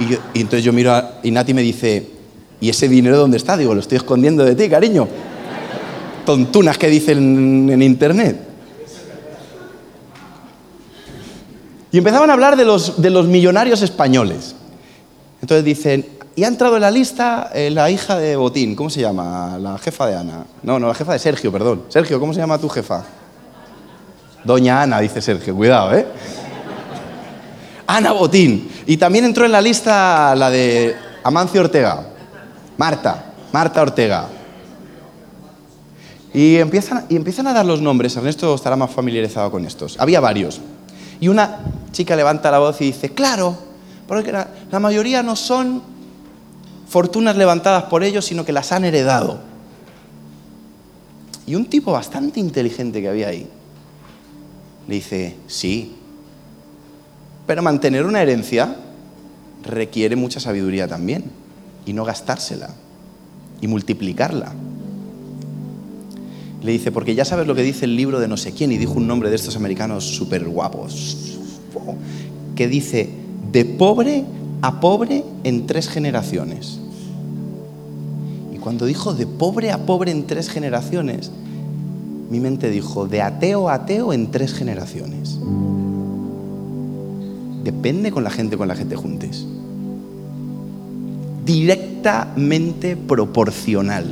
Y, 0.00 0.38
entonces 0.38 0.64
yo 0.64 0.72
miro 0.72 0.92
a 0.92 1.20
y 1.22 1.30
me 1.30 1.62
dice, 1.62 2.06
¿y 2.60 2.70
ese 2.70 2.88
dinero 2.88 3.18
dónde 3.18 3.36
está? 3.36 3.56
Digo, 3.56 3.74
lo 3.74 3.80
estoy 3.80 3.96
escondiendo 3.96 4.44
de 4.44 4.54
ti, 4.54 4.68
cariño 4.68 5.08
tontunas 6.26 6.76
que 6.76 6.88
dicen 6.88 7.70
en 7.70 7.80
internet. 7.80 8.38
Y 11.92 11.98
empezaban 11.98 12.28
a 12.28 12.34
hablar 12.34 12.56
de 12.56 12.66
los, 12.66 13.00
de 13.00 13.08
los 13.08 13.26
millonarios 13.26 13.80
españoles. 13.80 14.54
Entonces 15.40 15.64
dicen, 15.64 16.04
y 16.36 16.44
ha 16.44 16.48
entrado 16.48 16.76
en 16.76 16.82
la 16.82 16.90
lista 16.90 17.50
eh, 17.54 17.70
la 17.70 17.90
hija 17.90 18.18
de 18.18 18.36
Botín, 18.36 18.76
¿cómo 18.76 18.90
se 18.90 19.00
llama? 19.00 19.56
La 19.58 19.78
jefa 19.78 20.06
de 20.06 20.16
Ana. 20.16 20.44
No, 20.62 20.78
no, 20.78 20.88
la 20.88 20.94
jefa 20.94 21.14
de 21.14 21.18
Sergio, 21.18 21.50
perdón. 21.50 21.84
Sergio, 21.88 22.20
¿cómo 22.20 22.34
se 22.34 22.40
llama 22.40 22.58
tu 22.58 22.68
jefa? 22.68 23.02
Doña 24.44 24.82
Ana, 24.82 25.00
dice 25.00 25.22
Sergio, 25.22 25.56
cuidado, 25.56 25.94
¿eh? 25.94 26.06
Ana 27.86 28.12
Botín. 28.12 28.70
Y 28.84 28.98
también 28.98 29.24
entró 29.24 29.46
en 29.46 29.52
la 29.52 29.62
lista 29.62 30.34
la 30.36 30.50
de 30.50 30.94
Amancio 31.24 31.62
Ortega. 31.62 32.04
Marta, 32.76 33.32
Marta 33.50 33.80
Ortega. 33.80 34.26
Y 36.34 36.56
empiezan, 36.56 37.06
y 37.08 37.16
empiezan 37.16 37.46
a 37.46 37.54
dar 37.54 37.64
los 37.64 37.80
nombres. 37.80 38.14
Ernesto 38.14 38.54
estará 38.54 38.76
más 38.76 38.90
familiarizado 38.90 39.50
con 39.50 39.64
estos. 39.64 39.98
Había 39.98 40.20
varios. 40.20 40.60
Y 41.18 41.28
una 41.28 41.60
chica 41.92 42.14
levanta 42.14 42.50
la 42.50 42.58
voz 42.58 42.78
y 42.82 42.88
dice, 42.88 43.14
claro, 43.14 43.56
porque 44.06 44.32
la, 44.32 44.48
la 44.70 44.78
mayoría 44.78 45.22
no 45.22 45.34
son 45.34 45.95
fortunas 46.88 47.36
levantadas 47.36 47.84
por 47.84 48.04
ellos, 48.04 48.24
sino 48.24 48.44
que 48.44 48.52
las 48.52 48.72
han 48.72 48.84
heredado. 48.84 49.40
Y 51.46 51.54
un 51.54 51.66
tipo 51.66 51.92
bastante 51.92 52.40
inteligente 52.40 53.00
que 53.00 53.08
había 53.08 53.28
ahí 53.28 53.46
le 54.88 54.94
dice, 54.94 55.36
sí, 55.46 55.96
pero 57.46 57.62
mantener 57.62 58.04
una 58.04 58.22
herencia 58.22 58.76
requiere 59.62 60.16
mucha 60.16 60.40
sabiduría 60.40 60.86
también, 60.86 61.24
y 61.84 61.92
no 61.92 62.04
gastársela, 62.04 62.70
y 63.60 63.66
multiplicarla. 63.66 64.52
Le 66.62 66.72
dice, 66.72 66.92
porque 66.92 67.14
ya 67.14 67.24
sabes 67.24 67.46
lo 67.46 67.54
que 67.54 67.62
dice 67.62 67.84
el 67.84 67.96
libro 67.96 68.20
de 68.20 68.28
no 68.28 68.36
sé 68.36 68.52
quién, 68.52 68.72
y 68.72 68.78
dijo 68.78 68.94
un 68.94 69.06
nombre 69.06 69.30
de 69.30 69.36
estos 69.36 69.56
americanos 69.56 70.04
súper 70.04 70.44
guapos, 70.44 71.36
que 72.54 72.68
dice, 72.68 73.10
de 73.52 73.64
pobre 73.64 74.24
a 74.62 74.80
pobre 74.80 75.24
en 75.44 75.66
tres 75.66 75.88
generaciones. 75.88 76.78
Y 78.54 78.58
cuando 78.58 78.86
dijo 78.86 79.14
de 79.14 79.26
pobre 79.26 79.72
a 79.72 79.86
pobre 79.86 80.10
en 80.10 80.26
tres 80.26 80.48
generaciones, 80.48 81.30
mi 82.30 82.40
mente 82.40 82.70
dijo, 82.70 83.06
de 83.06 83.22
ateo 83.22 83.68
a 83.68 83.74
ateo 83.74 84.12
en 84.12 84.30
tres 84.30 84.52
generaciones. 84.52 85.38
Depende 87.62 88.10
con 88.10 88.24
la 88.24 88.30
gente 88.30 88.56
con 88.56 88.68
la 88.68 88.74
que 88.74 88.84
te 88.84 88.96
juntes. 88.96 89.46
Directamente 91.44 92.96
proporcional. 92.96 94.06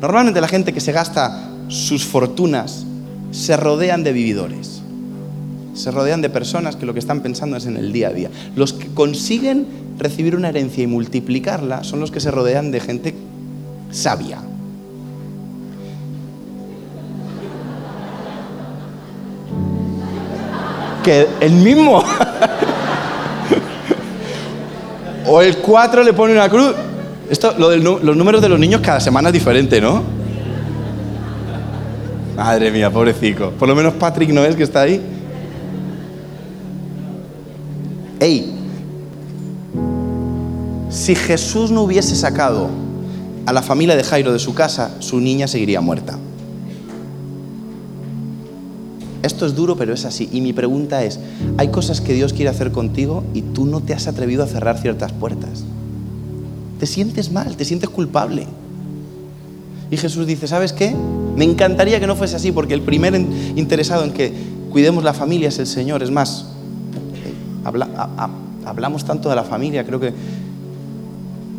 Normalmente 0.00 0.40
la 0.40 0.48
gente 0.48 0.74
que 0.74 0.80
se 0.80 0.92
gasta 0.92 1.50
sus 1.68 2.04
fortunas 2.04 2.84
se 3.30 3.56
rodean 3.56 4.04
de 4.04 4.12
vividores. 4.12 4.83
Se 5.74 5.90
rodean 5.90 6.22
de 6.22 6.30
personas 6.30 6.76
que 6.76 6.86
lo 6.86 6.94
que 6.94 7.00
están 7.00 7.20
pensando 7.20 7.56
es 7.56 7.66
en 7.66 7.76
el 7.76 7.92
día 7.92 8.08
a 8.08 8.12
día. 8.12 8.30
Los 8.56 8.72
que 8.72 8.88
consiguen 8.88 9.66
recibir 9.98 10.36
una 10.36 10.48
herencia 10.48 10.84
y 10.84 10.86
multiplicarla 10.86 11.84
son 11.84 12.00
los 12.00 12.10
que 12.10 12.20
se 12.20 12.30
rodean 12.30 12.70
de 12.70 12.80
gente 12.80 13.14
sabia. 13.90 14.38
Que 21.02 21.26
el 21.40 21.52
mismo. 21.52 21.98
o 25.26 25.42
el 25.42 25.58
4 25.58 26.02
le 26.02 26.12
pone 26.12 26.32
una 26.32 26.48
cruz 26.48 26.74
esto, 27.30 27.54
lo 27.58 27.70
de 27.70 27.78
los 27.78 28.16
números 28.16 28.42
de 28.42 28.48
los 28.48 28.58
niños 28.58 28.80
cada 28.82 29.00
semana 29.00 29.30
es 29.30 29.32
diferente, 29.32 29.80
¿no? 29.80 30.02
Madre 32.36 32.70
mía, 32.70 32.90
pobrecito. 32.90 33.50
Por 33.52 33.68
lo 33.68 33.74
menos 33.74 33.94
Patrick 33.94 34.30
no 34.30 34.44
es 34.44 34.56
que 34.56 34.62
está 34.62 34.82
ahí. 34.82 35.00
Ey, 38.24 38.50
si 40.88 41.14
Jesús 41.14 41.70
no 41.70 41.82
hubiese 41.82 42.16
sacado 42.16 42.68
a 43.46 43.52
la 43.52 43.62
familia 43.62 43.96
de 43.96 44.04
Jairo 44.04 44.32
de 44.32 44.38
su 44.38 44.54
casa, 44.54 44.92
su 45.00 45.20
niña 45.20 45.46
seguiría 45.46 45.80
muerta. 45.80 46.18
Esto 49.22 49.46
es 49.46 49.54
duro, 49.54 49.76
pero 49.76 49.92
es 49.92 50.04
así. 50.04 50.28
Y 50.32 50.40
mi 50.40 50.52
pregunta 50.52 51.04
es, 51.04 51.18
hay 51.58 51.68
cosas 51.68 52.00
que 52.00 52.14
Dios 52.14 52.32
quiere 52.32 52.50
hacer 52.50 52.72
contigo 52.72 53.24
y 53.34 53.42
tú 53.42 53.66
no 53.66 53.80
te 53.80 53.94
has 53.94 54.06
atrevido 54.06 54.42
a 54.42 54.46
cerrar 54.46 54.78
ciertas 54.78 55.12
puertas 55.12 55.64
te 56.84 56.86
sientes 56.86 57.32
mal, 57.32 57.56
te 57.56 57.64
sientes 57.64 57.88
culpable. 57.88 58.46
Y 59.90 59.96
Jesús 59.96 60.26
dice, 60.26 60.46
¿sabes 60.46 60.72
qué? 60.72 60.94
Me 61.36 61.44
encantaría 61.44 62.00
que 62.00 62.06
no 62.06 62.16
fuese 62.16 62.36
así, 62.36 62.52
porque 62.52 62.74
el 62.74 62.82
primer 62.82 63.14
interesado 63.14 64.04
en 64.04 64.12
que 64.12 64.32
cuidemos 64.70 65.02
la 65.04 65.14
familia 65.14 65.48
es 65.48 65.58
el 65.58 65.66
Señor. 65.66 66.02
Es 66.02 66.10
más, 66.10 66.46
hablamos 67.64 69.04
tanto 69.04 69.28
de 69.28 69.36
la 69.36 69.44
familia, 69.44 69.84
creo 69.84 70.00
que 70.00 70.12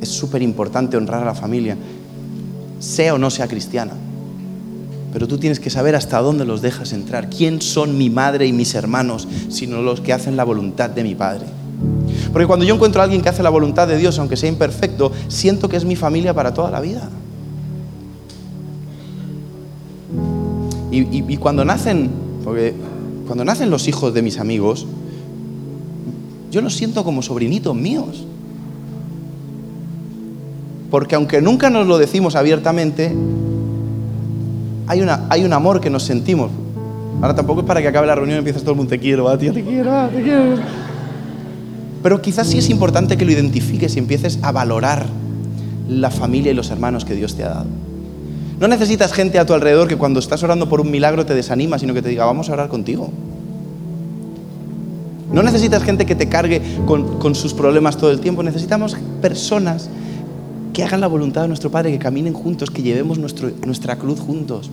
es 0.01 0.10
súper 0.10 0.41
importante 0.41 0.97
honrar 0.97 1.24
a 1.24 1.26
la 1.26 1.36
familia, 1.36 1.78
sea 2.80 3.14
o 3.14 3.18
no 3.18 3.30
sea 3.30 3.47
cristiana. 3.47 3.93
Pero 5.12 5.28
tú 5.28 5.38
tienes 5.38 5.62
que 5.62 5.70
saber 5.70 5.95
hasta 5.95 6.20
dónde 6.20 6.43
los 6.43 6.62
dejas 6.62 6.91
entrar. 6.91 7.30
¿Quién 7.30 7.62
son 7.62 7.97
mi 7.97 8.10
madre 8.10 8.47
y 8.47 8.53
mis 8.53 8.76
hermanos, 8.76 9.28
sino 9.47 9.82
los 9.82 10.01
que 10.01 10.12
hacen 10.12 10.36
la 10.36 10.43
voluntad 10.43 10.89
de 10.89 11.03
mi 11.03 11.16
Padre? 11.16 11.45
Porque 12.34 12.45
cuando 12.45 12.66
yo 12.66 12.76
encuentro 12.76 12.99
a 12.99 13.06
alguien 13.06 13.22
que 13.22 13.30
hace 13.30 13.41
la 13.41 13.49
voluntad 13.49 13.88
de 13.88 13.97
Dios, 13.97 14.20
aunque 14.20 14.36
sea 14.36 14.49
imperfecto, 14.49 15.14
siento 15.30 15.70
que 15.70 15.78
es 15.78 15.86
mi 15.86 15.95
familia 15.95 16.34
para 16.34 16.53
toda 16.53 16.70
la 16.70 16.82
vida. 16.82 17.10
Y, 20.91 21.38
cuando 21.38 21.66
nacen, 21.66 22.10
porque 22.43 22.74
cuando 23.26 23.43
nacen 23.43 23.70
los 23.70 23.88
hijos 23.88 24.14
de 24.14 24.22
mis 24.22 24.39
amigos, 24.39 24.86
yo 26.56 26.62
los 26.62 26.74
siento 26.74 27.03
como 27.03 27.22
sobrinitos 27.22 27.76
míos. 27.76 28.26
Porque 30.89 31.16
aunque 31.16 31.41
nunca 31.41 31.70
nos 31.70 31.86
lo 31.86 31.97
decimos 31.97 32.38
abiertamente, 32.38 33.14
hay, 34.88 35.01
una, 35.01 35.26
hay 35.28 35.43
un 35.43 35.51
amor 35.51 35.82
que 35.82 35.89
nos 35.89 36.03
sentimos. 36.03 36.49
Ahora 37.22 37.36
tampoco 37.36 37.60
es 37.60 37.66
para 37.66 37.82
que 37.82 37.89
acabe 37.89 38.08
la 38.08 38.16
reunión 38.16 38.38
y 38.38 38.39
empieces 38.39 38.62
todo 38.62 38.72
el 38.72 38.78
mundo, 38.78 38.89
te 38.89 38.99
quiero, 38.99 39.28
ah, 39.28 39.38
tío, 39.38 39.51
te 39.51 39.66
quiero, 39.66 40.08
te 40.08 40.24
quiero. 40.24 40.56
Pero 42.01 42.22
quizás 42.22 42.47
sí 42.47 42.60
es 42.60 42.70
importante 42.70 43.18
que 43.18 43.26
lo 43.26 43.34
identifiques 43.34 43.93
y 43.97 43.99
empieces 43.99 44.39
a 44.41 44.53
valorar 44.53 45.08
la 45.89 46.10
familia 46.10 46.53
y 46.53 46.56
los 46.56 46.70
hermanos 46.70 47.03
que 47.03 47.16
Dios 47.16 47.36
te 47.36 47.43
ha 47.43 47.49
dado. 47.49 47.66
No 48.62 48.70
necesitas 48.70 49.12
gente 49.12 49.39
a 49.39 49.45
tu 49.45 49.51
alrededor 49.51 49.89
que 49.89 49.97
cuando 49.97 50.22
estás 50.22 50.41
orando 50.41 50.70
por 50.70 50.80
un 50.80 50.89
milagro 50.89 51.26
te 51.26 51.36
desanima, 51.36 51.80
sino 51.80 51.93
que 51.93 52.01
te 52.01 52.08
diga, 52.08 52.24
vamos 52.24 52.47
a 52.49 52.53
orar 52.53 52.70
contigo. 52.70 53.10
No 55.32 55.43
necesitas 55.43 55.84
gente 55.84 56.05
que 56.05 56.15
te 56.15 56.30
cargue 56.30 56.61
con, 56.86 57.36
sus 57.36 57.53
problemas 57.53 57.97
todo 57.97 58.11
el 58.11 58.19
tiempo. 58.19 58.43
Necesitamos 58.43 58.95
personas 59.21 59.89
que 60.73 60.84
hagan 60.84 61.01
la 61.01 61.07
voluntad 61.07 61.41
de 61.43 61.47
nuestro 61.47 61.71
Padre, 61.71 61.91
que 61.91 61.99
caminen 61.99 62.34
juntos, 62.34 62.69
que 62.69 62.82
llevemos 62.82 63.17
nuestra 63.17 63.95
cruz 63.97 64.19
juntos. 64.19 64.69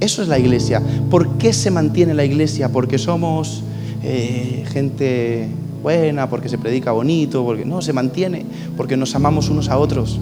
Eso 0.00 0.22
es 0.22 0.28
la 0.28 0.38
iglesia. 0.38 0.82
¿Por 1.10 1.38
qué 1.38 1.52
se 1.52 1.70
mantiene 1.70 2.12
la 2.14 2.24
iglesia? 2.24 2.70
Porque 2.70 2.98
somos 2.98 3.62
eh, 4.02 4.64
gente 4.72 5.48
buena, 5.80 6.28
porque 6.28 6.48
se 6.48 6.58
predica 6.58 6.90
bonito, 6.90 7.44
porque 7.44 7.64
no, 7.64 7.80
se 7.82 7.92
mantiene, 7.92 8.44
porque 8.76 8.96
nos 8.96 9.14
amamos 9.14 9.48
unos 9.48 9.68
a 9.68 9.78
otros. 9.78 10.18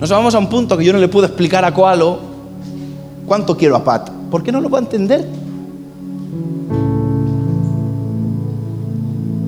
Nos 0.00 0.10
amamos 0.12 0.36
a 0.36 0.38
un 0.38 0.48
punto 0.48 0.76
que 0.76 0.84
yo 0.84 0.92
no 0.92 1.00
le 1.00 1.08
puedo 1.08 1.26
explicar 1.26 1.64
a 1.64 1.74
Koalo 1.74 2.20
cuánto 3.26 3.56
quiero 3.56 3.74
a 3.74 3.82
Pat. 3.82 4.17
¿Por 4.30 4.42
qué 4.42 4.52
no 4.52 4.60
lo 4.60 4.68
va 4.68 4.78
a 4.78 4.82
entender? 4.82 5.26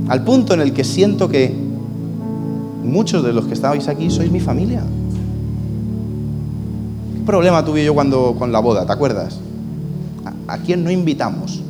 Al 0.08 0.24
punto 0.24 0.54
en 0.54 0.60
el 0.60 0.72
que 0.72 0.84
siento 0.84 1.28
que 1.28 1.54
muchos 2.82 3.22
de 3.22 3.32
los 3.32 3.46
que 3.46 3.54
estáis 3.54 3.86
aquí 3.88 4.10
sois 4.10 4.30
mi 4.30 4.40
familia. 4.40 4.82
¿Qué 7.14 7.20
problema 7.24 7.64
tuve 7.64 7.84
yo 7.84 7.94
cuando 7.94 8.34
con 8.38 8.50
la 8.50 8.58
boda? 8.60 8.86
¿Te 8.86 8.92
acuerdas? 8.92 9.38
¿A, 10.48 10.58
quién 10.58 10.82
no 10.82 10.90
invitamos? 10.90 11.62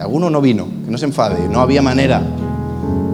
Alguno 0.00 0.30
no 0.30 0.40
vino, 0.40 0.66
que 0.84 0.90
no 0.90 0.98
se 0.98 1.04
enfade, 1.04 1.48
no 1.48 1.60
había 1.60 1.82
manera. 1.82 2.22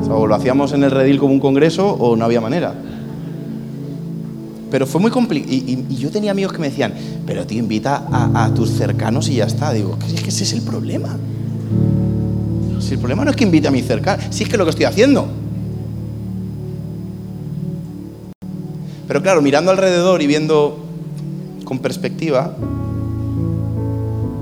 O 0.09 0.27
lo 0.27 0.35
hacíamos 0.35 0.73
en 0.73 0.85
el 0.85 0.91
redil 0.91 1.19
como 1.19 1.35
un 1.35 1.41
congreso 1.41 1.91
o 1.91 2.17
no 2.17 2.25
había 2.25 2.41
manera. 2.41 2.75
Pero 4.71 4.87
fue 4.87 5.01
muy 5.01 5.11
complicado. 5.11 5.53
Y, 5.53 5.97
yo 5.97 6.11
tenía 6.11 6.31
amigos 6.31 6.53
que 6.53 6.59
me 6.59 6.69
decían, 6.69 6.93
pero 7.27 7.47
tío, 7.47 7.59
invita 7.59 8.07
a, 8.11 8.53
tus 8.55 8.71
cercanos 8.71 9.29
y 9.29 9.37
ya 9.37 9.45
está. 9.45 9.73
Digo, 9.73 9.99
es 10.13 10.21
que 10.21 10.31
ese 10.31 10.45
es 10.45 10.53
el 10.53 10.63
problema. 10.63 11.17
Si 12.81 12.95
el 12.95 12.99
problema 12.99 13.25
no 13.25 13.31
es 13.31 13.37
que 13.37 13.45
invite 13.45 13.69
a 13.69 13.71
mis 13.71 13.87
cercanos, 13.87 14.27
si 14.31 14.45
es 14.45 14.49
que 14.49 14.57
lo 14.57 14.65
que 14.65 14.71
estoy 14.71 14.85
haciendo. 14.85 15.29
Pero 19.07 19.23
claro, 19.23 19.41
mirando 19.41 19.71
alrededor 19.71 20.21
y 20.21 20.27
viendo 20.27 20.85
con 21.65 21.79
perspectiva, 21.79 22.57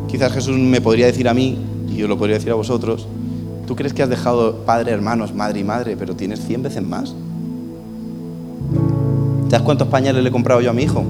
quizás 0.08 0.32
Jesús 0.32 0.56
me 0.56 0.80
podría 0.80 1.06
decir 1.06 1.28
a 1.28 1.34
mí, 1.34 1.58
y 1.88 1.96
yo 1.96 2.08
lo 2.08 2.16
podría 2.16 2.36
decir 2.36 2.50
a 2.50 2.54
vosotros, 2.54 3.06
tú 3.66 3.76
crees 3.76 3.92
que 3.92 4.02
has 4.02 4.08
dejado 4.08 4.64
padre, 4.64 4.92
hermanos, 4.92 5.34
madre 5.34 5.60
y 5.60 5.64
madre, 5.64 5.96
pero 5.96 6.16
tienes 6.16 6.40
100 6.46 6.62
veces 6.62 6.82
más. 6.82 7.14
¿Sabes 9.54 9.66
cuántos 9.66 9.86
pañales 9.86 10.20
le 10.20 10.30
he 10.30 10.32
comprado 10.32 10.60
yo 10.60 10.70
a 10.70 10.72
mi 10.72 10.82
hijo? 10.82 11.04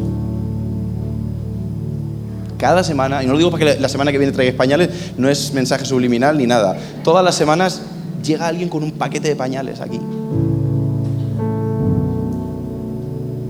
cada 2.59 2.85
semana, 2.85 3.23
y 3.23 3.27
no 3.27 3.33
lo 3.33 3.39
digo 3.39 3.51
porque 3.51 3.79
la 3.81 3.89
semana 3.89 4.13
que 4.13 4.19
viene 4.19 4.35
traigáis 4.35 4.55
pañales, 4.55 4.91
no 5.17 5.31
es 5.31 5.55
mensaje 5.55 5.87
subliminal 5.87 6.37
ni 6.37 6.47
nada. 6.47 6.77
Todas 7.03 7.25
las 7.25 7.35
semanas 7.37 7.81
llega 8.23 8.47
alguien 8.47 8.69
con 8.69 8.83
un 8.83 8.93
paquete 8.93 9.29
de 9.29 9.37
pañales 9.37 9.81
aquí. 9.81 9.99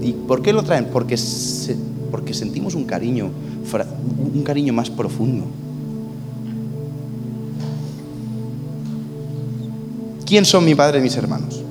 ¿Y 0.01 0.13
por 0.13 0.43
qué 0.43 0.53
lo 0.53 0.63
traen? 0.63 0.85
Porque, 0.87 1.17
porque 2.13 2.33
sentimos 2.33 2.77
un 2.77 2.85
cariño, 2.85 3.31
un 4.33 4.43
cariño 4.45 4.73
más 4.73 4.91
profundo. 4.91 5.45
¿Quién 10.25 10.45
son 10.45 10.65
mi 10.65 10.77
padre 10.77 11.01
y 11.01 11.03
mis 11.03 11.17
hermanos? 11.17 11.64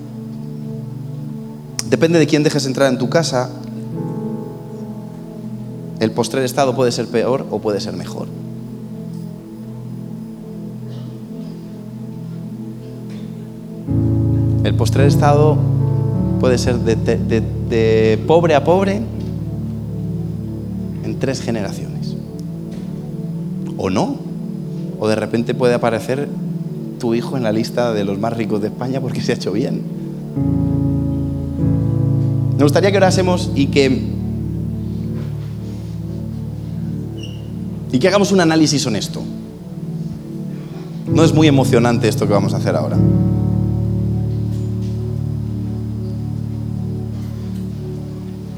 Depende 1.94 2.18
de 2.18 2.26
quién 2.26 2.42
dejes 2.42 2.66
entrar 2.66 2.92
en 2.92 2.98
tu 2.98 3.08
casa, 3.08 3.52
el 6.00 6.10
postrer 6.10 6.44
estado 6.44 6.76
puede 6.76 6.92
ser 6.92 7.06
peor 7.08 7.46
o 7.52 7.60
puede 7.60 7.80
ser 7.80 7.94
mejor. 7.94 8.30
El 14.64 14.74
postrer 14.74 15.06
estado 15.06 15.56
puede 16.40 16.58
ser 16.58 16.80
de, 16.80 18.20
pobre 18.26 18.56
a 18.56 18.64
pobre 18.64 19.00
en 21.04 21.20
tres 21.20 21.42
generaciones. 21.42 22.16
O 23.78 23.92
no. 23.92 24.16
O 24.98 25.08
de 25.08 25.16
repente 25.16 25.54
puede 25.54 25.76
aparecer 25.76 26.28
tu 27.00 27.14
hijo 27.14 27.38
en 27.38 27.44
la 27.44 27.52
lista 27.52 27.94
de 27.94 28.04
los 28.04 28.18
más 28.18 28.36
ricos 28.36 28.64
de 28.64 28.70
España 28.70 29.00
porque 29.00 29.22
se 29.22 29.34
ha 29.34 29.36
hecho 29.36 29.52
bien. 29.52 29.84
Me 32.64 32.66
gustaría 32.66 32.92
que 32.92 32.98
orásemos 32.98 33.52
y 33.56 33.66
que 33.66 34.02
y 37.92 38.00
que 38.00 38.08
hagamos 38.08 38.32
un 38.32 38.40
análisis 38.40 38.88
honesto. 38.88 39.22
No 41.14 41.26
es 41.26 41.34
muy 41.34 41.50
emocionante 41.50 42.08
esto 42.08 42.26
que 42.26 42.32
vamos 42.32 42.54
a 42.54 42.58
hacer 42.58 42.78
ahora. 42.78 42.98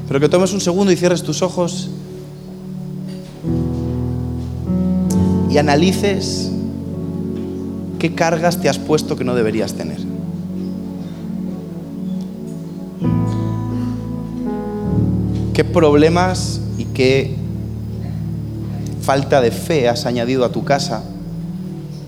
Pero 0.06 0.20
que 0.20 0.28
tomes 0.28 0.52
un 0.52 0.60
segundo 0.60 0.92
y 0.92 0.96
cierres 0.96 1.24
tus 1.24 1.42
ojos 1.42 1.90
y 5.50 5.58
analices 5.58 6.52
qué 7.98 8.14
cargas 8.14 8.60
te 8.60 8.68
has 8.68 8.78
puesto 8.78 9.16
que 9.16 9.24
no 9.24 9.34
deberías 9.34 9.74
tener. 9.74 10.05
¿Qué 15.56 15.64
problemas 15.64 16.60
y 16.76 16.84
qué 16.84 17.34
falta 19.00 19.40
de 19.40 19.50
fe 19.50 19.88
has 19.88 20.04
añadido 20.04 20.44
a 20.44 20.52
tu 20.52 20.64
casa 20.64 21.02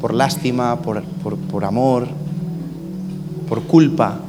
por 0.03 0.12
lástima, 0.12 0.82
por, 0.82 1.03
por, 1.03 1.64
amor, 1.64 2.09
por 3.49 3.62
culpa. 3.62 4.20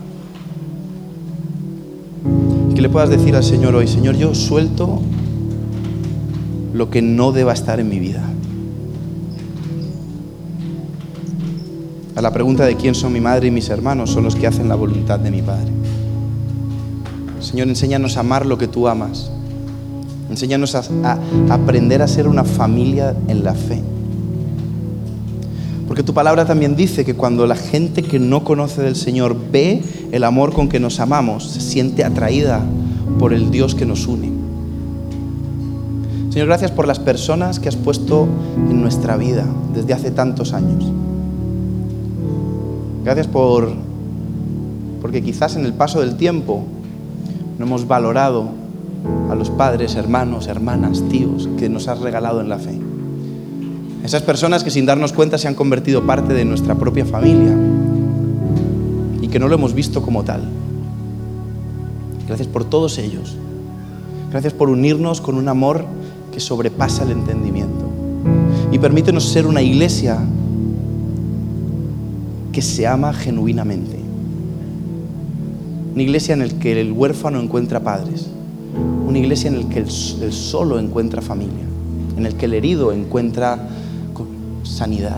Que 2.74 2.82
le 2.82 2.88
puedas 2.88 3.10
decir 3.10 3.36
al 3.36 3.44
Señor 3.44 3.76
hoy, 3.76 3.90
Señor, 3.90 4.16
yo 4.16 4.34
suelto 4.34 5.02
lo 6.72 6.90
que 6.90 7.02
no 7.02 7.34
deba 7.34 7.52
estar 7.52 7.82
en 7.82 7.90
mi 7.90 8.00
vida. 8.00 8.24
A 12.16 12.22
la 12.22 12.32
pregunta 12.32 12.64
de 12.66 12.78
quién 12.78 12.96
son 12.96 13.12
mi 13.12 13.20
madre 13.20 13.50
y 13.50 13.52
mis 13.52 13.68
hermanos, 13.68 14.12
son 14.12 14.24
los 14.24 14.38
que 14.38 14.48
hacen 14.48 14.70
la 14.70 14.76
voluntad 14.76 15.20
de 15.20 15.30
mi 15.30 15.42
Padre. 15.42 15.74
Señor, 17.40 17.68
enséñanos 17.68 18.18
a 18.18 18.22
amar 18.22 18.46
lo 18.46 18.58
que 18.58 18.68
tú 18.68 18.88
amas 18.88 19.32
Enséñanos 20.30 20.76
a, 20.76 20.84
aprender 21.50 22.02
a 22.02 22.08
ser 22.08 22.28
una 22.28 22.44
familia 22.44 23.16
en 23.28 23.44
la 23.44 23.56
fe. 23.56 23.82
Porque 25.88 26.04
tu 26.04 26.14
palabra 26.14 26.46
también 26.46 26.76
dice 26.76 27.04
que 27.04 27.16
cuando 27.16 27.48
la 27.48 27.56
gente 27.56 28.04
que 28.04 28.20
no 28.20 28.44
conoce 28.44 28.84
del 28.84 28.96
Señor 28.96 29.36
ve 29.52 29.82
el 30.12 30.24
amor 30.24 30.54
con 30.54 30.70
que 30.70 30.80
nos 30.80 31.00
amamos, 31.00 31.50
se 31.50 31.62
siente 31.62 32.04
atraída 32.04 32.62
por 33.18 33.34
el 33.34 33.50
Dios 33.50 33.74
que 33.74 33.88
nos 33.88 34.06
une. 34.06 34.30
Señor, 36.30 36.48
gracias 36.48 36.70
por 36.70 36.88
las 36.88 37.00
personas 37.00 37.60
que 37.60 37.68
has 37.68 37.76
puesto 37.76 38.28
en 38.56 38.82
nuestra 38.82 39.18
vida 39.18 39.46
desde 39.74 39.94
hace 39.94 40.12
tantos 40.12 40.54
años. 40.54 40.86
Gracias 43.04 43.26
por 43.26 43.74
porque 45.02 45.24
quizás 45.24 45.56
en 45.56 45.66
el 45.66 45.74
paso 45.74 46.02
del 46.02 46.18
tiempo 46.18 46.66
no 47.60 47.66
hemos 47.66 47.88
valorado 47.88 48.50
a 49.30 49.36
los 49.36 49.50
padres, 49.50 49.96
hermanos, 49.96 50.48
hermanas, 50.48 51.04
tíos 51.10 51.50
que 51.60 51.68
nos 51.68 51.90
has 51.90 52.00
regalado 52.00 52.40
en 52.40 52.48
la 52.48 52.58
fe. 52.58 52.80
Esas 54.04 54.24
personas 54.24 54.64
que 54.64 54.72
sin 54.72 54.86
darnos 54.86 55.12
cuenta 55.12 55.38
se 55.38 55.50
han 55.50 55.56
convertido 55.56 56.04
parte 56.04 56.34
de 56.34 56.46
nuestra 56.46 56.76
propia 56.76 57.06
familia 57.06 57.54
y 59.22 59.28
que 59.28 59.40
no 59.40 59.50
lo 59.50 59.56
hemos 59.56 59.74
visto 59.74 60.02
como 60.02 60.24
tal. 60.24 60.42
Gracias 62.28 62.48
por 62.48 62.64
todos 62.64 62.98
ellos. 62.98 63.36
Gracias 64.32 64.54
por 64.54 64.70
unirnos 64.70 65.20
con 65.20 65.36
un 65.36 65.50
amor 65.50 65.84
que 66.32 66.40
sobrepasa 66.40 67.04
el 67.04 67.12
entendimiento. 67.12 67.86
Y 68.72 68.80
permítenos 68.80 69.26
ser 69.26 69.46
una 69.46 69.62
iglesia 69.62 70.18
que 72.54 72.62
se 72.62 72.88
ama 72.88 73.12
genuinamente. 73.12 73.99
Una 76.00 76.06
iglesia 76.06 76.32
en 76.32 76.40
la 76.40 76.48
que 76.48 76.80
el 76.80 76.94
huérfano 76.94 77.42
encuentra 77.42 77.82
padres 77.82 78.28
una 79.06 79.20
iglesia 79.20 79.50
en 79.50 79.62
la 79.62 79.68
que 79.68 79.80
el, 79.80 80.32
solo 80.32 80.80
encuentra 80.80 81.22
familia, 81.22 81.66
en 82.16 82.26
el 82.26 82.36
que 82.36 82.46
el 82.46 82.54
herido 82.54 82.94
encuentra 82.94 83.68
sanidad. 84.64 85.18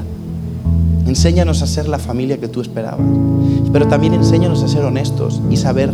Enséñanos 1.05 1.61
a 1.61 1.67
ser 1.67 1.87
la 1.87 1.99
familia 1.99 2.39
que 2.39 2.47
tú 2.47 2.61
esperabas, 2.61 3.05
pero 3.71 3.87
también 3.89 4.15
enséñanos 4.15 4.63
a 4.63 4.67
ser 4.67 4.83
honestos 4.83 5.39
y 5.51 5.57
saber 5.57 5.93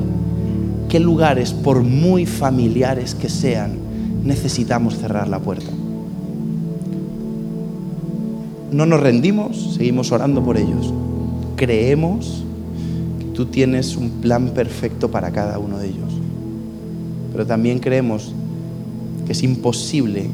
qué 0.88 1.02
lugares, 1.02 1.52
por 1.52 1.84
muy 1.84 2.26
familiares 2.26 3.14
que 3.14 3.28
sean, 3.28 3.72
necesitamos 4.24 4.96
cerrar 4.96 5.28
la 5.28 5.40
puerta. 5.40 5.70
No 8.72 8.86
nos 8.86 9.02
rendimos, 9.02 9.74
seguimos 9.76 10.14
orando 10.14 10.42
por 10.42 10.56
ellos. 10.56 10.94
Creemos 11.58 12.46
tú 13.38 13.46
tienes 13.46 13.96
un 13.96 14.10
plan 14.20 14.50
perfecto 14.50 15.10
para 15.10 15.32
cada 15.32 15.60
uno 15.60 15.78
de 15.78 15.88
ellos 15.88 16.14
pero 17.38 17.46
también 17.46 17.78
creemos 17.78 18.34
que 19.28 19.34
es 19.34 19.44
imposible 19.44 20.28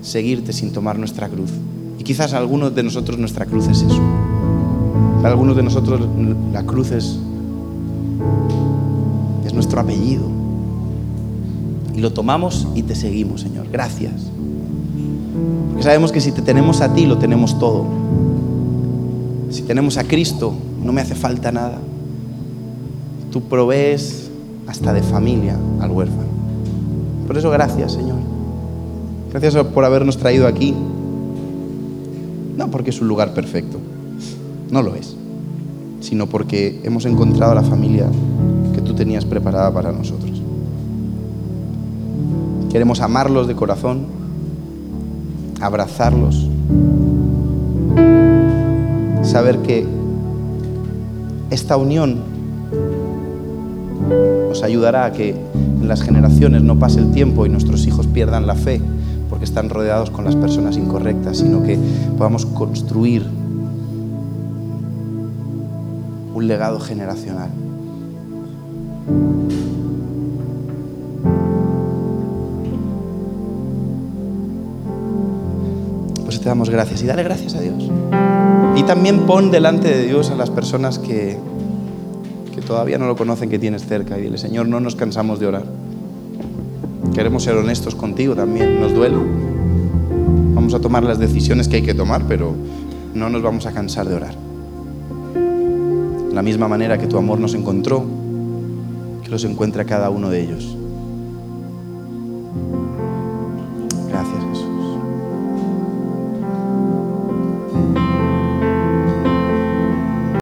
seguirte 0.00 0.54
sin 0.54 0.72
tomar 0.72 0.98
nuestra 0.98 1.28
cruz. 1.28 1.50
Y 1.98 2.02
quizás 2.02 2.32
algunos 2.32 2.74
de 2.74 2.82
nosotros 2.82 3.18
nuestra 3.18 3.44
cruz 3.44 3.68
es 3.68 3.82
eso. 3.82 4.00
Para 5.16 5.32
algunos 5.32 5.54
de 5.54 5.62
nosotros 5.62 6.00
la 6.50 6.62
cruz 6.64 6.92
es, 6.92 7.18
es 9.44 9.52
nuestro 9.52 9.80
apellido. 9.80 10.24
Y 11.94 12.00
lo 12.00 12.10
tomamos 12.14 12.66
y 12.74 12.84
te 12.84 12.94
seguimos, 12.94 13.42
Señor. 13.42 13.66
Gracias. 13.70 14.14
Porque 15.68 15.82
sabemos 15.82 16.10
que 16.10 16.22
si 16.22 16.32
te 16.32 16.40
tenemos 16.40 16.80
a 16.80 16.94
ti, 16.94 17.04
lo 17.04 17.18
tenemos 17.18 17.58
todo. 17.58 17.84
Si 19.50 19.60
tenemos 19.60 19.98
a 19.98 20.04
Cristo, 20.04 20.54
no 20.82 20.90
me 20.92 21.02
hace 21.02 21.14
falta 21.14 21.52
nada. 21.52 21.80
Tú 23.30 23.42
provees 23.42 24.30
hasta 24.66 24.92
de 24.92 25.02
familia 25.02 25.56
al 25.80 25.90
huérfano. 25.90 26.28
Por 27.26 27.36
eso 27.36 27.50
gracias, 27.50 27.92
Señor. 27.92 28.18
Gracias 29.30 29.64
por 29.66 29.84
habernos 29.84 30.18
traído 30.18 30.46
aquí. 30.46 30.74
No 32.56 32.70
porque 32.70 32.90
es 32.90 33.00
un 33.00 33.08
lugar 33.08 33.32
perfecto, 33.32 33.78
no 34.70 34.82
lo 34.82 34.94
es, 34.94 35.16
sino 36.00 36.26
porque 36.26 36.80
hemos 36.84 37.06
encontrado 37.06 37.54
la 37.54 37.62
familia 37.62 38.06
que 38.74 38.82
tú 38.82 38.94
tenías 38.94 39.24
preparada 39.24 39.72
para 39.72 39.92
nosotros. 39.92 40.42
Queremos 42.70 43.00
amarlos 43.00 43.48
de 43.48 43.54
corazón, 43.56 44.06
abrazarlos, 45.60 46.48
saber 49.22 49.58
que 49.60 49.86
esta 51.50 51.76
unión 51.76 52.29
nos 54.48 54.62
ayudará 54.62 55.04
a 55.06 55.12
que 55.12 55.30
en 55.30 55.88
las 55.88 56.02
generaciones 56.02 56.62
no 56.62 56.78
pase 56.78 57.00
el 57.00 57.12
tiempo 57.12 57.46
y 57.46 57.48
nuestros 57.48 57.86
hijos 57.86 58.06
pierdan 58.06 58.46
la 58.46 58.54
fe 58.54 58.80
porque 59.30 59.44
están 59.44 59.70
rodeados 59.70 60.10
con 60.10 60.24
las 60.24 60.34
personas 60.34 60.76
incorrectas, 60.76 61.38
sino 61.38 61.62
que 61.62 61.78
podamos 62.18 62.44
construir 62.46 63.24
un 66.34 66.48
legado 66.48 66.80
generacional. 66.80 67.48
Pues 76.24 76.40
te 76.40 76.48
damos 76.48 76.70
gracias 76.70 77.02
y 77.02 77.06
dale 77.06 77.22
gracias 77.22 77.54
a 77.54 77.60
Dios. 77.60 77.88
Y 78.76 78.82
también 78.82 79.26
pon 79.26 79.50
delante 79.50 79.88
de 79.88 80.06
Dios 80.06 80.30
a 80.30 80.34
las 80.34 80.50
personas 80.50 80.98
que, 80.98 81.38
que 81.38 81.38
todavía 82.70 82.98
no 82.98 83.08
lo 83.08 83.16
conocen 83.16 83.50
que 83.50 83.58
tienes 83.58 83.84
cerca 83.84 84.16
y 84.16 84.22
dile, 84.22 84.38
Señor, 84.38 84.68
no 84.68 84.78
nos 84.78 84.94
cansamos 84.94 85.40
de 85.40 85.46
orar. 85.48 85.64
Queremos 87.12 87.42
ser 87.42 87.56
honestos 87.56 87.96
contigo 87.96 88.36
también, 88.36 88.80
nos 88.80 88.94
duele. 88.94 89.16
Vamos 90.54 90.72
a 90.74 90.78
tomar 90.78 91.02
las 91.02 91.18
decisiones 91.18 91.66
que 91.66 91.78
hay 91.78 91.82
que 91.82 91.94
tomar, 91.94 92.22
pero 92.28 92.54
no 93.12 93.28
nos 93.28 93.42
vamos 93.42 93.66
a 93.66 93.72
cansar 93.72 94.08
de 94.08 94.14
orar. 94.14 94.36
De 96.28 96.32
la 96.32 96.42
misma 96.42 96.68
manera 96.68 96.96
que 96.96 97.08
tu 97.08 97.18
amor 97.18 97.40
nos 97.40 97.54
encontró, 97.54 98.04
que 99.24 99.30
los 99.30 99.42
encuentre 99.42 99.82
a 99.82 99.84
cada 99.84 100.08
uno 100.08 100.30
de 100.30 100.40
ellos. 100.40 100.76